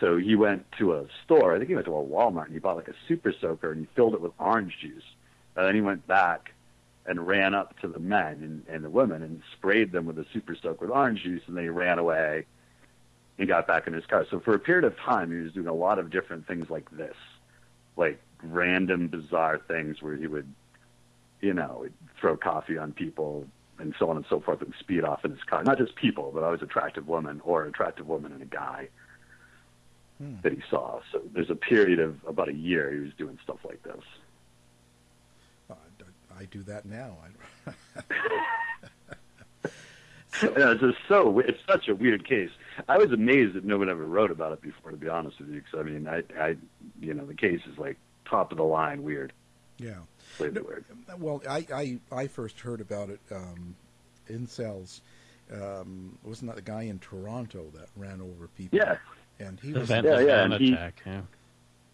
So 0.00 0.16
he 0.16 0.34
went 0.34 0.64
to 0.78 0.94
a 0.94 1.06
store. 1.24 1.54
I 1.54 1.58
think 1.58 1.68
he 1.68 1.74
went 1.74 1.86
to 1.86 1.94
a 1.94 2.02
Walmart 2.02 2.46
and 2.46 2.54
he 2.54 2.58
bought 2.58 2.76
like 2.76 2.88
a 2.88 2.94
super 3.06 3.34
soaker 3.38 3.70
and 3.70 3.82
he 3.82 3.88
filled 3.94 4.14
it 4.14 4.20
with 4.20 4.32
orange 4.38 4.74
juice. 4.80 5.04
And 5.56 5.66
then 5.66 5.74
he 5.74 5.80
went 5.82 6.06
back 6.06 6.54
and 7.06 7.26
ran 7.26 7.54
up 7.54 7.78
to 7.80 7.88
the 7.88 7.98
men 7.98 8.34
and, 8.42 8.64
and 8.68 8.84
the 8.84 8.90
women 8.90 9.22
and 9.22 9.42
sprayed 9.56 9.92
them 9.92 10.06
with 10.06 10.18
a 10.18 10.26
super 10.32 10.54
soaker 10.54 10.86
with 10.86 10.90
orange 10.90 11.22
juice, 11.22 11.42
and 11.46 11.56
they 11.56 11.68
ran 11.68 11.98
away 11.98 12.46
and 13.38 13.48
got 13.48 13.66
back 13.66 13.86
in 13.86 13.92
his 13.92 14.04
car. 14.06 14.26
So 14.30 14.40
for 14.40 14.54
a 14.54 14.58
period 14.58 14.84
of 14.84 14.96
time, 14.98 15.30
he 15.30 15.38
was 15.38 15.52
doing 15.52 15.66
a 15.66 15.74
lot 15.74 15.98
of 15.98 16.10
different 16.10 16.46
things 16.46 16.68
like 16.68 16.90
this, 16.90 17.16
like 17.96 18.20
random, 18.42 19.08
bizarre 19.08 19.58
things 19.58 20.02
where 20.02 20.16
he 20.16 20.26
would, 20.26 20.52
you 21.40 21.54
know, 21.54 21.86
throw 22.20 22.36
coffee 22.36 22.76
on 22.76 22.92
people 22.92 23.46
and 23.78 23.94
so 23.98 24.10
on 24.10 24.16
and 24.16 24.26
so 24.28 24.40
forth 24.40 24.60
and 24.60 24.74
speed 24.78 25.04
off 25.04 25.24
in 25.24 25.30
his 25.30 25.42
car. 25.44 25.64
Not 25.64 25.78
just 25.78 25.94
people, 25.94 26.30
but 26.34 26.42
always 26.42 26.60
attractive 26.60 27.08
women 27.08 27.40
or 27.44 27.64
attractive 27.64 28.06
woman 28.06 28.32
and 28.32 28.42
a 28.42 28.46
guy 28.46 28.88
Hmm. 30.20 30.34
that 30.42 30.52
he 30.52 30.60
saw. 30.68 31.00
So 31.12 31.22
there's 31.32 31.48
a 31.48 31.54
period 31.54 31.98
of 31.98 32.16
about 32.26 32.50
a 32.50 32.54
year 32.54 32.92
he 32.92 33.00
was 33.00 33.12
doing 33.16 33.38
stuff 33.42 33.56
like 33.64 33.82
this. 33.82 34.04
I 36.40 36.46
do 36.46 36.62
that 36.64 36.86
now. 36.86 37.18
I, 37.66 37.72
Yeah, 40.42 40.70
it's 40.72 40.80
just 40.80 40.96
so 41.06 41.38
it's 41.40 41.58
such 41.68 41.88
a 41.88 41.94
weird 41.94 42.26
case. 42.26 42.48
I 42.88 42.96
was 42.96 43.12
amazed 43.12 43.54
that 43.54 43.64
no 43.64 43.76
one 43.76 43.90
ever 43.90 44.06
wrote 44.06 44.30
about 44.30 44.52
it 44.52 44.62
before, 44.62 44.90
to 44.92 44.96
be 44.96 45.08
honest 45.08 45.38
with 45.38 45.48
you. 45.50 45.60
Because 45.60 45.80
I 45.80 45.82
mean, 45.82 46.08
I, 46.08 46.22
I, 46.40 46.56
you 47.00 47.12
know, 47.12 47.26
the 47.26 47.34
case 47.34 47.60
is 47.70 47.76
like 47.76 47.98
top 48.24 48.50
of 48.52 48.56
the 48.56 48.64
line 48.64 49.02
weird. 49.02 49.32
yeah. 49.78 49.96
Completely 50.38 50.62
weird. 50.62 50.84
Well, 51.18 51.42
I, 51.48 51.66
I, 51.74 51.98
I 52.12 52.26
first 52.28 52.60
heard 52.60 52.80
about 52.80 53.10
it 53.10 53.20
um, 53.32 53.74
incels. 54.30 55.00
Um, 55.52 56.16
wasn't 56.24 56.54
that 56.54 56.64
the 56.64 56.70
guy 56.70 56.82
in 56.84 57.00
Toronto 57.00 57.66
that 57.74 57.88
ran 57.96 58.20
over 58.22 58.46
people? 58.56 58.78
Yeah. 58.78 58.96
And 59.40 59.58
he 59.60 59.72
was 59.74 59.90
Yeah, 59.90 60.00
the 60.00 60.08
yeah, 60.10 60.24
van 60.24 60.52
and 60.52 60.64
he- 60.64 60.72
attack. 60.72 61.02
Yeah. 61.04 61.20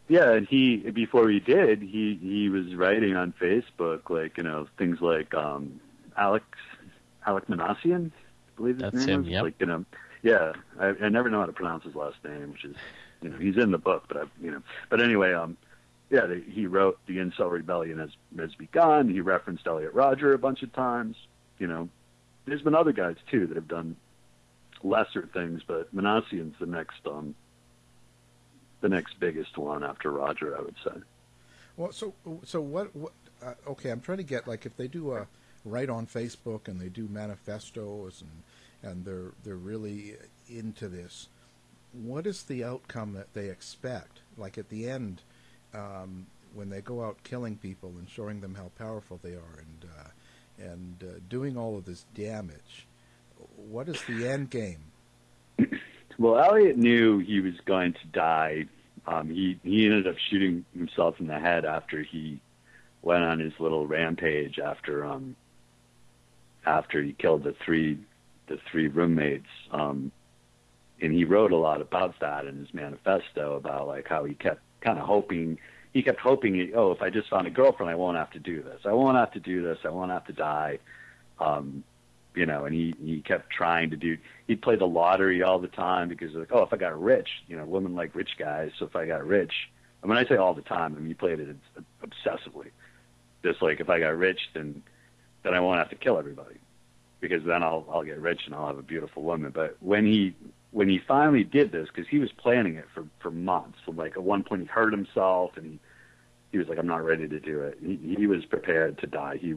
Yeah, 0.09 0.33
and 0.33 0.47
he 0.47 0.77
before 0.77 1.29
he 1.29 1.41
did, 1.41 1.83
he 1.83 2.19
he 2.23 2.49
was 2.49 2.75
writing 2.75 3.17
on 3.17 3.35
Facebook 3.41 4.09
like 4.09 4.37
you 4.37 4.45
know 4.45 4.69
things 4.79 5.01
like 5.01 5.35
um 5.35 5.81
Alex 6.17 6.45
Alek 7.27 7.47
Minassian, 7.47 8.13
I 8.13 8.57
believe 8.57 8.77
his 8.77 8.93
That's 8.93 9.07
name 9.07 9.25
him, 9.25 9.31
yep. 9.31 9.43
Like 9.43 9.55
you 9.59 9.67
know, 9.67 9.85
yeah, 10.23 10.53
I, 10.79 10.95
I 11.03 11.09
never 11.09 11.29
know 11.29 11.41
how 11.41 11.47
to 11.47 11.53
pronounce 11.53 11.85
his 11.85 11.95
last 11.95 12.17
name, 12.25 12.53
which 12.53 12.65
is 12.65 12.77
you 13.21 13.31
know 13.31 13.39
he's 13.39 13.57
in 13.57 13.73
the 13.73 13.79
book, 13.79 14.05
but 14.07 14.17
I 14.17 14.25
you 14.41 14.53
know, 14.53 14.63
but 14.91 15.03
anyway, 15.03 15.33
um, 15.33 15.57
yeah, 16.11 16.27
he 16.49 16.67
wrote 16.67 16.99
the 17.07 17.17
Incel 17.17 17.51
Rebellion 17.51 17.99
has 17.99 18.11
has 18.39 18.55
begun. 18.55 19.09
He 19.09 19.21
referenced 19.21 19.67
Elliot 19.67 19.93
Rodger 19.93 20.33
a 20.33 20.39
bunch 20.39 20.63
of 20.63 20.73
times. 20.73 21.17
You 21.59 21.67
know, 21.67 21.89
there's 22.45 22.63
been 22.63 22.77
other 22.77 22.93
guys 22.93 23.17
too 23.29 23.49
that 23.49 23.57
have 23.57 23.69
done 23.69 23.97
lesser 24.85 25.29
things, 25.33 25.63
but 25.67 25.95
Minassian's 25.95 26.55
the 26.61 26.67
next 26.67 27.01
um 27.07 27.35
the 28.87 28.95
next 28.95 29.19
biggest 29.19 29.59
one 29.59 29.83
after 29.83 30.13
Rodger, 30.13 30.57
I 30.57 30.63
would 30.63 30.77
say. 30.85 31.01
Well, 31.77 31.91
so 31.91 32.15
so 32.45 32.61
what? 32.61 32.95
what 32.95 33.13
uh, 33.45 33.55
okay, 33.67 33.91
I'm 33.91 34.01
trying 34.01 34.19
to 34.19 34.25
get 34.25 34.47
like 34.47 34.65
if 34.65 34.77
they 34.77 34.87
do 34.87 35.13
a 35.13 35.27
write 35.65 35.91
on 35.91 36.07
Facebook 36.07 36.69
and 36.69 36.81
they 36.81 36.89
do 36.89 37.09
manifestos 37.09 38.23
and 38.23 38.89
and 38.89 39.05
they're 39.05 39.33
they're 39.43 39.57
really 39.57 40.15
into 40.49 40.89
this. 40.89 41.29
What 41.93 42.29
is 42.29 42.45
the 42.45 42.63
outcome 42.63 43.15
that 43.15 43.35
they 43.35 43.49
expect? 43.49 44.21
Like 44.39 44.57
at 44.57 44.69
the 44.69 44.89
end, 44.89 45.23
um, 45.75 46.27
when 46.55 46.71
they 46.71 46.81
go 46.81 47.05
out 47.05 47.25
killing 47.25 47.57
people 47.57 47.89
and 47.99 48.09
showing 48.09 48.41
them 48.41 48.55
how 48.55 48.71
powerful 48.79 49.19
they 49.21 49.33
are 49.33 49.59
and 49.59 49.91
uh, 49.99 50.65
and 50.73 51.03
uh, 51.03 51.19
doing 51.29 51.59
all 51.59 51.77
of 51.77 51.87
this 51.87 52.05
damage, 52.15 52.87
what 53.57 53.89
is 53.89 54.01
the 54.07 54.29
end 54.29 54.51
game? 54.51 54.93
Well, 56.19 56.39
Elliot 56.39 56.79
knew 56.79 57.19
he 57.19 57.41
was 57.41 57.55
going 57.67 57.93
to 57.93 58.07
die. 58.13 58.65
Um, 59.07 59.29
he 59.29 59.59
he 59.63 59.87
ended 59.87 60.07
up 60.07 60.17
shooting 60.31 60.65
himself 60.77 61.21
in 61.21 61.27
the 61.27 61.39
head 61.39 61.65
after 61.65 62.03
he 62.03 62.41
went 63.03 63.23
on 63.23 63.39
his 63.39 63.53
little 63.61 63.87
rampage 63.87 64.59
after 64.59 65.05
um 65.05 65.37
after 66.65 67.01
he 67.03 67.13
killed 67.13 67.45
the 67.45 67.55
three 67.65 67.99
the 68.49 68.59
three 68.71 68.89
roommates. 68.89 69.47
Um, 69.71 70.13
and 71.01 71.13
he 71.13 71.25
wrote 71.25 71.53
a 71.53 71.57
lot 71.57 71.81
about 71.81 72.19
that 72.21 72.47
in 72.47 72.59
his 72.59 72.73
manifesto 72.73 73.57
about 73.57 73.87
like 73.87 74.09
how 74.09 74.25
he 74.25 74.35
kept 74.35 74.61
kind 74.81 74.99
of 74.99 75.07
hoping 75.07 75.59
he 75.93 76.03
kept 76.03 76.21
hoping 76.21 76.73
oh 76.75 76.93
if 76.93 77.03
I 77.03 77.11
just 77.11 77.29
found 77.29 77.47
a 77.47 77.51
girlfriend 77.51 77.91
I 77.91 77.95
won't 77.95 78.17
have 78.17 78.31
to 78.33 78.39
do 78.39 78.63
this. 78.63 78.81
I 78.85 78.93
won't 78.93 79.17
have 79.17 79.33
to 79.33 79.41
do 79.41 79.63
this. 79.63 79.79
I 79.85 79.89
won't 79.91 80.11
have 80.11 80.27
to 80.27 80.33
die. 80.33 80.79
Um, 81.39 81.85
you 82.37 82.47
know, 82.47 82.67
and 82.67 82.75
he 82.75 82.95
he 83.03 83.21
kept 83.23 83.51
trying 83.51 83.91
to 83.91 83.97
do. 83.97 84.17
He'd 84.47 84.63
play 84.63 84.77
the 84.77 84.87
lottery 84.87 85.43
all 85.43 85.59
the 85.59 85.69
time 85.69 86.09
because 86.09 86.35
like, 86.35 86.53
oh, 86.53 86.63
if 86.63 86.73
I 86.73 86.77
got 86.77 87.01
rich, 87.01 87.29
you 87.49 87.57
know, 87.57 87.65
women 87.65 87.95
like 87.95 88.15
rich 88.15 88.31
guys. 88.39 88.71
So 88.79 88.85
if 88.85 88.95
I 88.95 89.07
got 89.07 89.27
rich, 89.27 89.53
and 90.03 90.09
when 90.09 90.19
I 90.19 90.29
say 90.29 90.37
all 90.37 90.55
the 90.55 90.63
time, 90.63 90.95
I 90.95 90.99
mean 90.99 91.09
he 91.09 91.15
played 91.15 91.41
it 91.41 91.57
obsessively. 92.03 92.71
Just 93.43 93.63
like 93.63 93.81
if 93.81 93.89
I 93.89 93.99
got 93.99 94.17
rich, 94.17 94.41
then 94.55 94.83
then 95.43 95.55
I 95.55 95.61
won't 95.61 95.79
have 95.79 95.91
to 95.91 95.97
kill 95.97 96.19
everybody 96.19 96.57
because 97.21 97.43
then 97.45 97.63
I'll 97.63 97.87
I'll 97.91 98.05
get 98.05 98.19
rich 98.19 98.43
and 98.47 98.55
I'll 98.55 98.67
have 98.67 98.79
a 98.79 98.83
beautiful 98.83 99.23
woman. 99.23 99.51
But 99.51 99.77
when 99.81 100.05
he 100.05 100.37
when 100.73 100.91
he 100.91 101.01
finally 101.09 101.43
did 101.43 101.73
this, 101.73 101.89
because 101.89 102.07
he 102.07 102.19
was 102.19 102.31
planning 102.33 102.77
it 102.77 102.85
for 102.95 103.07
for 103.21 103.31
months. 103.31 103.79
Like 103.87 104.13
at 104.13 104.23
one 104.23 104.45
point 104.45 104.61
he 104.61 104.67
hurt 104.67 104.93
himself 104.93 105.57
and 105.57 105.65
he 105.65 105.79
he 106.53 106.59
was 106.59 106.69
like, 106.69 106.79
I'm 106.79 106.87
not 106.87 107.05
ready 107.05 107.29
to 107.29 107.41
do 107.41 107.61
it. 107.61 107.79
He 107.83 108.15
he 108.19 108.27
was 108.27 108.45
prepared 108.45 108.99
to 108.99 109.07
die. 109.07 109.39
He 109.41 109.55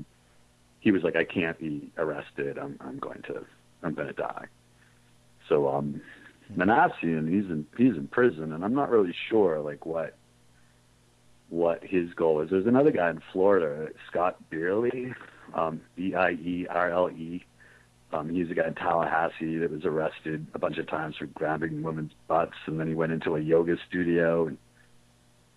he 0.80 0.91
was 0.91 1.03
like, 1.03 1.15
I 1.15 1.25
can't 1.25 1.59
be 1.59 1.91
arrested. 1.97 2.57
I'm 2.57 2.77
I'm 2.82 2.99
going 2.99 3.21
to 3.23 3.45
I'm 3.84 3.93
going 3.93 4.07
to 4.07 4.13
die. 4.13 4.45
So 5.47 5.67
um, 5.67 6.01
Minassian, 6.55 7.30
he's 7.30 7.49
in 7.49 7.65
he's 7.77 7.95
in 7.95 8.07
prison, 8.07 8.53
and 8.53 8.63
I'm 8.63 8.73
not 8.73 8.89
really 8.89 9.15
sure 9.30 9.59
like 9.59 9.86
what 9.86 10.15
what 11.49 11.84
his 11.84 12.13
goal 12.13 12.41
is. 12.41 12.49
There's 12.49 12.67
another 12.67 12.91
guy 12.91 13.09
in 13.09 13.21
Florida, 13.34 13.91
Scott 14.09 14.38
Beierle, 14.51 15.13
um, 15.53 15.82
B 15.95 16.15
I 16.15 16.32
E 16.32 16.67
R 16.69 16.91
L 16.91 17.09
E. 17.09 17.43
Um, 18.11 18.30
he's 18.30 18.49
a 18.49 18.55
guy 18.55 18.67
in 18.67 18.73
Tallahassee 18.73 19.57
that 19.57 19.69
was 19.69 19.86
arrested 19.86 20.47
a 20.55 20.59
bunch 20.59 20.80
of 20.80 20.88
times 20.88 21.15
for 21.17 21.27
grabbing 21.27 21.84
women's 21.84 22.13
butts, 22.27 22.55
and 22.65 22.80
then 22.80 22.88
he 22.88 22.95
went 22.95 23.11
into 23.11 23.36
a 23.36 23.39
yoga 23.39 23.75
studio 23.88 24.47
and 24.47 24.57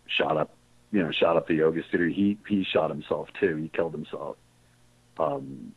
shot 0.07 0.37
up, 0.37 0.55
you 0.91 1.03
know, 1.03 1.11
shot 1.13 1.37
up 1.39 1.49
the 1.49 1.55
yoga 1.55 1.83
studio. 1.89 2.15
He 2.15 2.39
he 2.47 2.65
shot 2.65 2.91
himself 2.91 3.29
too. 3.41 3.57
He 3.57 3.69
killed 3.69 3.93
himself. 3.93 4.37
Um, 5.19 5.73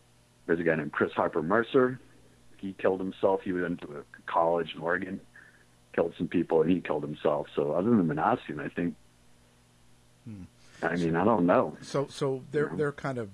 there's 0.45 0.59
a 0.59 0.63
guy 0.63 0.75
named 0.75 0.91
Chris 0.91 1.11
Harper 1.13 1.41
Mercer. 1.41 1.99
He 2.57 2.73
killed 2.73 2.99
himself. 2.99 3.41
He 3.43 3.51
went 3.51 3.81
to 3.81 3.87
a 3.87 4.31
college 4.31 4.73
in 4.75 4.81
Oregon, 4.81 5.19
killed 5.93 6.13
some 6.17 6.27
people, 6.27 6.61
and 6.61 6.71
he 6.71 6.81
killed 6.81 7.03
himself. 7.03 7.47
So 7.55 7.73
other 7.73 7.89
than 7.89 8.07
Minassian, 8.07 8.59
I 8.59 8.69
think. 8.69 8.95
Hmm. 10.25 10.43
I 10.81 10.95
mean, 10.95 11.15
I 11.15 11.23
don't 11.23 11.45
know. 11.45 11.77
So 11.81 12.07
so 12.09 12.43
they're 12.51 12.71
they're 12.75 12.91
kind 12.91 13.17
of 13.17 13.29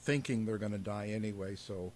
thinking 0.00 0.46
they're 0.46 0.58
going 0.58 0.72
to 0.72 0.78
die 0.78 1.08
anyway. 1.08 1.54
So 1.56 1.92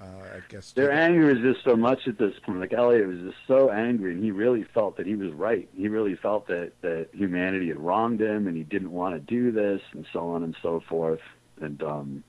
uh, 0.00 0.04
I 0.04 0.40
guess 0.48 0.72
Their 0.72 0.92
anger 0.92 1.30
is 1.30 1.38
just 1.38 1.64
so 1.64 1.74
much 1.74 2.06
at 2.06 2.18
this 2.18 2.34
point. 2.44 2.60
Like 2.60 2.74
Elliot 2.74 3.06
was 3.06 3.18
just 3.18 3.38
so 3.46 3.70
angry, 3.70 4.12
and 4.12 4.22
he 4.22 4.30
really 4.30 4.62
felt 4.62 4.98
that 4.98 5.06
he 5.06 5.14
was 5.14 5.32
right. 5.32 5.68
He 5.74 5.88
really 5.88 6.16
felt 6.16 6.48
that 6.48 6.72
that 6.82 7.08
humanity 7.12 7.68
had 7.68 7.80
wronged 7.80 8.20
him, 8.20 8.46
and 8.46 8.56
he 8.56 8.62
didn't 8.62 8.92
want 8.92 9.14
to 9.14 9.20
do 9.20 9.52
this, 9.52 9.80
and 9.92 10.06
so 10.12 10.28
on 10.30 10.42
and 10.42 10.54
so 10.62 10.82
forth. 10.88 11.20
And 11.60 11.82
um, 11.82 12.24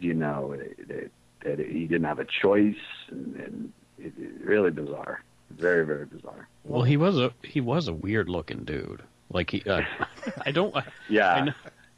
you 0.00 0.14
know, 0.14 0.56
that, 0.88 1.10
that 1.44 1.58
he 1.58 1.86
didn't 1.86 2.04
have 2.04 2.18
a 2.18 2.24
choice, 2.24 2.74
and, 3.10 3.36
and 3.36 3.72
it, 3.98 4.12
it 4.18 4.44
really 4.44 4.70
bizarre, 4.70 5.22
very 5.50 5.84
very 5.84 6.06
bizarre. 6.06 6.48
Well, 6.64 6.82
he 6.82 6.96
was 6.96 7.18
a 7.18 7.32
he 7.42 7.60
was 7.60 7.88
a 7.88 7.92
weird 7.92 8.28
looking 8.28 8.64
dude. 8.64 9.02
Like 9.30 9.50
he, 9.50 9.62
uh, 9.68 9.82
I 10.46 10.50
don't. 10.52 10.74
Yeah. 11.08 11.32
I 11.32 11.40
know, 11.44 11.54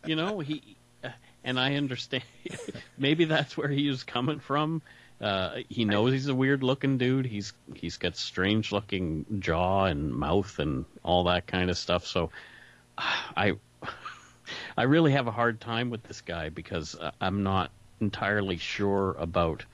you 0.07 0.17
know 0.17 0.39
he, 0.41 0.77
uh, 1.03 1.11
and 1.43 1.59
I 1.59 1.75
understand. 1.75 2.25
maybe 2.99 3.25
that's 3.25 3.57
where 3.57 3.69
he 3.69 3.89
was 3.89 4.05
coming 4.05 4.39
from. 4.39 4.83
Uh, 5.21 5.59
he 5.69 5.85
knows 5.85 6.13
he's 6.13 6.27
a 6.27 6.35
weird 6.35 6.63
looking 6.63 6.99
dude. 6.99 7.27
He's 7.27 7.53
he's 7.75 7.97
got 7.97 8.17
strange 8.17 8.73
looking 8.73 9.25
jaw 9.39 9.85
and 9.85 10.13
mouth 10.13 10.59
and 10.59 10.85
all 11.03 11.25
that 11.25 11.47
kind 11.47 11.71
of 11.71 11.79
stuff. 11.79 12.07
So, 12.07 12.31
I 12.99 13.55
I 14.77 14.83
really 14.83 15.13
have 15.13 15.27
a 15.27 15.33
hard 15.33 15.61
time 15.61 15.91
with 15.91 16.03
this 16.03 16.21
guy 16.21 16.49
because 16.49 16.95
uh, 16.95 17.13
I'm 17.21 17.43
not 17.43 17.71
entirely 18.01 18.57
sure 18.57 19.15
about 19.19 19.65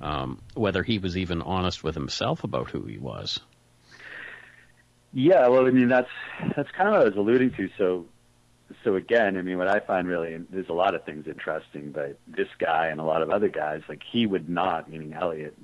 um, 0.00 0.40
whether 0.54 0.82
he 0.82 0.98
was 0.98 1.16
even 1.16 1.42
honest 1.42 1.82
with 1.82 1.94
himself 1.94 2.44
about 2.44 2.70
who 2.70 2.82
he 2.82 2.98
was. 2.98 3.40
Yeah, 5.12 5.48
well, 5.48 5.66
I 5.66 5.70
mean 5.70 5.88
that's 5.88 6.10
that's 6.54 6.70
kind 6.70 6.88
of 6.88 6.94
what 6.94 7.00
I 7.02 7.04
was 7.04 7.16
alluding 7.16 7.52
to. 7.52 7.68
So, 7.76 8.06
so 8.84 8.94
again, 8.94 9.36
I 9.36 9.42
mean, 9.42 9.58
what 9.58 9.68
I 9.68 9.80
find 9.80 10.06
really 10.06 10.36
there's 10.50 10.68
a 10.68 10.74
lot 10.74 10.94
of 10.94 11.04
things 11.04 11.26
interesting, 11.26 11.90
but 11.90 12.18
this 12.28 12.48
guy 12.58 12.88
and 12.88 13.00
a 13.00 13.04
lot 13.04 13.22
of 13.22 13.30
other 13.30 13.48
guys, 13.48 13.82
like 13.88 14.02
he 14.08 14.26
would 14.26 14.48
not, 14.48 14.88
meaning 14.88 15.12
Elliot, 15.12 15.56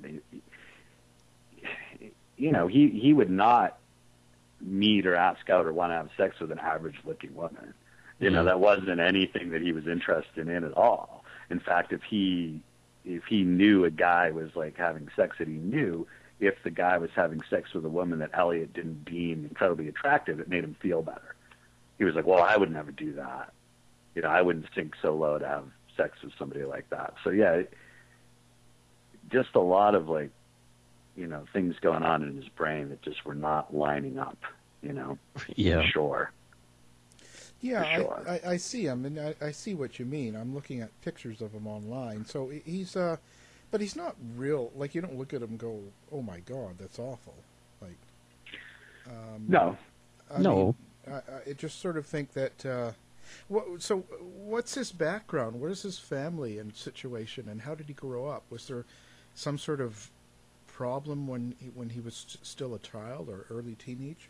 you 2.37 2.51
know, 2.51 2.67
he 2.67 2.89
he 2.89 3.13
would 3.13 3.29
not 3.29 3.77
meet 4.59 5.05
or 5.05 5.15
ask 5.15 5.49
out 5.49 5.65
or 5.65 5.73
want 5.73 5.91
to 5.91 5.95
have 5.95 6.09
sex 6.17 6.39
with 6.39 6.51
an 6.51 6.59
average-looking 6.59 7.35
woman. 7.35 7.73
You 8.19 8.31
know, 8.31 8.41
Mhm. 8.41 8.45
that 8.45 8.59
wasn't 8.59 8.99
anything 8.99 9.51
that 9.51 9.61
he 9.61 9.71
was 9.71 9.87
interested 9.87 10.47
in 10.47 10.63
at 10.63 10.73
all. 10.73 11.16
In 11.49 11.59
fact, 11.59 11.93
if 11.93 12.03
he 12.03 12.61
if 13.05 13.23
he 13.25 13.43
knew 13.43 13.85
a 13.85 13.91
guy 13.91 14.31
was 14.31 14.55
like 14.55 14.77
having 14.77 15.07
sex 15.15 15.37
that 15.39 15.47
he 15.47 15.53
knew, 15.53 16.05
if 16.39 16.55
the 16.63 16.69
guy 16.69 16.97
was 16.97 17.09
having 17.15 17.41
sex 17.49 17.73
with 17.73 17.85
a 17.85 17.89
woman 17.89 18.19
that 18.19 18.31
Elliot 18.33 18.73
didn't 18.73 19.05
deem 19.05 19.45
incredibly 19.45 19.87
attractive, 19.87 20.39
it 20.39 20.49
made 20.49 20.63
him 20.63 20.75
feel 20.81 21.01
better. 21.01 21.35
He 21.97 22.03
was 22.03 22.15
like, 22.15 22.27
"Well, 22.27 22.43
I 22.43 22.57
would 22.57 22.71
never 22.71 22.91
do 22.91 23.13
that. 23.13 23.53
You 24.13 24.21
know, 24.21 24.29
I 24.29 24.41
wouldn't 24.41 24.65
sink 24.75 24.95
so 25.01 25.15
low 25.15 25.37
to 25.39 25.47
have 25.47 25.65
sex 25.95 26.21
with 26.21 26.33
somebody 26.37 26.63
like 26.63 26.89
that." 26.89 27.13
So 27.23 27.29
yeah, 27.29 27.53
it, 27.53 27.73
just 29.31 29.55
a 29.55 29.59
lot 29.59 29.95
of 29.95 30.09
like, 30.09 30.31
you 31.15 31.27
know, 31.27 31.45
things 31.53 31.75
going 31.81 32.03
on 32.03 32.23
in 32.23 32.35
his 32.35 32.49
brain 32.49 32.89
that 32.89 33.01
just 33.01 33.25
were 33.25 33.35
not 33.35 33.73
lining 33.73 34.19
up. 34.19 34.37
You 34.81 34.93
know, 34.93 35.17
Yeah. 35.55 35.81
sure. 35.89 36.31
Yeah, 37.61 37.95
sure. 37.95 38.23
I, 38.27 38.33
I, 38.33 38.51
I 38.51 38.57
see 38.57 38.83
him, 38.83 39.05
and 39.05 39.19
I, 39.19 39.35
I 39.41 39.51
see 39.51 39.73
what 39.73 39.97
you 39.99 40.05
mean. 40.05 40.35
I'm 40.35 40.53
looking 40.53 40.81
at 40.81 40.89
pictures 41.01 41.41
of 41.41 41.51
him 41.53 41.65
online. 41.67 42.25
So 42.25 42.49
he's, 42.65 42.95
uh, 42.95 43.17
but 43.71 43.81
he's 43.81 43.95
not 43.95 44.15
real. 44.35 44.71
Like 44.75 44.93
you 44.93 45.01
don't 45.01 45.17
look 45.17 45.33
at 45.33 45.41
him 45.41 45.49
and 45.51 45.59
go, 45.59 45.79
"Oh 46.11 46.21
my 46.21 46.39
God, 46.41 46.75
that's 46.77 46.99
awful." 46.99 47.33
Like, 47.81 47.97
um, 49.07 49.45
No. 49.47 49.77
I 50.33 50.39
No. 50.41 50.75
mean, 51.07 51.15
I, 51.15 51.49
I 51.49 51.53
just 51.53 51.79
sort 51.79 51.97
of 51.97 52.05
think 52.05 52.33
that. 52.33 52.65
Uh, 52.65 52.91
what, 53.49 53.81
so, 53.81 53.99
what's 54.21 54.73
his 54.75 54.91
background? 54.93 55.59
What 55.59 55.69
is 55.71 55.81
his 55.81 55.99
family 55.99 56.59
and 56.59 56.73
situation, 56.75 57.49
and 57.49 57.61
how 57.61 57.75
did 57.75 57.87
he 57.87 57.93
grow 57.93 58.27
up? 58.27 58.43
Was 58.49 58.67
there 58.67 58.85
some 59.35 59.57
sort 59.57 59.81
of 59.81 60.09
problem 60.67 61.27
when 61.27 61.55
he, 61.59 61.67
when 61.67 61.89
he 61.89 61.99
was 61.99 62.15
st- 62.27 62.45
still 62.45 62.73
a 62.73 62.79
child 62.79 63.27
or 63.29 63.45
early 63.49 63.75
teenage? 63.75 64.29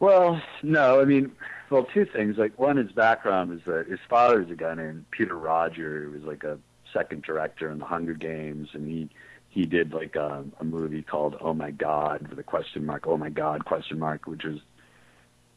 Well, 0.00 0.40
no, 0.62 1.00
I 1.00 1.04
mean, 1.04 1.32
well, 1.70 1.84
two 1.84 2.04
things. 2.04 2.36
Like 2.36 2.58
one, 2.58 2.76
his 2.76 2.92
background 2.92 3.52
is 3.52 3.64
that 3.66 3.86
his 3.88 4.00
father 4.08 4.42
is 4.42 4.50
a 4.50 4.54
guy 4.54 4.74
named 4.74 5.06
Peter 5.10 5.36
Rodger, 5.36 6.04
who 6.04 6.10
was 6.10 6.22
like 6.22 6.44
a 6.44 6.58
second 6.92 7.22
director 7.22 7.70
in 7.70 7.78
the 7.78 7.84
Hunger 7.84 8.14
Games, 8.14 8.68
and 8.72 8.88
he 8.88 9.08
he 9.48 9.64
did 9.64 9.92
like 9.92 10.16
a, 10.16 10.44
a 10.58 10.64
movie 10.64 11.02
called 11.02 11.36
Oh 11.40 11.54
My 11.54 11.70
God 11.70 12.26
with 12.28 12.38
a 12.38 12.42
question 12.42 12.84
mark, 12.84 13.06
Oh 13.06 13.16
My 13.16 13.30
God 13.30 13.64
question 13.64 13.98
mark, 13.98 14.26
which 14.26 14.44
was 14.44 14.58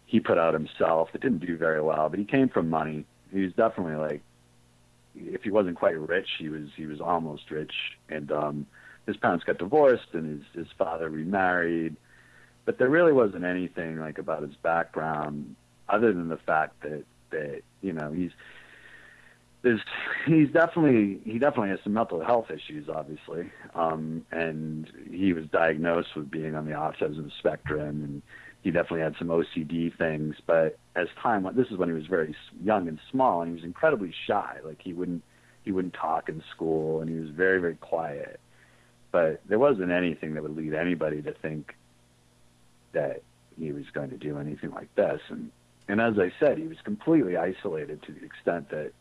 he 0.06 0.20
put 0.20 0.38
out 0.38 0.54
himself. 0.54 1.10
It 1.14 1.22
didn't 1.22 1.46
do 1.46 1.58
very 1.58 1.82
well, 1.82 2.08
but 2.10 2.20
he 2.20 2.26
came 2.26 2.48
from 2.48 2.70
money. 2.70 3.06
He 3.34 3.42
was 3.42 3.54
definitely 3.54 3.96
like, 3.96 4.22
if 5.16 5.44
he 5.44 5.50
wasn't 5.50 5.78
quite 5.78 6.00
rich, 6.00 6.30
he 6.38 6.50
was 6.50 6.70
he 6.76 6.86
was 6.86 7.02
almost 7.02 7.50
rich, 7.50 7.74
and 8.08 8.32
um, 8.32 8.68
his 9.08 9.18
parents 9.18 9.44
got 9.46 9.58
divorced, 9.58 10.14
and 10.14 10.44
his 10.54 10.66
his 10.66 10.72
father 10.78 11.10
remarried 11.10 11.98
but 12.68 12.78
there 12.78 12.90
really 12.90 13.14
wasn't 13.14 13.46
anything 13.46 13.98
like 13.98 14.20
about 14.20 14.44
his 14.44 14.54
background 14.62 15.56
other 15.88 16.12
than 16.12 16.28
the 16.28 16.38
fact 16.38 16.82
that 16.82 17.06
that 17.32 17.62
you 17.82 17.94
know 17.94 18.12
he's 18.12 18.32
there's 19.62 19.80
he's 20.28 20.50
definitely 20.52 21.20
he 21.24 21.40
definitely 21.40 21.70
has 21.70 21.80
some 21.84 21.94
mental 21.94 22.24
health 22.24 22.52
issues 22.52 22.90
obviously. 22.94 23.50
Um 23.74 24.26
and 24.32 24.92
he 25.10 25.32
was 25.32 25.46
diagnosed 25.46 26.10
with 26.16 26.30
being 26.30 26.56
on 26.56 26.66
the 26.66 26.74
autism 26.74 27.32
spectrum 27.40 28.04
and 28.04 28.22
he 28.64 28.72
definitely 28.72 29.00
had 29.00 29.16
some 29.18 29.30
OCD 29.30 29.98
things. 29.98 30.36
But 30.46 30.78
as 30.94 31.08
time 31.24 31.44
went 31.44 31.56
this 31.56 31.68
is 31.72 31.78
when 31.78 31.88
he 31.88 31.96
was 31.96 32.08
very 32.08 32.36
young 32.62 32.90
and 32.90 33.00
small 33.10 33.42
and 33.42 33.50
he 33.50 33.56
was 33.56 33.64
incredibly 33.64 34.14
shy. 34.28 34.58
Like 34.64 34.82
he 34.82 34.92
wouldn't 34.92 35.24
he 35.64 35.72
wouldn't 35.72 35.94
talk 35.94 36.28
in 36.28 36.44
school 36.54 37.00
and 37.00 37.10
he 37.10 37.16
was 37.16 37.30
very 37.30 37.62
very 37.62 37.76
quiet. 37.76 38.42
But 39.14 39.40
there 39.48 39.58
wasn't 39.58 39.92
anything 39.94 40.34
that 40.34 40.44
would 40.44 40.58
lead 40.58 40.74
anybody 40.74 41.22
to 41.22 41.32
think 41.32 41.74
that 42.98 43.22
he 43.60 43.72
was 43.72 43.86
going 43.94 44.10
to 44.10 44.18
do 44.18 44.38
anything 44.40 44.72
like 44.72 44.94
this. 44.96 45.22
And 45.30 45.52
and 45.88 46.02
as 46.02 46.20
I 46.20 46.34
said, 46.40 46.58
he 46.58 46.68
was 46.68 46.78
completely 46.84 47.38
isolated 47.38 48.02
to 48.04 48.12
the 48.12 48.26
extent 48.26 48.70
that 48.72 48.92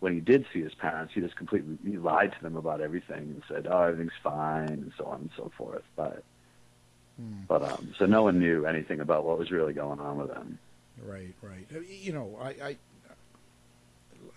when 0.00 0.12
he 0.14 0.20
did 0.20 0.46
see 0.52 0.62
his 0.62 0.74
parents, 0.74 1.12
he 1.14 1.20
just 1.20 1.36
completely 1.36 1.76
he 1.84 1.96
lied 1.98 2.32
to 2.36 2.42
them 2.42 2.56
about 2.56 2.80
everything 2.80 3.22
and 3.34 3.42
said, 3.48 3.66
"Oh, 3.68 3.82
everything's 3.82 4.20
fine," 4.22 4.68
and 4.68 4.92
so 4.96 5.06
on 5.06 5.20
and 5.22 5.30
so 5.36 5.50
forth. 5.56 5.82
But 5.96 6.22
but 7.48 7.62
um, 7.62 7.94
so 7.98 8.06
no 8.06 8.22
one 8.22 8.38
knew 8.38 8.64
anything 8.66 9.00
about 9.00 9.24
what 9.24 9.38
was 9.38 9.50
really 9.50 9.72
going 9.72 9.98
on 9.98 10.18
with 10.18 10.30
him. 10.30 10.58
Right, 11.04 11.34
right. 11.42 11.66
Uh, 11.74 11.80
You 11.80 12.12
know, 12.12 12.38
I, 12.40 12.48
I, 12.48 12.76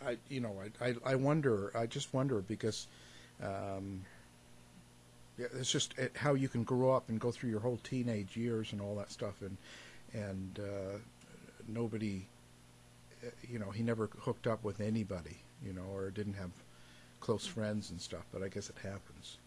I 0.10 0.18
you 0.30 0.42
know, 0.42 0.56
I, 0.82 0.88
I, 0.88 0.96
I 1.06 1.16
wonder. 1.16 1.72
I 1.76 1.86
just 1.86 2.12
wonder 2.14 2.42
because, 2.42 2.88
um, 3.44 4.04
yeah, 5.42 5.48
it's 5.60 5.72
just 5.72 5.94
uh, 6.00 6.06
how 6.16 6.34
you 6.34 6.48
can 6.48 6.64
grow 6.64 6.92
up 6.92 7.10
and 7.10 7.20
go 7.20 7.32
through 7.32 7.50
your 7.50 7.60
whole 7.60 7.80
teenage 7.84 8.38
years 8.38 8.72
and 8.74 8.82
all 8.82 8.96
that 8.96 9.12
stuff, 9.12 9.42
and 9.42 9.58
and 10.14 10.60
uh, 10.60 10.98
nobody, 11.68 12.28
uh, 13.26 13.30
you 13.50 13.58
know, 13.58 13.72
he 13.72 13.82
never 13.82 14.10
hooked 14.20 14.46
up 14.46 14.64
with 14.64 14.82
anybody, 14.82 15.38
you 15.66 15.74
know, 15.74 15.86
or 15.94 16.12
didn't 16.12 16.34
have 16.34 16.52
close 17.22 17.48
friends 17.48 17.92
and 17.92 18.02
stuff, 18.02 18.26
but 18.34 18.44
I 18.44 18.50
guess 18.50 18.70
it 18.70 18.76
happens. 18.84 19.38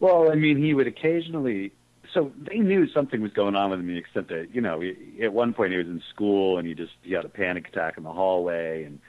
Well, 0.00 0.30
I 0.30 0.34
mean, 0.34 0.62
he 0.62 0.74
would 0.74 0.86
occasionally. 0.86 1.72
So 2.12 2.30
they 2.38 2.58
knew 2.58 2.86
something 2.88 3.22
was 3.22 3.32
going 3.32 3.56
on 3.56 3.70
with 3.70 3.80
him, 3.80 3.88
the 3.88 3.98
extent 3.98 4.28
that 4.28 4.54
you 4.54 4.60
know, 4.60 4.82
at 5.20 5.32
one 5.32 5.52
point 5.52 5.72
he 5.72 5.78
was 5.78 5.86
in 5.86 6.02
school 6.10 6.58
and 6.58 6.68
he 6.68 6.74
just 6.74 6.92
he 7.02 7.12
had 7.12 7.24
a 7.24 7.28
panic 7.28 7.68
attack 7.68 7.96
in 7.96 8.04
the 8.04 8.12
hallway, 8.12 8.84
and 8.84 9.00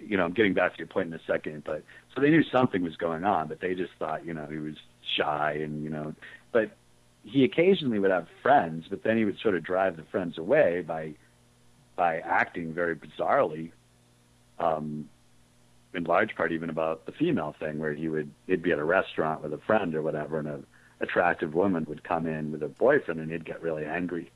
you 0.00 0.16
know, 0.16 0.24
I'm 0.24 0.32
getting 0.32 0.54
back 0.54 0.72
to 0.74 0.78
your 0.78 0.86
point 0.86 1.08
in 1.08 1.14
a 1.14 1.20
second, 1.26 1.64
but 1.64 1.82
so 2.14 2.20
they 2.20 2.30
knew 2.30 2.44
something 2.44 2.82
was 2.82 2.96
going 2.96 3.24
on, 3.24 3.48
but 3.48 3.60
they 3.60 3.74
just 3.74 3.92
thought, 3.98 4.24
you 4.24 4.34
know, 4.34 4.46
he 4.46 4.58
was 4.58 4.76
shy 5.16 5.58
and 5.62 5.82
you 5.84 5.90
know, 5.90 6.14
but 6.52 6.70
he 7.24 7.44
occasionally 7.44 7.98
would 7.98 8.10
have 8.10 8.26
friends, 8.42 8.86
but 8.90 9.02
then 9.04 9.16
he 9.16 9.24
would 9.24 9.38
sort 9.38 9.54
of 9.54 9.62
drive 9.62 9.96
the 9.96 10.02
friends 10.04 10.38
away 10.38 10.82
by 10.86 11.14
by 11.96 12.18
acting 12.18 12.72
very 12.72 12.96
bizarrely. 12.96 13.70
Um, 14.58 15.08
in 15.94 16.04
large 16.04 16.34
part 16.34 16.52
even 16.52 16.70
about 16.70 17.06
the 17.06 17.12
female 17.12 17.54
thing 17.58 17.78
where 17.78 17.92
he 17.92 18.08
would 18.08 18.30
he'd 18.46 18.62
be 18.62 18.72
at 18.72 18.78
a 18.78 18.84
restaurant 18.84 19.42
with 19.42 19.52
a 19.52 19.58
friend 19.58 19.94
or 19.94 20.02
whatever 20.02 20.38
and 20.38 20.48
a 20.48 20.60
attractive 21.00 21.52
woman 21.54 21.84
would 21.88 22.04
come 22.04 22.26
in 22.26 22.52
with 22.52 22.62
a 22.62 22.68
boyfriend 22.68 23.20
and 23.20 23.30
he'd 23.30 23.44
get 23.44 23.60
really 23.62 23.84
angry 23.84 24.30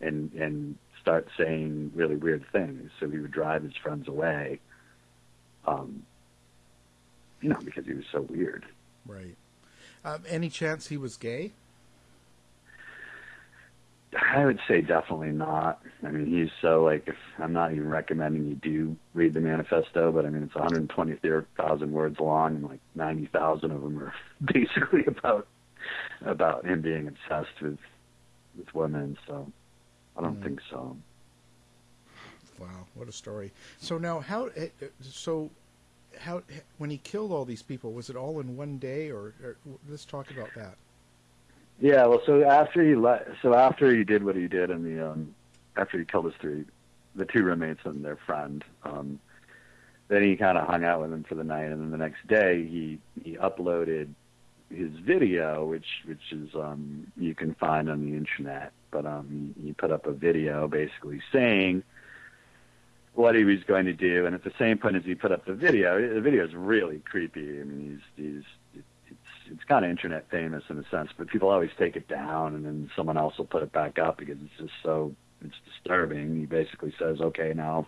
and 0.00 0.32
and 0.34 0.76
start 1.00 1.26
saying 1.36 1.90
really 1.94 2.16
weird 2.16 2.44
things 2.52 2.90
so 3.00 3.08
he 3.08 3.18
would 3.18 3.30
drive 3.30 3.62
his 3.62 3.72
friends 3.82 4.06
away 4.06 4.60
um 5.66 6.02
you 7.40 7.48
know 7.48 7.58
because 7.64 7.86
he 7.86 7.94
was 7.94 8.04
so 8.12 8.20
weird 8.22 8.64
Right. 9.06 9.34
Um, 10.04 10.22
any 10.28 10.48
chance 10.48 10.88
he 10.88 10.96
was 10.96 11.16
gay? 11.16 11.52
I 14.34 14.44
would 14.44 14.58
say 14.66 14.80
definitely 14.80 15.30
not. 15.30 15.80
I 16.02 16.10
mean, 16.10 16.26
he's 16.26 16.50
so 16.60 16.82
like. 16.84 17.04
If 17.06 17.14
I'm 17.38 17.52
not 17.52 17.72
even 17.72 17.88
recommending 17.88 18.46
you 18.46 18.54
do 18.56 18.96
read 19.14 19.34
the 19.34 19.40
manifesto, 19.40 20.10
but 20.10 20.26
I 20.26 20.30
mean, 20.30 20.42
it's 20.42 20.54
120,000 20.54 21.92
words 21.92 22.18
long, 22.18 22.56
and 22.56 22.64
like 22.64 22.80
90,000 22.96 23.70
of 23.70 23.82
them 23.82 23.98
are 24.02 24.12
basically 24.44 25.04
about 25.06 25.46
about 26.26 26.64
him 26.66 26.80
being 26.80 27.06
obsessed 27.06 27.60
with 27.62 27.78
with 28.58 28.74
women. 28.74 29.16
So 29.28 29.46
I 30.16 30.22
don't 30.22 30.40
Mm. 30.40 30.42
think 30.42 30.60
so. 30.70 30.96
Wow, 32.58 32.86
what 32.94 33.08
a 33.08 33.12
story. 33.12 33.52
So 33.78 33.96
now, 33.96 34.20
how? 34.20 34.46
eh, 34.56 34.68
eh, 34.82 34.86
So, 35.02 35.50
how? 36.18 36.42
When 36.78 36.90
he 36.90 36.98
killed 36.98 37.32
all 37.32 37.44
these 37.44 37.62
people, 37.62 37.92
was 37.92 38.10
it 38.10 38.16
all 38.16 38.40
in 38.40 38.56
one 38.56 38.78
day, 38.78 39.10
or, 39.10 39.34
or 39.42 39.56
let's 39.88 40.04
talk 40.04 40.30
about 40.30 40.50
that. 40.56 40.74
Yeah, 41.80 42.06
well, 42.06 42.20
so 42.26 42.42
after 42.44 42.84
he 42.84 42.94
let, 42.94 43.26
so 43.40 43.54
after 43.54 43.94
he 43.94 44.04
did 44.04 44.22
what 44.22 44.36
he 44.36 44.48
did, 44.48 44.70
and 44.70 44.84
the 44.84 45.10
um, 45.10 45.34
after 45.76 45.98
he 45.98 46.04
killed 46.04 46.26
his 46.26 46.34
three, 46.40 46.64
the 47.14 47.24
two 47.24 47.42
roommates 47.42 47.80
and 47.84 48.04
their 48.04 48.16
friend, 48.16 48.62
um, 48.82 49.18
then 50.08 50.22
he 50.22 50.36
kind 50.36 50.58
of 50.58 50.66
hung 50.66 50.84
out 50.84 51.00
with 51.00 51.10
them 51.10 51.24
for 51.24 51.34
the 51.34 51.44
night, 51.44 51.66
and 51.66 51.80
then 51.80 51.90
the 51.90 51.96
next 51.96 52.26
day 52.26 52.66
he 52.66 52.98
he 53.22 53.36
uploaded 53.36 54.08
his 54.68 54.92
video, 55.04 55.64
which 55.64 55.86
which 56.04 56.32
is 56.32 56.54
um, 56.54 57.10
you 57.16 57.34
can 57.34 57.54
find 57.54 57.88
on 57.88 58.04
the 58.04 58.16
internet, 58.16 58.72
but 58.90 59.06
um, 59.06 59.54
he, 59.56 59.68
he 59.68 59.72
put 59.72 59.90
up 59.90 60.06
a 60.06 60.12
video 60.12 60.68
basically 60.68 61.20
saying 61.32 61.82
what 63.20 63.34
he 63.34 63.44
was 63.44 63.62
going 63.66 63.86
to 63.86 63.92
do, 63.92 64.26
and 64.26 64.34
at 64.34 64.44
the 64.44 64.52
same 64.58 64.78
point 64.78 64.96
as 64.96 65.04
he 65.04 65.14
put 65.14 65.32
up 65.32 65.44
the 65.44 65.54
video, 65.54 66.14
the 66.14 66.20
video 66.20 66.44
is 66.44 66.54
really 66.54 67.00
creepy. 67.00 67.60
I 67.60 67.64
mean, 67.64 68.00
he's 68.16 68.24
he's 68.24 68.82
it's 69.14 69.52
it's 69.52 69.64
kind 69.64 69.84
of 69.84 69.90
internet 69.90 70.28
famous 70.30 70.64
in 70.68 70.78
a 70.78 70.88
sense, 70.90 71.10
but 71.16 71.28
people 71.28 71.48
always 71.48 71.70
take 71.78 71.96
it 71.96 72.08
down, 72.08 72.54
and 72.54 72.64
then 72.64 72.90
someone 72.96 73.16
else 73.16 73.36
will 73.38 73.46
put 73.46 73.62
it 73.62 73.72
back 73.72 73.98
up 73.98 74.18
because 74.18 74.38
it's 74.42 74.58
just 74.58 74.72
so 74.82 75.14
it's 75.44 75.54
disturbing. 75.64 76.38
He 76.38 76.46
basically 76.46 76.94
says, 76.98 77.20
"Okay, 77.20 77.52
now 77.54 77.86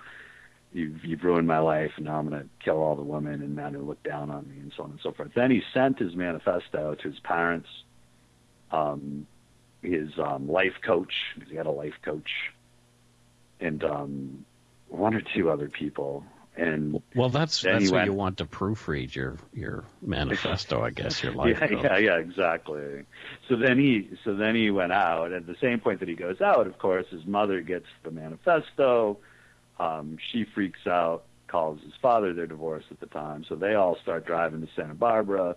you've 0.73 1.05
you've 1.05 1.25
ruined 1.25 1.49
my 1.49 1.59
life, 1.59 1.93
and 1.97 2.07
now 2.07 2.19
I'm 2.19 2.29
going 2.29 2.43
to 2.43 2.49
kill 2.65 2.77
all 2.77 2.97
the 2.97 3.03
women 3.03 3.43
and 3.43 3.57
men 3.57 3.75
who 3.75 3.83
look 3.83 4.03
down 4.03 4.31
on 4.31 4.49
me, 4.49 4.57
and 4.61 4.73
so 4.77 4.85
on 4.85 4.91
and 4.91 5.01
so 5.03 5.13
forth." 5.13 5.33
Then 5.35 5.51
he 5.51 5.63
sent 5.73 5.99
his 5.99 6.15
manifesto 6.15 6.95
to 6.95 7.09
his 7.09 7.21
parents, 7.21 7.69
um, 8.71 9.27
his 9.83 10.11
um, 10.19 10.49
life 10.49 10.75
coach, 10.85 11.13
because 11.35 11.51
he 11.51 11.57
had 11.57 11.67
a 11.67 11.71
life 11.71 11.97
coach, 12.05 12.31
and 13.61 13.83
um, 13.85 14.45
one 14.93 15.15
or 15.15 15.21
two 15.21 15.51
other 15.51 15.69
people. 15.69 16.25
And 16.55 17.01
Well, 17.15 17.31
that's 17.31 17.63
that's 17.63 17.87
what 17.91 17.97
went- 17.99 18.07
you 18.07 18.13
want 18.13 18.37
to 18.39 18.45
proofread 18.45 19.15
your 19.15 19.39
your 19.55 19.85
manifesto, 20.03 20.83
I 20.83 20.91
guess. 20.91 21.23
Your 21.23 21.33
life. 21.43 21.59
yeah, 21.61 21.71
yeah, 21.71 21.97
yeah, 21.97 22.17
exactly. 22.19 23.05
So 23.49 23.57
then 23.57 23.79
he, 23.79 24.11
so 24.23 24.35
then 24.35 24.55
he 24.55 24.71
went 24.71 24.93
out. 24.93 25.33
At 25.33 25.47
the 25.47 25.57
same 25.63 25.81
point 25.81 26.01
that 26.01 26.09
he 26.09 26.15
goes 26.15 26.43
out, 26.43 26.67
of 26.67 26.79
course, 26.79 27.07
his 27.11 27.25
mother 27.25 27.63
gets 27.63 27.87
the 28.03 28.11
manifesto. 28.11 29.17
Um, 29.81 30.19
she 30.31 30.45
freaks 30.45 30.87
out, 30.87 31.25
calls 31.49 31.81
his 31.83 31.95
father. 32.03 32.35
They're 32.35 32.47
divorced 32.47 32.89
at 32.91 33.01
the 33.01 33.07
time, 33.07 33.45
so 33.49 33.55
they 33.57 33.75
all 33.75 33.97
start 34.03 34.27
driving 34.27 34.61
to 34.61 34.69
Santa 34.77 34.95
Barbara. 34.95 35.57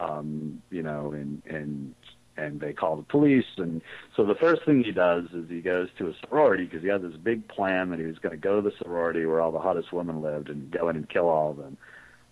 Um, 0.00 0.60
you 0.70 0.82
know, 0.82 1.12
and 1.12 1.40
and 1.46 1.94
and 2.36 2.60
they 2.60 2.72
call 2.72 2.96
the 2.96 3.02
police. 3.02 3.46
And 3.56 3.82
so 4.16 4.24
the 4.24 4.34
first 4.34 4.64
thing 4.64 4.82
he 4.84 4.92
does 4.92 5.24
is 5.32 5.48
he 5.48 5.60
goes 5.60 5.88
to 5.98 6.08
a 6.08 6.14
sorority 6.26 6.64
because 6.64 6.82
he 6.82 6.88
had 6.88 7.02
this 7.02 7.16
big 7.16 7.46
plan 7.48 7.90
that 7.90 7.98
he 7.98 8.06
was 8.06 8.18
going 8.18 8.32
to 8.32 8.40
go 8.40 8.60
to 8.60 8.62
the 8.62 8.76
sorority 8.78 9.26
where 9.26 9.40
all 9.40 9.52
the 9.52 9.58
hottest 9.58 9.92
women 9.92 10.22
lived 10.22 10.48
and 10.48 10.70
go 10.70 10.88
in 10.88 10.96
and 10.96 11.08
kill 11.08 11.28
all 11.28 11.50
of 11.50 11.56
them. 11.56 11.76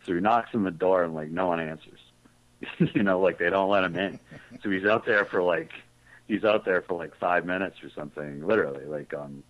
So 0.06 0.14
he 0.14 0.20
knocks 0.20 0.50
on 0.54 0.64
the 0.64 0.70
door 0.70 1.04
and 1.04 1.14
like 1.14 1.30
no 1.30 1.48
one 1.48 1.60
answers. 1.60 2.00
you 2.94 3.02
know, 3.02 3.20
like 3.20 3.38
they 3.38 3.50
don't 3.50 3.70
let 3.70 3.84
him 3.84 3.96
in. 3.96 4.18
So 4.62 4.70
he's 4.70 4.84
out 4.84 5.06
there 5.06 5.24
for 5.24 5.42
like 5.42 5.70
he's 6.28 6.44
out 6.44 6.64
there 6.64 6.82
for 6.82 6.98
like 6.98 7.16
five 7.16 7.44
minutes 7.44 7.76
or 7.82 7.90
something, 7.90 8.46
literally, 8.46 8.84
like 8.84 9.12
um 9.14 9.42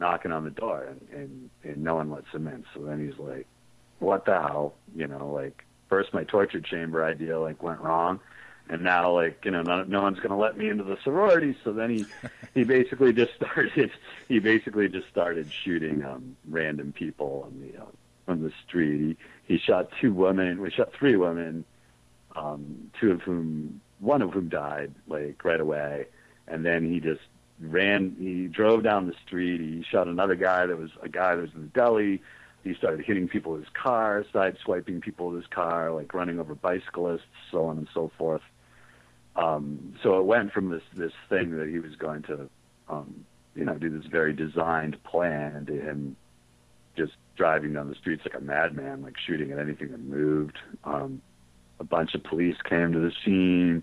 knocking 0.00 0.32
on 0.32 0.42
the 0.42 0.50
door 0.50 0.88
and, 0.90 1.00
and, 1.12 1.50
and 1.62 1.76
no 1.82 1.94
one 1.94 2.10
lets 2.10 2.28
him 2.32 2.48
in. 2.48 2.64
So 2.74 2.80
then 2.80 3.04
he's 3.06 3.18
like, 3.18 3.46
What 3.98 4.24
the 4.24 4.32
hell? 4.32 4.74
You 4.94 5.06
know, 5.06 5.30
like 5.30 5.64
first 5.88 6.12
my 6.14 6.24
torture 6.24 6.60
chamber 6.60 7.04
idea 7.04 7.38
like 7.38 7.62
went 7.62 7.80
wrong 7.80 8.20
and 8.68 8.82
now 8.82 9.10
like 9.12 9.44
you 9.44 9.50
know 9.50 9.62
no, 9.62 9.84
no 9.84 10.02
one's 10.02 10.18
going 10.18 10.30
to 10.30 10.36
let 10.36 10.56
me 10.56 10.68
into 10.68 10.84
the 10.84 10.96
sorority. 11.04 11.56
So 11.64 11.72
then 11.72 11.90
he 11.90 12.06
he 12.54 12.64
basically 12.64 13.12
just 13.12 13.34
started 13.34 13.90
he 14.28 14.38
basically 14.38 14.88
just 14.88 15.08
started 15.08 15.50
shooting 15.64 16.04
um 16.04 16.36
random 16.48 16.92
people 16.92 17.44
on 17.46 17.60
the 17.60 17.82
uh, 17.82 17.86
on 18.28 18.42
the 18.42 18.52
street. 18.66 19.18
He 19.46 19.54
he 19.54 19.58
shot 19.58 19.90
two 20.00 20.12
women 20.12 20.60
we 20.60 20.70
shot 20.70 20.92
three 20.92 21.16
women 21.16 21.64
um 22.36 22.90
two 23.00 23.12
of 23.12 23.22
whom 23.22 23.80
one 24.00 24.22
of 24.22 24.32
whom 24.32 24.48
died 24.48 24.92
like 25.06 25.44
right 25.44 25.60
away. 25.60 26.06
And 26.46 26.64
then 26.64 26.90
he 26.90 27.00
just 27.00 27.22
ran 27.60 28.16
he 28.18 28.46
drove 28.48 28.82
down 28.82 29.06
the 29.06 29.14
street. 29.26 29.60
He 29.60 29.84
shot 29.90 30.08
another 30.08 30.34
guy 30.36 30.66
that 30.66 30.78
was 30.78 30.90
a 31.02 31.08
guy 31.08 31.36
that 31.36 31.42
was 31.42 31.54
in 31.54 31.62
the 31.62 31.68
deli. 31.68 32.22
He 32.62 32.72
started 32.72 33.04
hitting 33.04 33.28
people 33.28 33.52
with 33.52 33.64
his 33.64 33.72
car 33.74 34.24
side 34.32 34.56
swiping 34.64 35.02
people 35.02 35.26
with 35.26 35.42
his 35.42 35.46
car 35.48 35.90
like 35.92 36.14
running 36.14 36.40
over 36.40 36.54
bicyclists 36.54 37.26
so 37.50 37.66
on 37.66 37.76
and 37.76 37.88
so 37.92 38.10
forth 38.16 38.40
um, 39.36 39.94
so 40.02 40.18
it 40.18 40.24
went 40.24 40.52
from 40.52 40.70
this 40.70 40.82
this 40.94 41.12
thing 41.28 41.56
that 41.56 41.68
he 41.68 41.78
was 41.78 41.96
going 41.96 42.22
to, 42.24 42.48
um, 42.88 43.24
you 43.54 43.64
know, 43.64 43.74
do 43.74 43.90
this 43.90 44.06
very 44.06 44.32
designed 44.32 45.02
plan 45.04 45.66
to 45.66 45.72
him 45.72 46.16
just 46.96 47.12
driving 47.36 47.72
down 47.72 47.88
the 47.88 47.96
streets 47.96 48.22
like 48.24 48.40
a 48.40 48.44
madman, 48.44 49.02
like 49.02 49.14
shooting 49.18 49.50
at 49.50 49.58
anything 49.58 49.90
that 49.90 50.00
moved. 50.00 50.56
Um, 50.84 51.20
a 51.80 51.84
bunch 51.84 52.14
of 52.14 52.22
police 52.22 52.56
came 52.68 52.92
to 52.92 53.00
the 53.00 53.12
scene. 53.24 53.82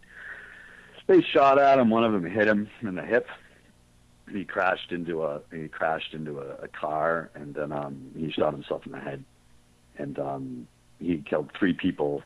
They 1.07 1.21
shot 1.21 1.59
at 1.59 1.79
him. 1.79 1.89
One 1.89 2.05
of 2.05 2.13
them 2.13 2.25
hit 2.25 2.47
him 2.47 2.69
in 2.81 2.95
the 2.95 3.03
hip. 3.03 3.27
He 4.31 4.45
crashed 4.45 4.93
into 4.93 5.23
a 5.23 5.41
he 5.51 5.67
crashed 5.67 6.13
into 6.13 6.39
a, 6.39 6.63
a 6.63 6.67
car, 6.69 7.29
and 7.35 7.53
then 7.53 7.73
um, 7.73 8.11
he 8.15 8.31
shot 8.31 8.53
himself 8.53 8.85
in 8.85 8.93
the 8.93 8.99
head. 8.99 9.25
And 9.97 10.17
um, 10.17 10.67
he 10.99 11.17
killed 11.17 11.51
three 11.59 11.73
people 11.73 12.23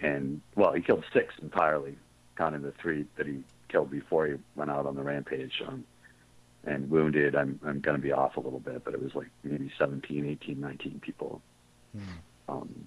and 0.00 0.40
well, 0.54 0.72
he 0.72 0.80
killed 0.82 1.04
six 1.12 1.34
entirely, 1.42 1.96
counting 2.36 2.62
the 2.62 2.72
three 2.72 3.04
that 3.16 3.26
he 3.26 3.42
killed 3.68 3.90
before 3.90 4.26
he 4.26 4.34
went 4.56 4.70
out 4.70 4.86
on 4.86 4.94
the 4.96 5.02
rampage. 5.02 5.62
Um, 5.66 5.84
and 6.64 6.90
wounded, 6.90 7.34
I'm 7.36 7.58
I'm 7.64 7.80
going 7.80 7.96
to 7.96 8.02
be 8.02 8.12
off 8.12 8.36
a 8.36 8.40
little 8.40 8.58
bit, 8.60 8.84
but 8.84 8.92
it 8.94 9.02
was 9.02 9.14
like 9.14 9.28
maybe 9.44 9.70
17, 9.78 10.26
18, 10.26 10.60
19 10.60 11.00
people. 11.00 11.40
Um, 12.48 12.86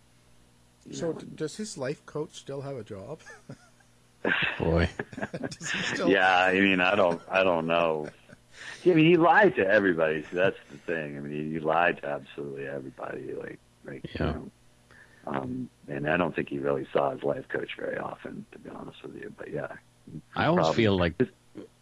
So, 0.92 1.08
know, 1.12 1.20
d- 1.20 1.28
does 1.36 1.56
his 1.58 1.78
life 1.78 2.06
coach 2.06 2.34
still 2.34 2.62
have 2.62 2.76
a 2.76 2.84
job? 2.84 3.20
Boy. 4.60 4.90
Still- 5.60 6.10
yeah, 6.10 6.38
I 6.38 6.60
mean, 6.60 6.80
I 6.82 6.96
don't, 6.96 7.22
I 7.30 7.44
don't 7.44 7.66
know. 7.68 8.08
I 8.86 8.90
mean, 8.90 9.06
he 9.06 9.18
lied 9.18 9.56
to 9.56 9.66
everybody. 9.68 10.24
So 10.30 10.36
that's 10.38 10.58
the 10.72 10.78
thing. 10.78 11.18
I 11.18 11.20
mean, 11.22 11.32
he, 11.48 11.54
he 11.54 11.60
lied 11.60 11.98
to 12.02 12.08
absolutely 12.08 12.68
everybody. 12.68 13.34
Like, 13.34 13.60
like, 13.86 14.04
Yeah. 14.16 14.28
you 14.28 14.34
know, 14.34 14.52
um, 15.28 15.70
and 15.88 16.10
I 16.10 16.18
don't 16.18 16.36
think 16.36 16.50
he 16.50 16.60
really 16.60 16.88
saw 16.92 17.12
his 17.12 17.24
life 17.24 17.48
coach 17.50 17.72
very 17.78 17.98
often, 17.98 18.46
to 18.52 18.60
be 18.60 18.70
honest 18.70 19.02
with 19.04 19.16
you. 19.16 19.34
But 19.38 19.52
yeah, 19.52 19.68
I 20.36 20.46
always 20.46 20.66
Probably. 20.66 20.84
feel 20.84 20.98
like 20.98 21.22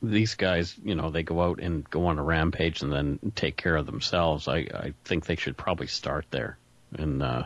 these 0.01 0.35
guys, 0.35 0.75
you 0.83 0.95
know, 0.95 1.09
they 1.09 1.23
go 1.23 1.41
out 1.41 1.59
and 1.59 1.87
go 1.89 2.07
on 2.07 2.19
a 2.19 2.23
rampage 2.23 2.81
and 2.81 2.91
then 2.91 3.19
take 3.35 3.55
care 3.55 3.75
of 3.75 3.85
themselves. 3.85 4.47
I, 4.47 4.57
I 4.57 4.93
think 5.05 5.25
they 5.25 5.35
should 5.35 5.57
probably 5.57 5.87
start 5.87 6.25
there, 6.31 6.57
and 6.97 7.23
uh, 7.23 7.43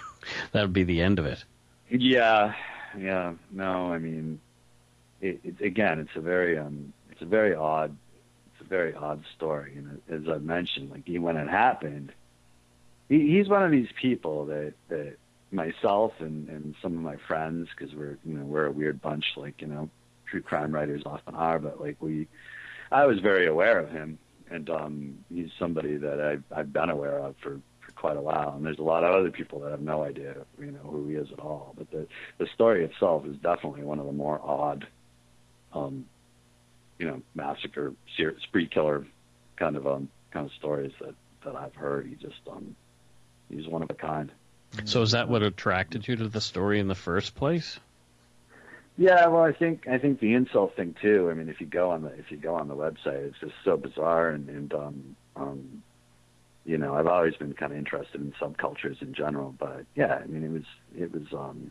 that 0.52 0.62
would 0.62 0.72
be 0.72 0.84
the 0.84 1.02
end 1.02 1.18
of 1.18 1.26
it. 1.26 1.44
Yeah, 1.90 2.54
yeah. 2.98 3.34
No, 3.50 3.92
I 3.92 3.98
mean, 3.98 4.40
it, 5.20 5.40
it, 5.44 5.60
again, 5.60 5.98
it's 6.00 6.16
a 6.16 6.20
very, 6.20 6.58
um, 6.58 6.92
it's 7.10 7.22
a 7.22 7.26
very 7.26 7.54
odd, 7.54 7.96
it's 8.52 8.64
a 8.64 8.68
very 8.68 8.94
odd 8.94 9.24
story. 9.36 9.76
And 9.76 10.00
as 10.08 10.32
I 10.32 10.38
mentioned, 10.38 10.90
like 10.90 11.06
he, 11.06 11.18
when 11.18 11.36
it 11.36 11.48
happened, 11.48 12.12
he, 13.08 13.36
he's 13.36 13.48
one 13.48 13.62
of 13.62 13.70
these 13.70 13.90
people 14.00 14.46
that 14.46 14.74
that 14.88 15.16
myself 15.52 16.12
and 16.18 16.48
and 16.48 16.74
some 16.82 16.96
of 16.96 17.02
my 17.02 17.16
friends 17.28 17.68
because 17.76 17.94
we're 17.94 18.18
you 18.24 18.34
know 18.34 18.44
we're 18.44 18.66
a 18.66 18.72
weird 18.72 19.00
bunch 19.00 19.24
like 19.36 19.60
you 19.60 19.66
know 19.66 19.88
true 20.32 20.40
crime 20.40 20.72
writers 20.72 21.02
often 21.04 21.34
are, 21.34 21.58
but 21.58 21.80
like 21.80 21.96
we, 22.00 22.26
I 22.90 23.04
was 23.04 23.20
very 23.20 23.46
aware 23.46 23.78
of 23.78 23.90
him, 23.90 24.18
and 24.50 24.68
um, 24.70 25.18
he's 25.28 25.50
somebody 25.58 25.96
that 25.98 26.20
I've 26.20 26.42
I've 26.50 26.72
been 26.72 26.88
aware 26.88 27.18
of 27.18 27.36
for 27.42 27.60
for 27.80 27.92
quite 27.92 28.16
a 28.16 28.20
while, 28.20 28.54
and 28.56 28.64
there's 28.64 28.78
a 28.78 28.82
lot 28.82 29.04
of 29.04 29.14
other 29.14 29.30
people 29.30 29.60
that 29.60 29.70
have 29.70 29.82
no 29.82 30.02
idea 30.02 30.34
you 30.58 30.72
know 30.72 30.80
who 30.84 31.06
he 31.08 31.16
is 31.16 31.30
at 31.30 31.38
all. 31.38 31.74
But 31.76 31.90
the 31.90 32.06
the 32.38 32.46
story 32.54 32.84
itself 32.84 33.26
is 33.26 33.36
definitely 33.36 33.82
one 33.82 33.98
of 33.98 34.06
the 34.06 34.12
more 34.12 34.40
odd, 34.42 34.86
um, 35.74 36.06
you 36.98 37.06
know, 37.06 37.20
massacre, 37.34 37.92
spree 38.42 38.66
killer 38.66 39.06
kind 39.56 39.76
of 39.76 39.86
um 39.86 40.08
kind 40.32 40.46
of 40.46 40.52
stories 40.54 40.92
that 41.00 41.14
that 41.44 41.56
I've 41.56 41.74
heard. 41.74 42.06
He 42.06 42.14
just 42.14 42.40
um 42.50 42.74
he's 43.50 43.68
one 43.68 43.82
of 43.82 43.90
a 43.90 43.94
kind. 43.94 44.32
So 44.84 45.02
is 45.02 45.12
that 45.12 45.28
what 45.28 45.42
attracted 45.42 46.08
you 46.08 46.16
to 46.16 46.28
the 46.28 46.40
story 46.40 46.80
in 46.80 46.88
the 46.88 46.94
first 46.94 47.34
place? 47.34 47.78
Yeah, 48.98 49.26
well, 49.28 49.42
I 49.42 49.52
think 49.52 49.88
I 49.88 49.98
think 49.98 50.20
the 50.20 50.34
incel 50.34 50.74
thing 50.74 50.94
too. 51.00 51.30
I 51.30 51.34
mean, 51.34 51.48
if 51.48 51.60
you 51.60 51.66
go 51.66 51.90
on 51.90 52.02
the 52.02 52.08
if 52.18 52.30
you 52.30 52.36
go 52.36 52.54
on 52.54 52.68
the 52.68 52.76
website, 52.76 53.24
it's 53.26 53.38
just 53.40 53.54
so 53.64 53.76
bizarre, 53.76 54.30
and, 54.30 54.48
and 54.48 54.74
um, 54.74 55.16
um, 55.36 55.82
you 56.64 56.78
know, 56.78 56.94
I've 56.94 57.06
always 57.06 57.34
been 57.36 57.54
kind 57.54 57.72
of 57.72 57.78
interested 57.78 58.20
in 58.20 58.32
subcultures 58.32 59.00
in 59.00 59.14
general. 59.14 59.54
But 59.58 59.84
yeah, 59.94 60.20
I 60.22 60.26
mean, 60.26 60.44
it 60.44 60.50
was 60.52 60.64
it 60.96 61.12
was 61.12 61.32
um, 61.32 61.70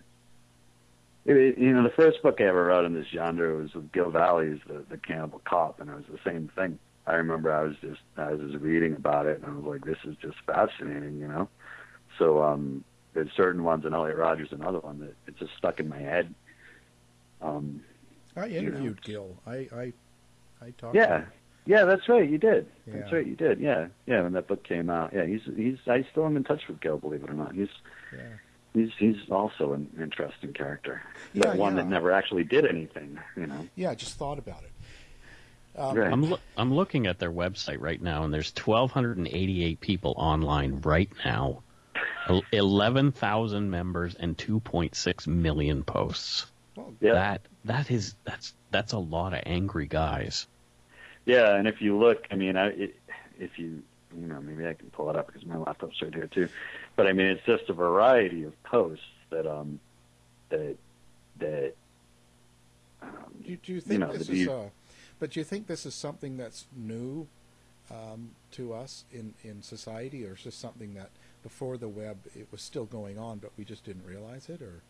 it- 1.25 1.57
you 1.57 1.73
know, 1.73 1.83
the 1.83 1.89
first 1.95 2.21
book 2.23 2.41
I 2.41 2.45
ever 2.45 2.65
wrote 2.65 2.85
in 2.85 2.93
this 2.93 3.07
genre 3.07 3.55
was 3.55 3.73
with 3.73 3.91
Gil 3.91 4.09
Valle's 4.09 4.59
the 4.67 4.83
the 4.89 4.97
Cannibal 4.97 5.41
Cop, 5.45 5.79
and 5.79 5.89
it 5.89 5.95
was 5.95 6.05
the 6.11 6.19
same 6.29 6.49
thing. 6.55 6.79
I 7.05 7.13
remember 7.13 7.51
I 7.53 7.63
was 7.63 7.75
just 7.81 8.01
I 8.17 8.31
was 8.31 8.41
just 8.51 8.63
reading 8.63 8.95
about 8.95 9.27
it, 9.27 9.41
and 9.41 9.45
I 9.45 9.55
was 9.55 9.65
like, 9.65 9.85
this 9.85 9.97
is 10.05 10.15
just 10.21 10.37
fascinating, 10.45 11.19
you 11.19 11.27
know. 11.27 11.49
So 12.17 12.41
um, 12.43 12.83
there's 13.13 13.31
certain 13.35 13.63
ones, 13.63 13.85
and 13.85 13.93
Elliot 13.93 14.17
Rodger's 14.17 14.51
another 14.51 14.79
one 14.79 14.99
that 14.99 15.15
it 15.27 15.37
just 15.37 15.51
stuck 15.57 15.79
in 15.79 15.89
my 15.89 15.99
head. 15.99 16.33
Um, 17.41 17.81
I 18.35 18.45
you 18.45 18.61
know. 18.61 18.67
interviewed 18.69 19.01
Gil. 19.01 19.35
I 19.45 19.67
I, 19.73 19.93
I 20.61 20.71
talked. 20.77 20.95
Yeah, 20.95 21.07
To 21.07 21.13
him. 21.19 21.27
yeah, 21.65 21.85
that's 21.85 22.07
right. 22.07 22.29
You 22.29 22.37
did. 22.37 22.67
That's 22.87 23.09
Yeah. 23.11 23.15
right. 23.17 23.27
You 23.27 23.35
did. 23.35 23.59
Yeah, 23.59 23.87
yeah. 24.05 24.21
When 24.21 24.33
that 24.33 24.47
book 24.47 24.63
came 24.63 24.89
out, 24.89 25.11
yeah, 25.13 25.25
he's 25.25 25.41
he's. 25.55 25.77
I 25.87 26.05
still 26.11 26.25
am 26.25 26.37
in 26.37 26.43
touch 26.43 26.67
with 26.67 26.79
Gil, 26.79 26.97
believe 26.97 27.23
it 27.23 27.29
or 27.29 27.33
not. 27.33 27.53
He's 27.53 27.69
Yeah. 28.13 28.19
he's 28.73 28.91
he's 28.97 29.29
also 29.29 29.73
an 29.73 29.89
interesting 29.99 30.53
character, 30.53 31.01
Yeah, 31.33 31.55
one 31.55 31.75
yeah. 31.75 31.83
that 31.83 31.89
never 31.89 32.11
actually 32.11 32.43
did 32.43 32.65
anything. 32.65 33.19
You 33.35 33.47
know. 33.47 33.67
Yeah, 33.75 33.89
I 33.91 33.95
just 33.95 34.17
thought 34.17 34.37
about 34.39 34.63
it. 34.63 34.71
Um, 35.77 35.97
Right. 35.97 36.11
I'm 36.11 36.25
loo- 36.25 36.37
I'm 36.57 36.73
looking 36.73 37.07
at 37.07 37.17
their 37.19 37.31
website 37.31 37.79
right 37.79 38.01
now, 38.01 38.23
and 38.25 38.33
there's 38.33 38.51
1,288 38.51 39.79
people 39.79 40.13
online 40.17 40.81
right 40.81 41.09
now, 41.25 41.63
El- 42.31 42.43
11,000 42.51 43.69
members, 43.69 44.15
and 44.15 44.37
2.6 44.37 45.27
million 45.27 45.83
posts. 45.83 46.45
Yeah. 46.99 47.13
That 47.13 47.41
that 47.65 47.91
is 47.91 48.15
that's 48.23 48.53
that's 48.71 48.93
a 48.93 48.97
lot 48.97 49.33
of 49.33 49.41
angry 49.45 49.87
guys. 49.87 50.47
Yeah, 51.25 51.55
and 51.55 51.67
if 51.67 51.81
you 51.81 51.97
look, 51.97 52.25
I 52.31 52.35
mean, 52.35 52.55
I, 52.55 52.67
it, 52.67 52.95
if 53.39 53.59
you, 53.59 53.83
you 54.17 54.27
know, 54.27 54.41
maybe 54.41 54.65
I 54.67 54.73
can 54.73 54.89
pull 54.89 55.09
it 55.09 55.15
up 55.15 55.27
because 55.27 55.45
my 55.45 55.57
laptop's 55.57 56.01
right 56.01 56.13
here 56.13 56.27
too. 56.27 56.47
But 56.95 57.07
I 57.07 57.13
mean, 57.13 57.27
it's 57.27 57.45
just 57.45 57.69
a 57.69 57.73
variety 57.73 58.43
of 58.43 58.63
posts 58.63 59.05
that 59.29 59.45
um 59.45 59.79
that 60.49 60.77
that 61.39 61.73
um, 63.01 63.09
Do, 63.45 63.55
do 63.57 63.73
you 63.73 63.81
think 63.81 63.99
know, 63.99 64.13
this 64.13 64.27
the- 64.27 64.41
is? 64.41 64.47
Uh, 64.47 64.69
but 65.19 65.31
do 65.31 65.39
you 65.39 65.43
think 65.43 65.67
this 65.67 65.85
is 65.85 65.93
something 65.93 66.37
that's 66.37 66.65
new 66.75 67.27
um, 67.91 68.31
to 68.51 68.73
us 68.73 69.05
in 69.11 69.33
in 69.43 69.61
society, 69.61 70.25
or 70.25 70.33
is 70.35 70.45
this 70.45 70.55
something 70.55 70.93
that 70.95 71.09
before 71.43 71.77
the 71.77 71.87
web 71.87 72.17
it 72.35 72.47
was 72.51 72.61
still 72.61 72.85
going 72.85 73.17
on, 73.17 73.39
but 73.39 73.51
we 73.57 73.63
just 73.63 73.83
didn't 73.83 74.05
realize 74.05 74.49
it? 74.49 74.61
Or 74.61 74.81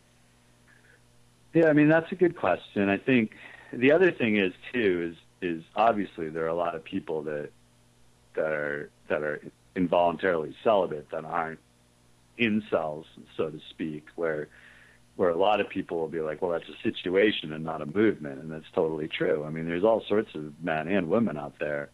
Yeah, 1.52 1.68
I 1.68 1.72
mean 1.72 1.88
that's 1.88 2.10
a 2.12 2.16
good 2.16 2.36
question. 2.36 2.88
I 2.88 2.98
think 2.98 3.32
the 3.72 3.92
other 3.92 4.10
thing 4.10 4.36
is 4.36 4.52
too 4.72 5.12
is 5.12 5.16
is 5.58 5.64
obviously 5.74 6.28
there 6.28 6.44
are 6.44 6.48
a 6.48 6.54
lot 6.54 6.74
of 6.74 6.84
people 6.84 7.22
that 7.22 7.50
that 8.34 8.52
are 8.52 8.90
that 9.08 9.22
are 9.22 9.40
involuntarily 9.74 10.54
celibate 10.62 11.10
that 11.10 11.24
aren't 11.24 11.58
incels, 12.38 13.04
so 13.36 13.50
to 13.50 13.60
speak, 13.70 14.06
where 14.16 14.48
where 15.16 15.30
a 15.30 15.36
lot 15.36 15.60
of 15.60 15.68
people 15.68 15.98
will 15.98 16.08
be 16.08 16.20
like, 16.20 16.40
well, 16.40 16.52
that's 16.52 16.68
a 16.68 16.82
situation 16.82 17.52
and 17.52 17.64
not 17.64 17.82
a 17.82 17.86
movement, 17.86 18.40
and 18.40 18.50
that's 18.50 18.70
totally 18.74 19.08
true. 19.08 19.44
I 19.44 19.50
mean, 19.50 19.66
there's 19.66 19.84
all 19.84 20.02
sorts 20.08 20.34
of 20.34 20.52
men 20.62 20.88
and 20.88 21.08
women 21.08 21.36
out 21.36 21.58
there 21.60 21.90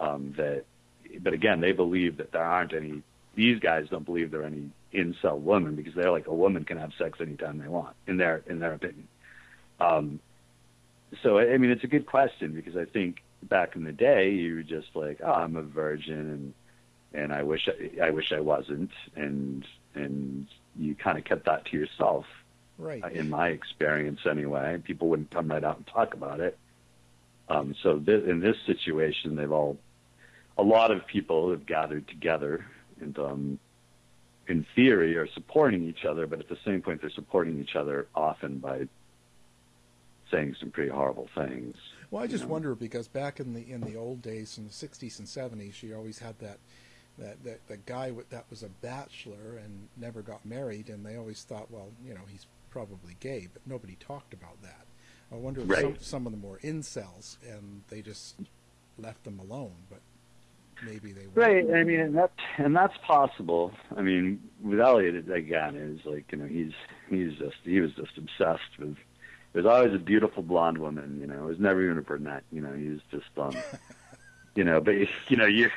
um, 0.00 0.34
that, 0.36 0.64
but 1.20 1.32
again, 1.32 1.60
they 1.60 1.72
believe 1.72 2.16
that 2.16 2.32
there 2.32 2.44
aren't 2.44 2.74
any. 2.74 3.02
These 3.38 3.60
guys 3.60 3.86
don't 3.88 4.04
believe 4.04 4.32
there 4.32 4.40
are 4.40 4.46
any 4.46 4.68
incel 4.92 5.38
women 5.38 5.76
because 5.76 5.94
they're 5.94 6.10
like 6.10 6.26
a 6.26 6.34
woman 6.34 6.64
can 6.64 6.76
have 6.76 6.92
sex 6.98 7.20
anytime 7.20 7.58
they 7.58 7.68
want, 7.68 7.94
in 8.08 8.16
their 8.16 8.42
in 8.48 8.58
their 8.58 8.72
opinion. 8.72 9.06
Um, 9.78 10.18
so 11.22 11.38
I 11.38 11.56
mean, 11.56 11.70
it's 11.70 11.84
a 11.84 11.92
good 11.94 12.06
question 12.06 12.50
because 12.52 12.76
I 12.76 12.84
think 12.84 13.22
back 13.44 13.76
in 13.76 13.84
the 13.84 13.92
day 13.92 14.30
you 14.30 14.56
were 14.56 14.62
just 14.64 14.88
like, 14.94 15.20
oh, 15.22 15.32
I'm 15.32 15.54
a 15.54 15.62
virgin 15.62 16.18
and 16.34 16.54
and 17.14 17.32
I 17.32 17.44
wish 17.44 17.68
I, 17.68 18.06
I 18.06 18.10
wish 18.10 18.32
I 18.32 18.40
wasn't, 18.40 18.90
and 19.14 19.64
and 19.94 20.48
you 20.76 20.96
kind 20.96 21.16
of 21.16 21.22
kept 21.24 21.44
that 21.44 21.66
to 21.66 21.76
yourself. 21.76 22.26
Right. 22.76 23.04
uh, 23.04 23.08
In 23.08 23.30
my 23.30 23.50
experience, 23.50 24.20
anyway, 24.28 24.82
people 24.82 25.08
wouldn't 25.10 25.30
come 25.30 25.46
right 25.48 25.62
out 25.62 25.76
and 25.76 25.86
talk 25.86 26.14
about 26.14 26.40
it. 26.40 26.58
Um, 27.48 27.76
so 27.82 27.98
this, 27.98 28.24
in 28.24 28.40
this 28.40 28.56
situation, 28.66 29.36
they've 29.36 29.50
all, 29.50 29.78
a 30.56 30.62
lot 30.62 30.90
of 30.90 31.06
people 31.06 31.50
have 31.50 31.66
gathered 31.66 32.06
together 32.08 32.64
and, 33.00 33.18
um, 33.18 33.58
in 34.46 34.64
theory, 34.74 35.16
are 35.16 35.28
supporting 35.28 35.84
each 35.84 36.04
other, 36.04 36.26
but 36.26 36.40
at 36.40 36.48
the 36.48 36.58
same 36.64 36.80
point, 36.82 37.00
they're 37.00 37.10
supporting 37.10 37.60
each 37.60 37.76
other 37.76 38.08
often 38.14 38.58
by 38.58 38.88
saying 40.30 40.56
some 40.58 40.70
pretty 40.70 40.90
horrible 40.90 41.28
things. 41.34 41.76
Well, 42.10 42.22
I 42.22 42.26
just 42.26 42.44
know? 42.44 42.50
wonder 42.50 42.74
because 42.74 43.08
back 43.08 43.40
in 43.40 43.52
the 43.54 43.70
in 43.70 43.82
the 43.82 43.96
old 43.96 44.22
days, 44.22 44.56
in 44.58 44.64
the 44.64 44.70
'60s 44.70 45.18
and 45.18 45.28
'70s, 45.28 45.82
you 45.82 45.94
always 45.94 46.18
had 46.18 46.38
that 46.38 46.58
that 47.18 47.44
that, 47.44 47.68
that 47.68 47.86
guy 47.86 48.12
that 48.30 48.44
was 48.48 48.62
a 48.62 48.68
bachelor 48.68 49.58
and 49.62 49.88
never 49.96 50.22
got 50.22 50.44
married, 50.46 50.88
and 50.88 51.04
they 51.04 51.16
always 51.16 51.42
thought, 51.42 51.70
well, 51.70 51.90
you 52.06 52.14
know, 52.14 52.22
he's 52.28 52.46
probably 52.70 53.16
gay, 53.20 53.48
but 53.52 53.62
nobody 53.66 53.96
talked 54.00 54.32
about 54.32 54.60
that. 54.62 54.86
I 55.30 55.34
wonder 55.36 55.60
if 55.60 55.80
some, 55.80 55.96
some 56.00 56.26
of 56.26 56.32
them 56.32 56.42
were 56.42 56.58
incels 56.58 57.36
and 57.46 57.82
they 57.88 58.00
just 58.00 58.36
left 58.98 59.24
them 59.24 59.38
alone, 59.38 59.74
but 59.90 60.00
maybe 60.84 61.12
they 61.12 61.26
weren't. 61.26 61.36
Right. 61.36 61.80
I 61.80 61.84
mean, 61.84 62.00
and 62.00 62.16
that's 62.16 62.38
and 62.56 62.74
that's 62.74 62.96
possible. 62.98 63.72
I 63.96 64.02
mean, 64.02 64.40
with 64.62 64.80
Elliot 64.80 65.14
it- 65.14 65.30
again, 65.30 65.76
is 65.76 66.04
like 66.04 66.30
you 66.32 66.38
know 66.38 66.46
he's 66.46 66.72
he's 67.08 67.34
just 67.38 67.56
he 67.64 67.80
was 67.80 67.92
just 67.94 68.16
obsessed 68.16 68.78
with. 68.78 68.96
There's 69.52 69.66
always 69.66 69.94
a 69.94 69.98
beautiful 69.98 70.42
blonde 70.42 70.78
woman, 70.78 71.18
you 71.20 71.26
know. 71.26 71.44
It 71.44 71.48
was 71.48 71.58
never 71.58 71.82
even 71.82 71.98
a 71.98 72.02
brunette, 72.02 72.44
you 72.52 72.60
know. 72.60 72.72
He 72.74 72.88
was 72.90 73.00
just 73.10 73.26
um, 73.38 73.56
you 74.54 74.64
know. 74.64 74.80
But 74.80 74.94
you 75.28 75.36
know, 75.36 75.46
you 75.46 75.70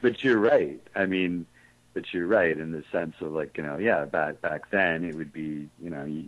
but 0.00 0.22
you're 0.22 0.38
right. 0.38 0.80
I 0.94 1.06
mean, 1.06 1.46
but 1.94 2.04
you're 2.14 2.26
right 2.26 2.56
in 2.56 2.72
the 2.72 2.84
sense 2.92 3.16
of 3.20 3.32
like 3.32 3.56
you 3.58 3.64
know, 3.64 3.78
yeah. 3.78 4.04
Back 4.04 4.40
back 4.40 4.70
then, 4.70 5.04
it 5.04 5.14
would 5.14 5.32
be 5.32 5.68
you 5.82 5.90
know, 5.90 6.04
you, 6.04 6.24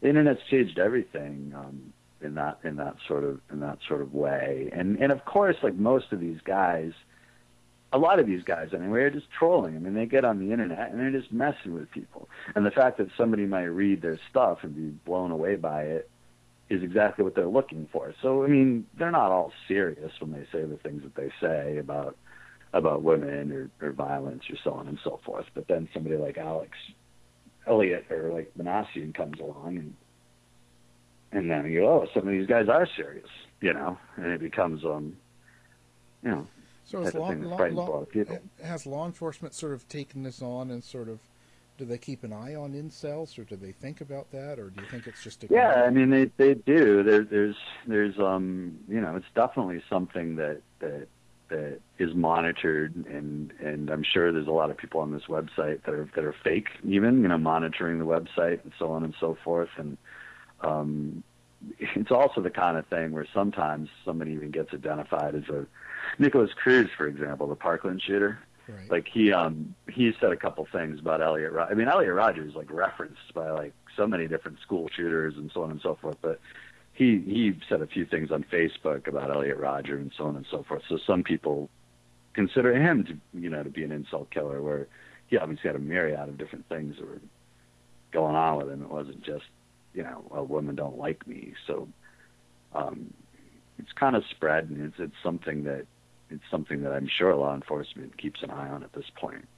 the 0.00 0.08
internet's 0.08 0.42
changed 0.50 0.78
everything. 0.78 1.52
Um, 1.56 1.92
in 2.22 2.34
that 2.34 2.58
in 2.64 2.76
that 2.76 2.96
sort 3.06 3.24
of 3.24 3.40
in 3.52 3.60
that 3.60 3.78
sort 3.86 4.00
of 4.00 4.14
way, 4.14 4.70
and 4.72 4.98
and 5.00 5.12
of 5.12 5.24
course, 5.26 5.56
like 5.62 5.74
most 5.74 6.12
of 6.12 6.18
these 6.20 6.40
guys, 6.44 6.92
a 7.96 7.98
lot 7.98 8.18
of 8.18 8.26
these 8.26 8.42
guys 8.44 8.68
anyway 8.74 9.00
are 9.00 9.10
just 9.10 9.30
trolling. 9.30 9.74
I 9.74 9.78
mean, 9.78 9.94
they 9.94 10.04
get 10.04 10.24
on 10.24 10.38
the 10.38 10.52
internet 10.52 10.90
and 10.90 11.00
they're 11.00 11.18
just 11.18 11.32
messing 11.32 11.72
with 11.72 11.90
people. 11.90 12.28
And 12.54 12.66
the 12.66 12.70
fact 12.70 12.98
that 12.98 13.08
somebody 13.16 13.46
might 13.46 13.64
read 13.64 14.02
their 14.02 14.20
stuff 14.30 14.58
and 14.62 14.76
be 14.76 14.98
blown 15.06 15.30
away 15.30 15.56
by 15.56 15.84
it 15.84 16.10
is 16.68 16.82
exactly 16.82 17.24
what 17.24 17.34
they're 17.34 17.46
looking 17.46 17.88
for. 17.90 18.14
So 18.20 18.44
I 18.44 18.48
mean, 18.48 18.86
they're 18.98 19.10
not 19.10 19.30
all 19.30 19.50
serious 19.66 20.12
when 20.20 20.32
they 20.32 20.46
say 20.52 20.64
the 20.66 20.76
things 20.76 21.04
that 21.04 21.14
they 21.14 21.30
say 21.40 21.78
about 21.78 22.16
about 22.74 23.02
women 23.02 23.50
or, 23.80 23.86
or 23.86 23.92
violence 23.92 24.42
or 24.50 24.56
so 24.62 24.72
on 24.72 24.88
and 24.88 24.98
so 25.02 25.18
forth. 25.24 25.46
But 25.54 25.66
then 25.66 25.88
somebody 25.94 26.16
like 26.16 26.36
Alex 26.36 26.72
Elliot 27.66 28.04
or 28.10 28.30
like 28.30 28.52
Minassian 28.58 29.14
comes 29.14 29.40
along 29.40 29.78
and 29.78 29.94
and 31.32 31.50
then 31.50 31.64
you 31.70 31.80
go, 31.80 32.02
oh, 32.02 32.06
some 32.12 32.28
of 32.28 32.32
these 32.32 32.46
guys 32.46 32.68
are 32.68 32.86
serious, 32.94 33.28
you 33.62 33.72
know, 33.72 33.98
and 34.16 34.26
it 34.26 34.40
becomes 34.40 34.84
um, 34.84 35.16
you 36.22 36.30
know, 36.30 36.46
So 36.86 36.98
type 36.98 37.08
is 37.08 37.14
of 37.14 37.20
law, 37.20 37.28
thing 37.28 37.42
law, 37.44 37.56
law, 37.74 37.86
lot 37.90 38.02
of 38.02 38.10
people. 38.10 38.38
has 38.62 38.86
law 38.86 39.06
enforcement 39.06 39.54
sort 39.54 39.72
of 39.72 39.88
taken 39.88 40.22
this 40.22 40.40
on 40.40 40.70
and 40.70 40.82
sort 40.82 41.08
of 41.08 41.18
do 41.78 41.84
they 41.84 41.98
keep 41.98 42.24
an 42.24 42.32
eye 42.32 42.54
on 42.54 42.72
incels 42.72 43.38
or 43.38 43.44
do 43.44 43.54
they 43.56 43.72
think 43.72 44.00
about 44.00 44.30
that 44.32 44.58
or 44.58 44.70
do 44.70 44.80
you 44.80 44.86
think 44.88 45.06
it's 45.06 45.22
just 45.22 45.44
a 45.44 45.48
Yeah, 45.50 45.84
I 45.86 45.90
mean 45.90 46.10
they 46.10 46.30
they 46.36 46.54
do. 46.54 47.02
There, 47.02 47.22
there's 47.24 47.56
there's 47.86 48.18
um 48.18 48.78
you 48.88 49.00
know 49.00 49.16
it's 49.16 49.26
definitely 49.34 49.82
something 49.90 50.36
that 50.36 50.62
that 50.78 51.08
that 51.48 51.80
is 51.98 52.14
monitored 52.14 52.94
and 52.94 53.52
and 53.60 53.90
I'm 53.90 54.02
sure 54.02 54.32
there's 54.32 54.46
a 54.48 54.52
lot 54.52 54.70
of 54.70 54.76
people 54.76 55.00
on 55.00 55.12
this 55.12 55.24
website 55.28 55.82
that 55.84 55.94
are 55.94 56.08
that 56.14 56.24
are 56.24 56.34
fake 56.44 56.68
even 56.84 57.22
you 57.22 57.28
know 57.28 57.38
monitoring 57.38 57.98
the 57.98 58.06
website 58.06 58.62
and 58.64 58.72
so 58.78 58.92
on 58.92 59.04
and 59.04 59.14
so 59.20 59.36
forth 59.44 59.68
and 59.76 59.96
um 60.62 61.22
it's 61.78 62.10
also 62.10 62.40
the 62.40 62.50
kind 62.50 62.76
of 62.76 62.86
thing 62.86 63.12
where 63.12 63.26
sometimes 63.32 63.88
somebody 64.04 64.32
even 64.32 64.50
gets 64.50 64.72
identified 64.72 65.34
as 65.34 65.48
a 65.48 65.66
Nikolas 66.18 66.52
Cruz 66.54 66.88
for 66.96 67.06
example 67.06 67.46
the 67.48 67.56
Parkland 67.56 68.02
shooter 68.02 68.38
Right. 68.68 68.90
Like 68.90 69.08
he 69.08 69.32
um 69.32 69.74
he 69.88 70.12
said 70.20 70.32
a 70.32 70.36
couple 70.36 70.66
things 70.70 70.98
about 70.98 71.22
Elliot. 71.22 71.52
Ro- 71.52 71.68
I 71.70 71.74
mean, 71.74 71.88
Elliot 71.88 72.14
Rodger's 72.14 72.54
like 72.54 72.70
referenced 72.70 73.32
by 73.32 73.50
like 73.50 73.72
so 73.96 74.06
many 74.06 74.26
different 74.26 74.58
school 74.60 74.88
shooters 74.94 75.34
and 75.36 75.50
so 75.52 75.62
on 75.62 75.70
and 75.70 75.80
so 75.80 75.96
forth. 76.00 76.16
But 76.20 76.40
he 76.92 77.18
he 77.18 77.54
said 77.68 77.80
a 77.80 77.86
few 77.86 78.04
things 78.04 78.32
on 78.32 78.44
Facebook 78.44 79.06
about 79.06 79.30
Elliot 79.30 79.58
Rodger 79.58 79.96
and 79.96 80.12
so 80.16 80.24
on 80.24 80.36
and 80.36 80.46
so 80.50 80.64
forth. 80.64 80.82
So 80.88 80.98
some 81.06 81.22
people 81.22 81.70
consider 82.32 82.74
him 82.74 83.04
to 83.04 83.16
you 83.38 83.50
know 83.50 83.62
to 83.62 83.70
be 83.70 83.84
an 83.84 83.90
incel 83.90 84.28
killer, 84.30 84.60
where 84.60 84.88
he 85.28 85.36
obviously 85.38 85.68
had 85.68 85.76
a 85.76 85.80
myriad 85.80 86.28
of 86.28 86.36
different 86.36 86.68
things 86.68 86.96
that 86.96 87.06
were 87.06 87.20
going 88.10 88.34
on 88.34 88.56
with 88.56 88.68
him. 88.68 88.82
It 88.82 88.90
wasn't 88.90 89.22
just 89.22 89.44
you 89.96 90.02
know 90.02 90.22
a 90.30 90.44
women 90.44 90.76
don't 90.76 90.98
like 90.98 91.26
me. 91.26 91.54
So 91.66 91.88
um, 92.74 93.12
it's 93.78 93.92
kind 93.92 94.14
of 94.14 94.24
spread, 94.30 94.68
and 94.68 94.84
it's 94.84 95.00
it's 95.00 95.16
something 95.22 95.64
that 95.64 95.86
it's 96.30 96.44
something 96.50 96.82
that 96.82 96.92
I'm 96.92 97.08
sure 97.08 97.34
law 97.34 97.54
enforcement 97.54 98.16
keeps 98.18 98.42
an 98.42 98.50
eye 98.50 98.68
on 98.68 98.82
at 98.82 98.92
this 98.92 99.10
point. 99.16 99.48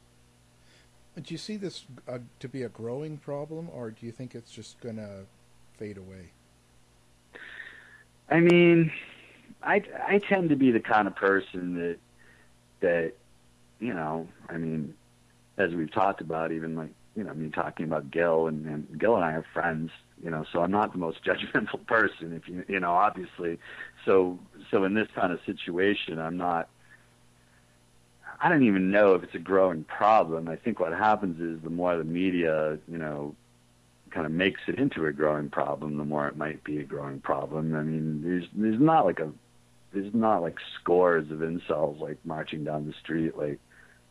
Do 1.20 1.34
you 1.34 1.39
see 1.39 1.57
this 1.57 1.84
uh, 2.07 2.18
to 2.39 2.49
be 2.49 2.62
a 2.62 2.68
growing 2.68 3.16
problem, 3.16 3.68
or 3.72 3.91
do 3.91 4.07
you 4.07 4.12
think 4.12 4.36
it's 4.36 4.53
just 4.53 4.80
going 4.80 4.97
to 4.97 5.24
fade 5.76 5.99
away? 5.99 6.30
I 8.30 8.39
mean, 8.39 8.93
I 9.62 9.82
I 10.07 10.18
tend 10.18 10.51
to 10.51 10.57
be 10.57 10.70
the 10.70 10.80
kind 10.80 11.09
of 11.09 11.16
person 11.16 11.74
that 11.74 11.99
that 12.80 13.12
you 13.80 13.95
know, 13.95 14.28
I 14.49 14.57
mean, 14.59 14.95
as 15.57 15.74
we've 15.74 15.93
talked 15.93 16.20
about, 16.20 16.53
even 16.53 16.76
like 16.76 16.91
you 17.16 17.24
know, 17.24 17.34
me 17.34 17.51
talking 17.51 17.86
about 17.86 18.12
Gil 18.12 18.47
and, 18.47 18.64
and 18.66 19.01
Gil 19.01 19.16
and 19.16 19.24
I 19.24 19.32
are 19.32 19.47
friends, 19.53 19.91
you 20.22 20.30
know, 20.30 20.44
so 20.52 20.62
I'm 20.62 20.70
not 20.70 20.92
the 20.92 20.98
most 20.98 21.24
judgmental 21.24 21.84
person, 21.86 22.32
if 22.32 22.48
you 22.48 22.64
you 22.68 22.80
know, 22.80 22.92
obviously. 22.92 23.58
So 24.04 24.38
so 24.70 24.84
in 24.84 24.94
this 24.94 25.08
kind 25.14 25.32
of 25.32 25.40
situation, 25.46 26.18
I'm 26.18 26.36
not. 26.36 26.68
I 28.40 28.48
don't 28.48 28.62
even 28.62 28.92
know 28.92 29.14
if 29.14 29.24
it's 29.24 29.34
a 29.34 29.40
growing 29.40 29.82
problem. 29.82 30.48
I 30.48 30.54
think 30.54 30.78
what 30.78 30.92
happens 30.92 31.40
is 31.40 31.60
the 31.64 31.70
more 31.70 31.96
the 31.96 32.04
media, 32.04 32.78
you 32.86 32.96
know, 32.96 33.34
kind 34.10 34.26
of 34.26 34.32
makes 34.32 34.60
it 34.68 34.78
into 34.78 35.06
a 35.06 35.12
growing 35.12 35.50
problem, 35.50 35.96
the 35.96 36.04
more 36.04 36.28
it 36.28 36.36
might 36.36 36.62
be 36.62 36.78
a 36.78 36.84
growing 36.84 37.20
problem. 37.20 37.74
I 37.74 37.82
mean, 37.82 38.22
there's 38.22 38.44
there's 38.54 38.80
not 38.80 39.04
like 39.04 39.20
a 39.20 39.32
there's 39.92 40.14
not 40.14 40.42
like 40.42 40.58
scores 40.80 41.30
of 41.30 41.38
incels 41.38 42.00
like 42.00 42.18
marching 42.24 42.62
down 42.64 42.86
the 42.86 42.92
street 42.92 43.36
like 43.36 43.58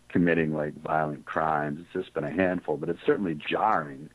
committing 0.09 0.53
like 0.53 0.73
violent 0.81 1.25
crimes. 1.25 1.79
It's 1.79 2.03
just 2.03 2.13
been 2.13 2.23
a 2.23 2.31
handful, 2.31 2.77
but 2.77 2.89
it's 2.89 3.05
certainly 3.05 3.35
jarring 3.35 4.09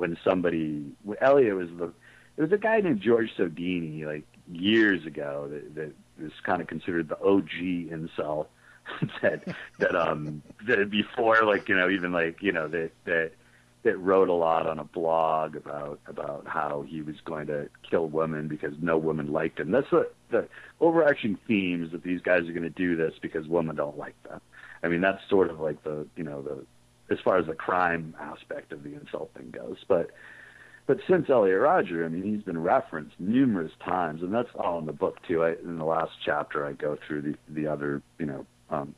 when 0.00 0.16
somebody 0.24 0.82
when 1.04 1.18
Elliot 1.20 1.54
was 1.54 1.68
the 1.78 1.92
there 2.36 2.46
was 2.46 2.52
a 2.52 2.58
guy 2.58 2.80
named 2.80 3.02
George 3.02 3.30
Sodini 3.36 4.06
like 4.06 4.24
years 4.50 5.04
ago 5.04 5.46
that 5.52 5.74
that 5.74 5.92
was 6.18 6.32
kind 6.42 6.62
of 6.62 6.68
considered 6.68 7.10
the 7.10 7.18
OG 7.20 7.50
incel 7.92 8.46
that 9.22 9.44
that 9.78 9.94
um 9.94 10.42
that 10.66 10.90
before 10.90 11.44
like 11.44 11.68
you 11.68 11.76
know 11.76 11.90
even 11.90 12.12
like 12.12 12.42
you 12.42 12.50
know 12.50 12.66
that 12.68 12.92
that 13.04 13.32
that 13.82 13.98
wrote 13.98 14.30
a 14.30 14.32
lot 14.32 14.66
on 14.66 14.78
a 14.78 14.84
blog 14.84 15.54
about 15.54 16.00
about 16.06 16.46
how 16.46 16.82
he 16.88 17.02
was 17.02 17.16
going 17.26 17.46
to 17.48 17.68
kill 17.88 18.06
women 18.06 18.48
because 18.48 18.72
no 18.80 18.96
woman 18.96 19.30
liked 19.30 19.60
him. 19.60 19.70
That's 19.70 19.90
the 19.90 20.10
the 20.30 20.48
overarching 20.80 21.38
themes 21.46 21.92
that 21.92 22.02
these 22.02 22.22
guys 22.22 22.48
are 22.48 22.52
going 22.52 22.62
to 22.62 22.70
do 22.70 22.96
this 22.96 23.12
because 23.20 23.46
women 23.48 23.76
don't 23.76 23.98
like 23.98 24.20
them. 24.22 24.40
I 24.82 24.88
mean, 24.88 25.02
that's 25.02 25.20
sort 25.28 25.50
of 25.50 25.60
like 25.60 25.84
the 25.84 26.06
you 26.16 26.24
know 26.24 26.40
the 26.40 26.64
as 27.10 27.18
far 27.24 27.38
as 27.38 27.46
the 27.46 27.54
crime 27.54 28.14
aspect 28.20 28.72
of 28.72 28.82
the 28.82 28.90
incel 28.90 29.30
thing 29.30 29.50
goes. 29.50 29.78
But 29.88 30.10
but 30.86 30.98
since 31.08 31.30
Elliot 31.30 31.60
Rodger, 31.60 32.04
I 32.04 32.08
mean, 32.08 32.22
he's 32.22 32.42
been 32.42 32.60
referenced 32.60 33.14
numerous 33.20 33.72
times, 33.84 34.22
and 34.22 34.34
that's 34.34 34.48
all 34.56 34.78
in 34.78 34.86
the 34.86 34.92
book 34.92 35.18
too. 35.28 35.44
I, 35.44 35.52
in 35.52 35.78
the 35.78 35.84
last 35.84 36.12
chapter, 36.24 36.66
I 36.66 36.72
go 36.72 36.96
through 37.06 37.22
the 37.22 37.34
the 37.48 37.66
other 37.66 38.02
you 38.18 38.26
know 38.26 38.46
um, 38.70 38.94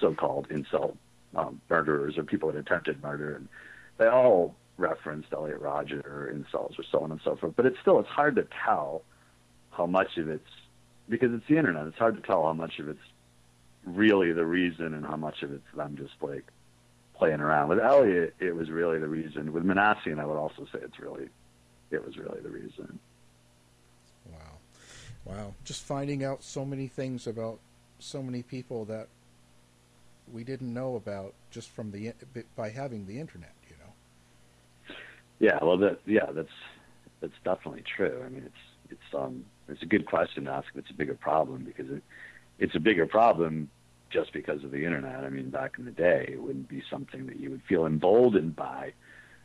so-called 0.00 0.48
incel 0.48 0.96
um, 1.34 1.60
murderers 1.68 2.18
or 2.18 2.24
people 2.24 2.50
that 2.50 2.58
attempted 2.58 3.02
murder 3.02 3.36
and 3.36 3.48
they 3.98 4.06
all 4.06 4.54
referenced 4.78 5.28
Elliot 5.32 5.60
Rodger 5.60 6.00
or 6.00 6.32
incels 6.32 6.78
or 6.78 6.84
so 6.90 7.00
on 7.00 7.12
and 7.12 7.20
so 7.22 7.36
forth. 7.36 7.52
But 7.54 7.66
it's 7.66 7.76
still 7.82 8.00
it's 8.00 8.08
hard 8.08 8.36
to 8.36 8.46
tell 8.64 9.02
how 9.70 9.86
much 9.86 10.16
of 10.16 10.28
it's 10.28 10.48
because 11.08 11.32
it's 11.32 11.44
the 11.48 11.58
internet. 11.58 11.86
It's 11.86 11.98
hard 11.98 12.16
to 12.16 12.22
tell 12.22 12.44
how 12.44 12.54
much 12.54 12.78
of 12.78 12.88
it's 12.88 12.98
really 13.84 14.32
the 14.32 14.44
reason 14.44 14.94
and 14.94 15.04
how 15.04 15.16
much 15.16 15.42
of 15.42 15.52
it's 15.52 15.62
them 15.76 15.96
just 15.96 16.14
like 16.22 16.44
playing 17.20 17.40
around. 17.40 17.68
With 17.68 17.78
Elliot, 17.78 18.34
it 18.40 18.56
was 18.56 18.70
really 18.70 18.98
the 18.98 19.06
reason. 19.06 19.52
With 19.52 19.62
Minassian, 19.62 20.18
I 20.18 20.24
would 20.24 20.38
also 20.38 20.64
say 20.72 20.80
it's 20.82 20.98
really 20.98 21.28
it 21.90 22.04
was 22.04 22.16
really 22.16 22.40
the 22.40 22.48
reason. 22.48 22.98
Wow, 24.32 24.58
wow! 25.26 25.54
Just 25.64 25.84
finding 25.84 26.24
out 26.24 26.42
so 26.42 26.64
many 26.64 26.88
things 26.88 27.26
about 27.26 27.58
so 27.98 28.22
many 28.22 28.42
people 28.42 28.86
that 28.86 29.08
we 30.32 30.44
didn't 30.44 30.72
know 30.72 30.96
about 30.96 31.34
just 31.50 31.68
from 31.68 31.92
the 31.92 32.14
by 32.56 32.70
having 32.70 33.06
the 33.06 33.20
internet. 33.20 33.52
You 33.68 33.76
know. 33.78 34.94
Yeah, 35.38 35.58
well, 35.62 35.76
that 35.76 36.00
yeah, 36.06 36.32
that's 36.32 36.56
that's 37.20 37.38
definitely 37.44 37.84
true. 37.96 38.22
I 38.24 38.30
mean, 38.30 38.44
it's 38.46 38.92
it's 38.92 39.14
um 39.14 39.44
it's 39.68 39.82
a 39.82 39.86
good 39.86 40.06
question 40.06 40.46
to 40.46 40.52
ask 40.52 40.68
if 40.72 40.78
it's 40.78 40.90
a 40.90 40.94
bigger 40.94 41.14
problem 41.14 41.64
because 41.64 41.90
it 41.90 42.02
it's 42.58 42.74
a 42.74 42.80
bigger 42.80 43.06
problem 43.06 43.68
just 44.10 44.32
because 44.32 44.64
of 44.64 44.70
the 44.70 44.84
internet. 44.84 45.24
I 45.24 45.28
mean, 45.28 45.50
back 45.50 45.76
in 45.78 45.84
the 45.84 45.90
day, 45.90 46.28
it 46.32 46.42
wouldn't 46.42 46.68
be 46.68 46.82
something 46.90 47.26
that 47.26 47.40
you 47.40 47.50
would 47.50 47.62
feel 47.62 47.86
emboldened 47.86 48.56
by, 48.56 48.92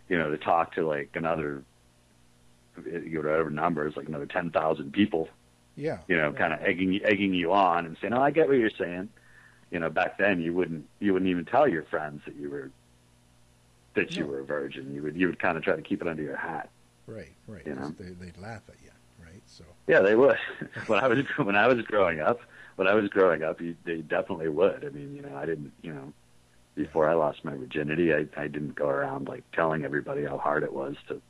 you 0.10 0.18
know, 0.18 0.30
to 0.30 0.38
talk 0.38 0.74
to 0.76 0.88
like 0.88 1.12
another, 1.14 1.64
you 2.86 3.22
know, 3.22 3.22
whatever 3.22 3.50
numbers, 3.50 3.96
like 3.96 4.08
another 4.08 4.26
ten 4.26 4.50
thousand 4.50 4.92
people. 4.92 5.30
Yeah. 5.76 6.00
You 6.08 6.18
know, 6.18 6.32
yeah. 6.32 6.38
kind 6.38 6.54
of 6.54 6.62
egging 6.62 7.00
egging 7.04 7.34
you 7.34 7.54
on 7.54 7.86
and 7.86 7.98
saying, 8.02 8.14
"Oh, 8.14 8.22
I 8.22 8.32
get 8.32 8.48
what 8.48 8.58
you're 8.58 8.70
saying." 8.70 9.10
You 9.72 9.80
know, 9.80 9.90
back 9.90 10.18
then 10.18 10.42
you 10.42 10.54
wouldn't 10.54 10.86
you 11.00 11.14
wouldn't 11.14 11.30
even 11.30 11.46
tell 11.46 11.68
your 11.68 11.84
friends 11.84 12.22
that 12.26 12.36
you 12.36 12.50
were 12.50 12.72
that 13.96 14.16
you 14.16 14.26
were 14.26 14.40
a 14.40 14.46
virgin. 14.46 14.94
You 14.94 15.02
would 15.04 15.16
you 15.16 15.28
would 15.28 15.40
kind 15.40 15.58
of 15.58 15.64
try 15.64 15.76
to 15.76 15.82
keep 15.82 16.02
it 16.02 16.08
under 16.08 16.24
your 16.24 16.38
hat. 16.38 16.70
Right, 17.08 17.34
right. 17.48 17.66
You 17.66 17.76
know? 17.76 17.94
They, 18.00 18.10
they'd 18.10 18.38
laugh 18.38 18.62
at 18.68 18.76
you, 18.84 18.92
right? 19.24 19.42
So 19.46 19.64
Yeah, 19.88 20.00
they 20.00 20.16
would. 20.16 20.38
when 20.88 21.00
I 21.00 21.08
was 21.08 21.20
when 21.38 21.56
I 21.56 21.68
was 21.68 21.82
growing 21.84 22.20
up, 22.20 22.40
when 22.76 22.88
I 22.88 22.94
was 22.94 23.10
growing 23.10 23.44
up, 23.44 23.62
you, 23.62 23.76
they 23.86 23.98
definitely 23.98 24.50
would. 24.50 24.84
I 24.86 24.90
mean, 24.90 25.16
you 25.16 25.22
know, 25.22 25.36
I 25.36 25.46
didn't, 25.46 25.72
you 25.82 25.94
know, 25.94 26.14
before 26.76 27.10
I 27.10 27.14
lost 27.14 27.44
my 27.46 27.56
virginity, 27.56 28.14
I 28.14 28.26
I 28.36 28.48
didn't 28.48 28.76
go 28.76 28.88
around 28.90 29.28
like 29.28 29.44
telling 29.54 29.86
everybody 29.86 30.26
how 30.26 30.38
hard 30.38 30.64
it 30.64 30.74
was 30.74 30.96
to 31.08 31.22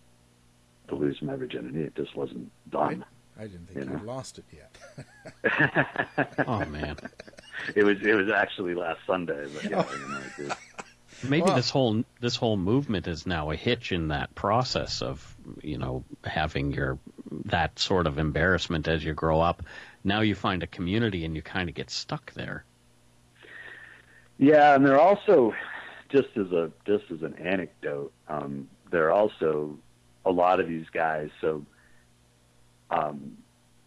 to 0.89 0.95
lose 0.95 1.21
my 1.21 1.35
virginity. 1.35 1.81
It 1.81 1.95
just 1.95 2.15
wasn't 2.15 2.51
done. 2.69 3.05
I 3.37 3.43
didn't 3.47 3.67
think 3.67 3.85
You 3.85 3.91
you 3.91 3.97
know. 3.97 4.03
lost 4.05 4.39
it 4.39 4.45
yet. 4.53 4.75
Oh 6.47 6.65
man. 6.65 6.97
It 7.75 7.83
was 7.83 7.97
it 8.01 8.13
was 8.15 8.29
actually 8.29 8.75
last 8.75 8.99
Sunday, 9.07 9.45
but 9.53 9.63
yeah, 9.69 9.85
oh. 9.87 9.93
you 9.95 10.07
know, 10.09 10.19
it 10.19 10.47
did. 10.49 10.57
Maybe 11.29 11.43
Well- 11.43 11.55
this 11.55 11.69
whole 11.69 12.03
this 12.21 12.35
whole 12.35 12.57
movement 12.57 13.07
is 13.07 13.25
now 13.25 13.51
a 13.51 13.55
hitch 13.55 13.91
in 13.91 14.09
that 14.09 14.33
process 14.35 15.01
of 15.01 15.35
you 15.61 15.77
know 15.77 16.03
having 16.23 16.71
your 16.71 16.97
that 17.45 17.77
sort 17.79 18.07
of 18.07 18.17
embarrassment 18.19 18.87
as 18.87 19.03
you 19.03 19.13
grow 19.13 19.41
up. 19.41 19.63
Now 20.05 20.21
you 20.21 20.35
find 20.35 20.61
a 20.61 20.67
community 20.67 21.25
and 21.25 21.35
you 21.35 21.41
kind 21.41 21.67
of 21.67 21.75
get 21.75 21.89
stuck 21.89 22.31
there. 22.33 22.63
Yeah, 24.37 24.75
and 24.75 24.85
they're 24.85 24.99
also 24.99 25.53
just 26.09 26.29
as 26.37 26.51
a 26.51 26.71
just 26.85 27.05
as 27.11 27.23
an 27.23 27.33
anecdote, 27.35 28.13
um, 28.27 28.69
there 28.91 29.07
are 29.07 29.11
also 29.11 29.77
a 30.25 30.31
lot 30.31 30.59
of 30.59 30.67
these 30.67 30.85
guys. 30.93 31.29
So 31.41 31.65
um, 32.91 33.37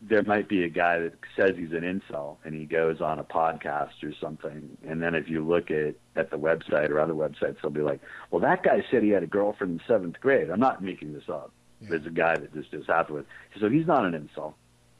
there 0.02 0.22
might 0.24 0.48
be 0.48 0.64
a 0.64 0.68
guy 0.68 0.98
that 0.98 1.14
says 1.36 1.52
he's 1.56 1.72
an 1.72 1.82
incel 1.82 2.36
and 2.44 2.54
he 2.54 2.64
goes 2.64 3.00
on 3.00 3.18
a 3.18 3.24
podcast 3.24 4.02
or 4.02 4.12
something, 4.20 4.76
and 4.86 5.00
then 5.00 5.14
if 5.14 5.28
you 5.28 5.46
look 5.46 5.70
at 5.70 5.94
at 6.16 6.30
the 6.30 6.38
website 6.38 6.90
or 6.90 6.98
other 6.98 7.14
websites, 7.14 7.56
they'll 7.62 7.70
be 7.70 7.82
like, 7.82 8.00
"Well, 8.30 8.40
that 8.40 8.64
guy 8.64 8.84
said 8.90 9.04
he 9.04 9.10
had 9.10 9.22
a 9.22 9.28
girlfriend 9.28 9.80
in 9.80 9.86
seventh 9.86 10.18
grade." 10.20 10.50
I'm 10.50 10.60
not 10.60 10.82
making 10.82 11.12
this 11.12 11.28
up. 11.28 11.52
There's 11.80 12.06
a 12.06 12.10
guy 12.10 12.34
that 12.34 12.52
this 12.52 12.66
just 12.66 12.88
happened 12.88 13.18
with. 13.18 13.26
So 13.60 13.68
he's 13.68 13.86
not 13.86 14.04
an 14.04 14.12
incel. 14.12 14.54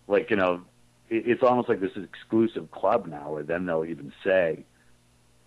Like 0.07 0.31
you 0.31 0.37
know, 0.37 0.55
it, 0.55 0.61
it's 1.11 1.43
almost 1.43 1.69
like 1.69 1.81
this 1.81 1.97
exclusive 1.97 2.71
club 2.71 3.07
now, 3.07 3.33
where 3.33 3.43
then 3.43 3.67
they'll 3.67 3.85
even 3.85 4.13
say 4.25 4.65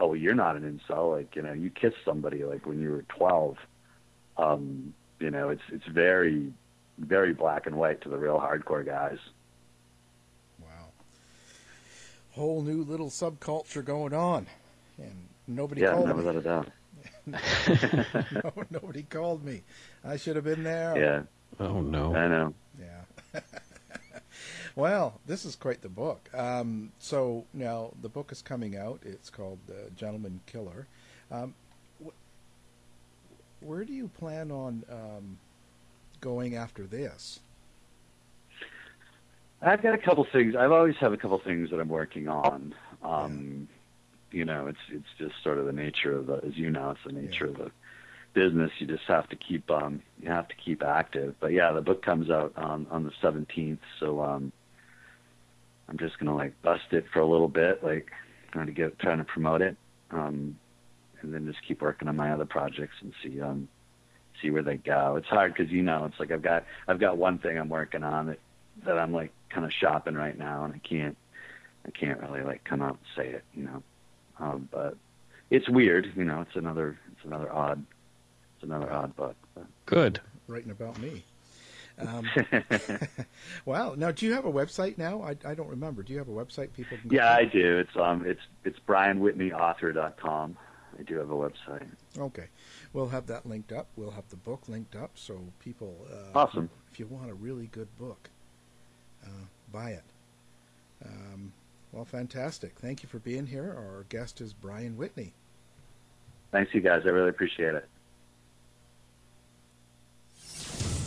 oh, 0.02 0.08
well, 0.08 0.16
you're 0.16 0.36
not 0.36 0.56
an 0.56 0.80
incel. 0.90 1.16
Like, 1.16 1.36
you 1.36 1.42
know, 1.44 1.54
you 1.54 1.70
kissed 1.70 2.04
somebody 2.04 2.44
like 2.44 2.66
when 2.66 2.82
you 2.82 2.90
were 2.90 3.04
12. 3.04 3.58
Um, 4.38 4.94
you 5.20 5.30
know, 5.30 5.50
it's 5.50 5.62
it's 5.72 5.86
very, 5.86 6.52
very 6.98 7.34
black 7.34 7.68
and 7.68 7.76
white 7.76 8.02
to 8.02 8.10
the 8.10 8.18
real 8.18 8.40
hardcore 8.40 8.86
guys. 8.86 9.20
Wow. 10.60 10.90
Whole 12.32 12.64
new 12.64 12.84
little 12.84 13.10
subculture 13.10 13.86
going 13.86 14.14
on, 14.14 14.48
and 14.98 15.28
nobody 15.48 15.82
yeah, 15.82 15.92
called 15.92 16.08
never 16.08 16.22
me. 16.22 16.26
let 16.26 16.36
it 16.36 16.44
down. 16.44 16.72
no, 18.44 18.66
nobody 18.72 19.04
called 19.04 19.46
me. 19.46 19.62
I 20.04 20.18
should 20.18 20.36
have 20.36 20.46
been 20.46 20.64
there. 20.64 20.98
Yeah. 20.98 21.64
Oh 21.64 21.82
no. 21.82 22.16
I 22.16 22.28
know. 22.28 22.54
Yeah. 22.80 23.42
well, 24.76 25.20
this 25.26 25.46
is 25.46 25.56
quite 25.56 25.82
the 25.82 25.90
book. 25.90 26.30
Um, 26.34 26.92
so 27.00 27.46
now 27.54 27.92
the 28.02 28.10
book 28.10 28.32
is 28.32 28.42
coming 28.42 28.76
out. 28.78 29.02
It's 29.04 29.30
called 29.30 29.60
uh, 29.70 29.90
Gentleman 29.96 30.42
Killer. 30.46 30.88
Um, 31.32 31.54
wh- 32.04 33.64
where 33.64 33.84
do 33.86 33.94
you 33.94 34.08
plan 34.08 34.52
on 34.52 34.84
um, 34.92 35.38
going 36.20 36.56
after 36.56 36.84
this? 36.86 37.40
I've 39.62 39.84
got 39.84 39.94
a 39.94 39.98
couple 39.98 40.26
things. 40.32 40.56
I've 40.56 40.72
always 40.72 40.96
have 41.00 41.14
a 41.14 41.18
couple 41.18 41.40
things 41.40 41.70
that 41.70 41.80
I'm 41.80 41.90
working 41.90 42.28
on. 42.28 42.74
Um, 43.04 43.68
you 44.32 44.46
know, 44.46 44.68
it's 44.68 44.80
it's 44.90 45.06
just 45.20 45.34
sort 45.44 45.58
of 45.60 45.66
the 45.66 45.74
nature 45.74 46.16
of 46.18 46.26
the, 46.28 46.36
as 46.46 46.58
you 46.58 46.72
know, 46.72 46.92
it's 46.92 47.00
the 47.06 47.12
nature 47.14 47.46
of 47.46 47.58
the 47.58 47.72
business. 48.34 48.72
You 48.80 48.88
just 48.88 49.04
have 49.08 49.28
to 49.30 49.36
keep 49.36 49.70
um 49.70 50.02
you 50.22 50.30
have 50.30 50.48
to 50.48 50.56
keep 50.56 50.84
active. 50.84 51.36
But 51.40 51.52
yeah, 51.52 51.72
the 51.74 51.82
book 51.82 52.04
comes 52.04 52.32
out 52.32 52.54
on 52.56 52.88
on 52.90 53.04
the 53.04 53.12
17th, 53.22 53.80
so 54.00 54.22
um 54.24 54.52
I'm 55.92 55.98
just 55.98 56.18
gonna 56.20 56.36
like 56.36 56.60
bust 56.62 56.86
it 56.92 57.06
for 57.12 57.20
a 57.20 57.26
little 57.26 57.50
bit, 57.50 57.84
like 57.84 58.10
trying 58.54 58.68
to 58.68 58.72
get 58.72 58.98
trying 58.98 59.18
to 59.18 59.26
promote 59.26 59.62
it, 59.62 59.76
um, 60.12 60.58
and 61.22 61.34
then 61.34 61.46
just 61.46 61.60
keep 61.68 61.82
working 61.82 62.08
on 62.08 62.16
my 62.16 62.32
other 62.32 62.46
projects 62.46 62.96
and 63.02 63.12
see 63.22 63.42
um 63.42 63.68
see 64.42 64.52
where 64.52 64.64
they 64.64 64.78
go. 64.78 65.18
It's 65.18 65.28
hard 65.28 65.54
because 65.54 65.70
you 65.70 65.84
know 65.84 66.06
it's 66.06 66.18
like 66.18 66.32
I've 66.32 66.42
got 66.42 66.64
I've 66.88 67.02
got 67.02 67.18
one 67.18 67.40
thing 67.40 67.58
I'm 67.58 67.68
working 67.68 68.04
on 68.04 68.28
that 68.28 68.40
that 68.86 68.98
I'm 68.98 69.12
like 69.12 69.34
kind 69.50 69.66
of 69.66 69.74
shopping 69.74 70.16
right 70.16 70.38
now, 70.38 70.64
and 70.64 70.74
I 70.74 70.78
can't 70.78 71.18
I 71.86 71.92
can't 71.92 72.22
really 72.22 72.42
like 72.42 72.64
come 72.64 72.82
out 72.82 72.92
and 72.92 73.00
say 73.18 73.30
it, 73.30 73.44
you 73.54 73.66
know. 73.66 73.84
Um, 74.40 74.70
but 74.72 74.96
it's 75.50 75.68
weird, 75.68 76.14
you 76.16 76.24
know. 76.24 76.40
It's 76.40 76.56
another 76.56 76.98
it's 77.12 77.26
another 77.26 77.52
odd 77.52 77.86
it's 78.56 78.64
another 78.64 78.90
odd 78.90 79.14
book. 79.18 79.36
But. 79.54 79.66
Good. 79.88 80.22
Writing 80.48 80.72
about 80.72 80.98
me. 81.02 81.26
Um, 82.08 82.30
wow. 83.66 83.96
Now, 83.98 84.12
do 84.12 84.26
you 84.26 84.34
have 84.34 84.46
a 84.46 84.52
website 84.52 84.98
now? 84.98 85.22
I, 85.22 85.36
I 85.46 85.54
don't 85.54 85.70
remember. 85.70 86.04
Do 86.04 86.14
you 86.14 86.20
have 86.20 86.28
a 86.28 86.32
website 86.32 86.74
people 86.74 86.98
can? 86.98 87.12
Yeah, 87.12 87.24
to? 87.24 87.42
I 87.42 87.46
do. 87.46 87.78
It's 87.80 87.96
um 87.96 88.26
it's 88.26 88.42
it's 88.66 88.80
brianwhitneyauthor.com. 88.88 90.58
I 91.00 91.04
do 91.04 91.18
have 91.18 91.32
a 91.32 91.36
website. 91.36 91.88
Okay, 92.18 92.48
we'll 92.94 93.10
have 93.10 93.28
that 93.28 93.46
linked 93.46 93.72
up. 93.72 93.88
We'll 93.96 94.12
have 94.12 94.28
the 94.30 94.36
book 94.36 94.68
linked 94.68 94.96
up, 94.96 95.12
so 95.16 95.40
people. 95.60 96.06
Uh, 96.12 96.38
Awesome. 96.38 96.70
If 96.92 97.00
you 97.00 97.08
want 97.08 97.30
a 97.30 97.34
really 97.34 97.68
good 97.68 97.88
book, 97.98 98.30
uh, 99.26 99.46
buy 99.72 99.92
it. 99.92 100.04
Um, 101.06 101.54
well, 101.92 102.06
fantastic. 102.06 102.78
Thank 102.80 103.04
you 103.04 103.10
for 103.10 103.20
being 103.20 103.48
here. 103.48 103.74
Our 103.78 104.06
guest 104.10 104.42
is 104.42 104.54
Brian 104.54 104.98
Whitney. 104.98 105.34
Thanks, 106.52 106.74
you 106.74 106.82
guys. 106.82 107.04
I 107.06 107.10
really 107.10 107.30
appreciate 107.30 107.76
it. 107.76 107.88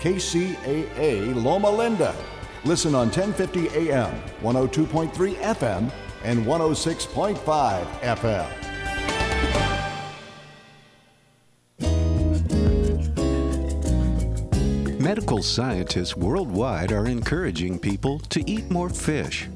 KCAA 0.00 1.34
Loma 1.42 1.70
Linda. 1.70 2.14
Listen 2.64 2.94
on 2.94 3.08
1050 3.08 3.90
AM, 3.90 4.14
102.3 4.42 5.34
FM, 5.34 5.92
and 6.24 6.46
106.5 6.46 7.84
FM. 8.00 8.48
Medical 15.00 15.42
scientists 15.42 16.16
worldwide 16.16 16.92
are 16.92 17.06
encouraging 17.06 17.78
people 17.78 18.18
to 18.18 18.48
eat 18.48 18.70
more 18.70 18.90
fish. 18.90 19.48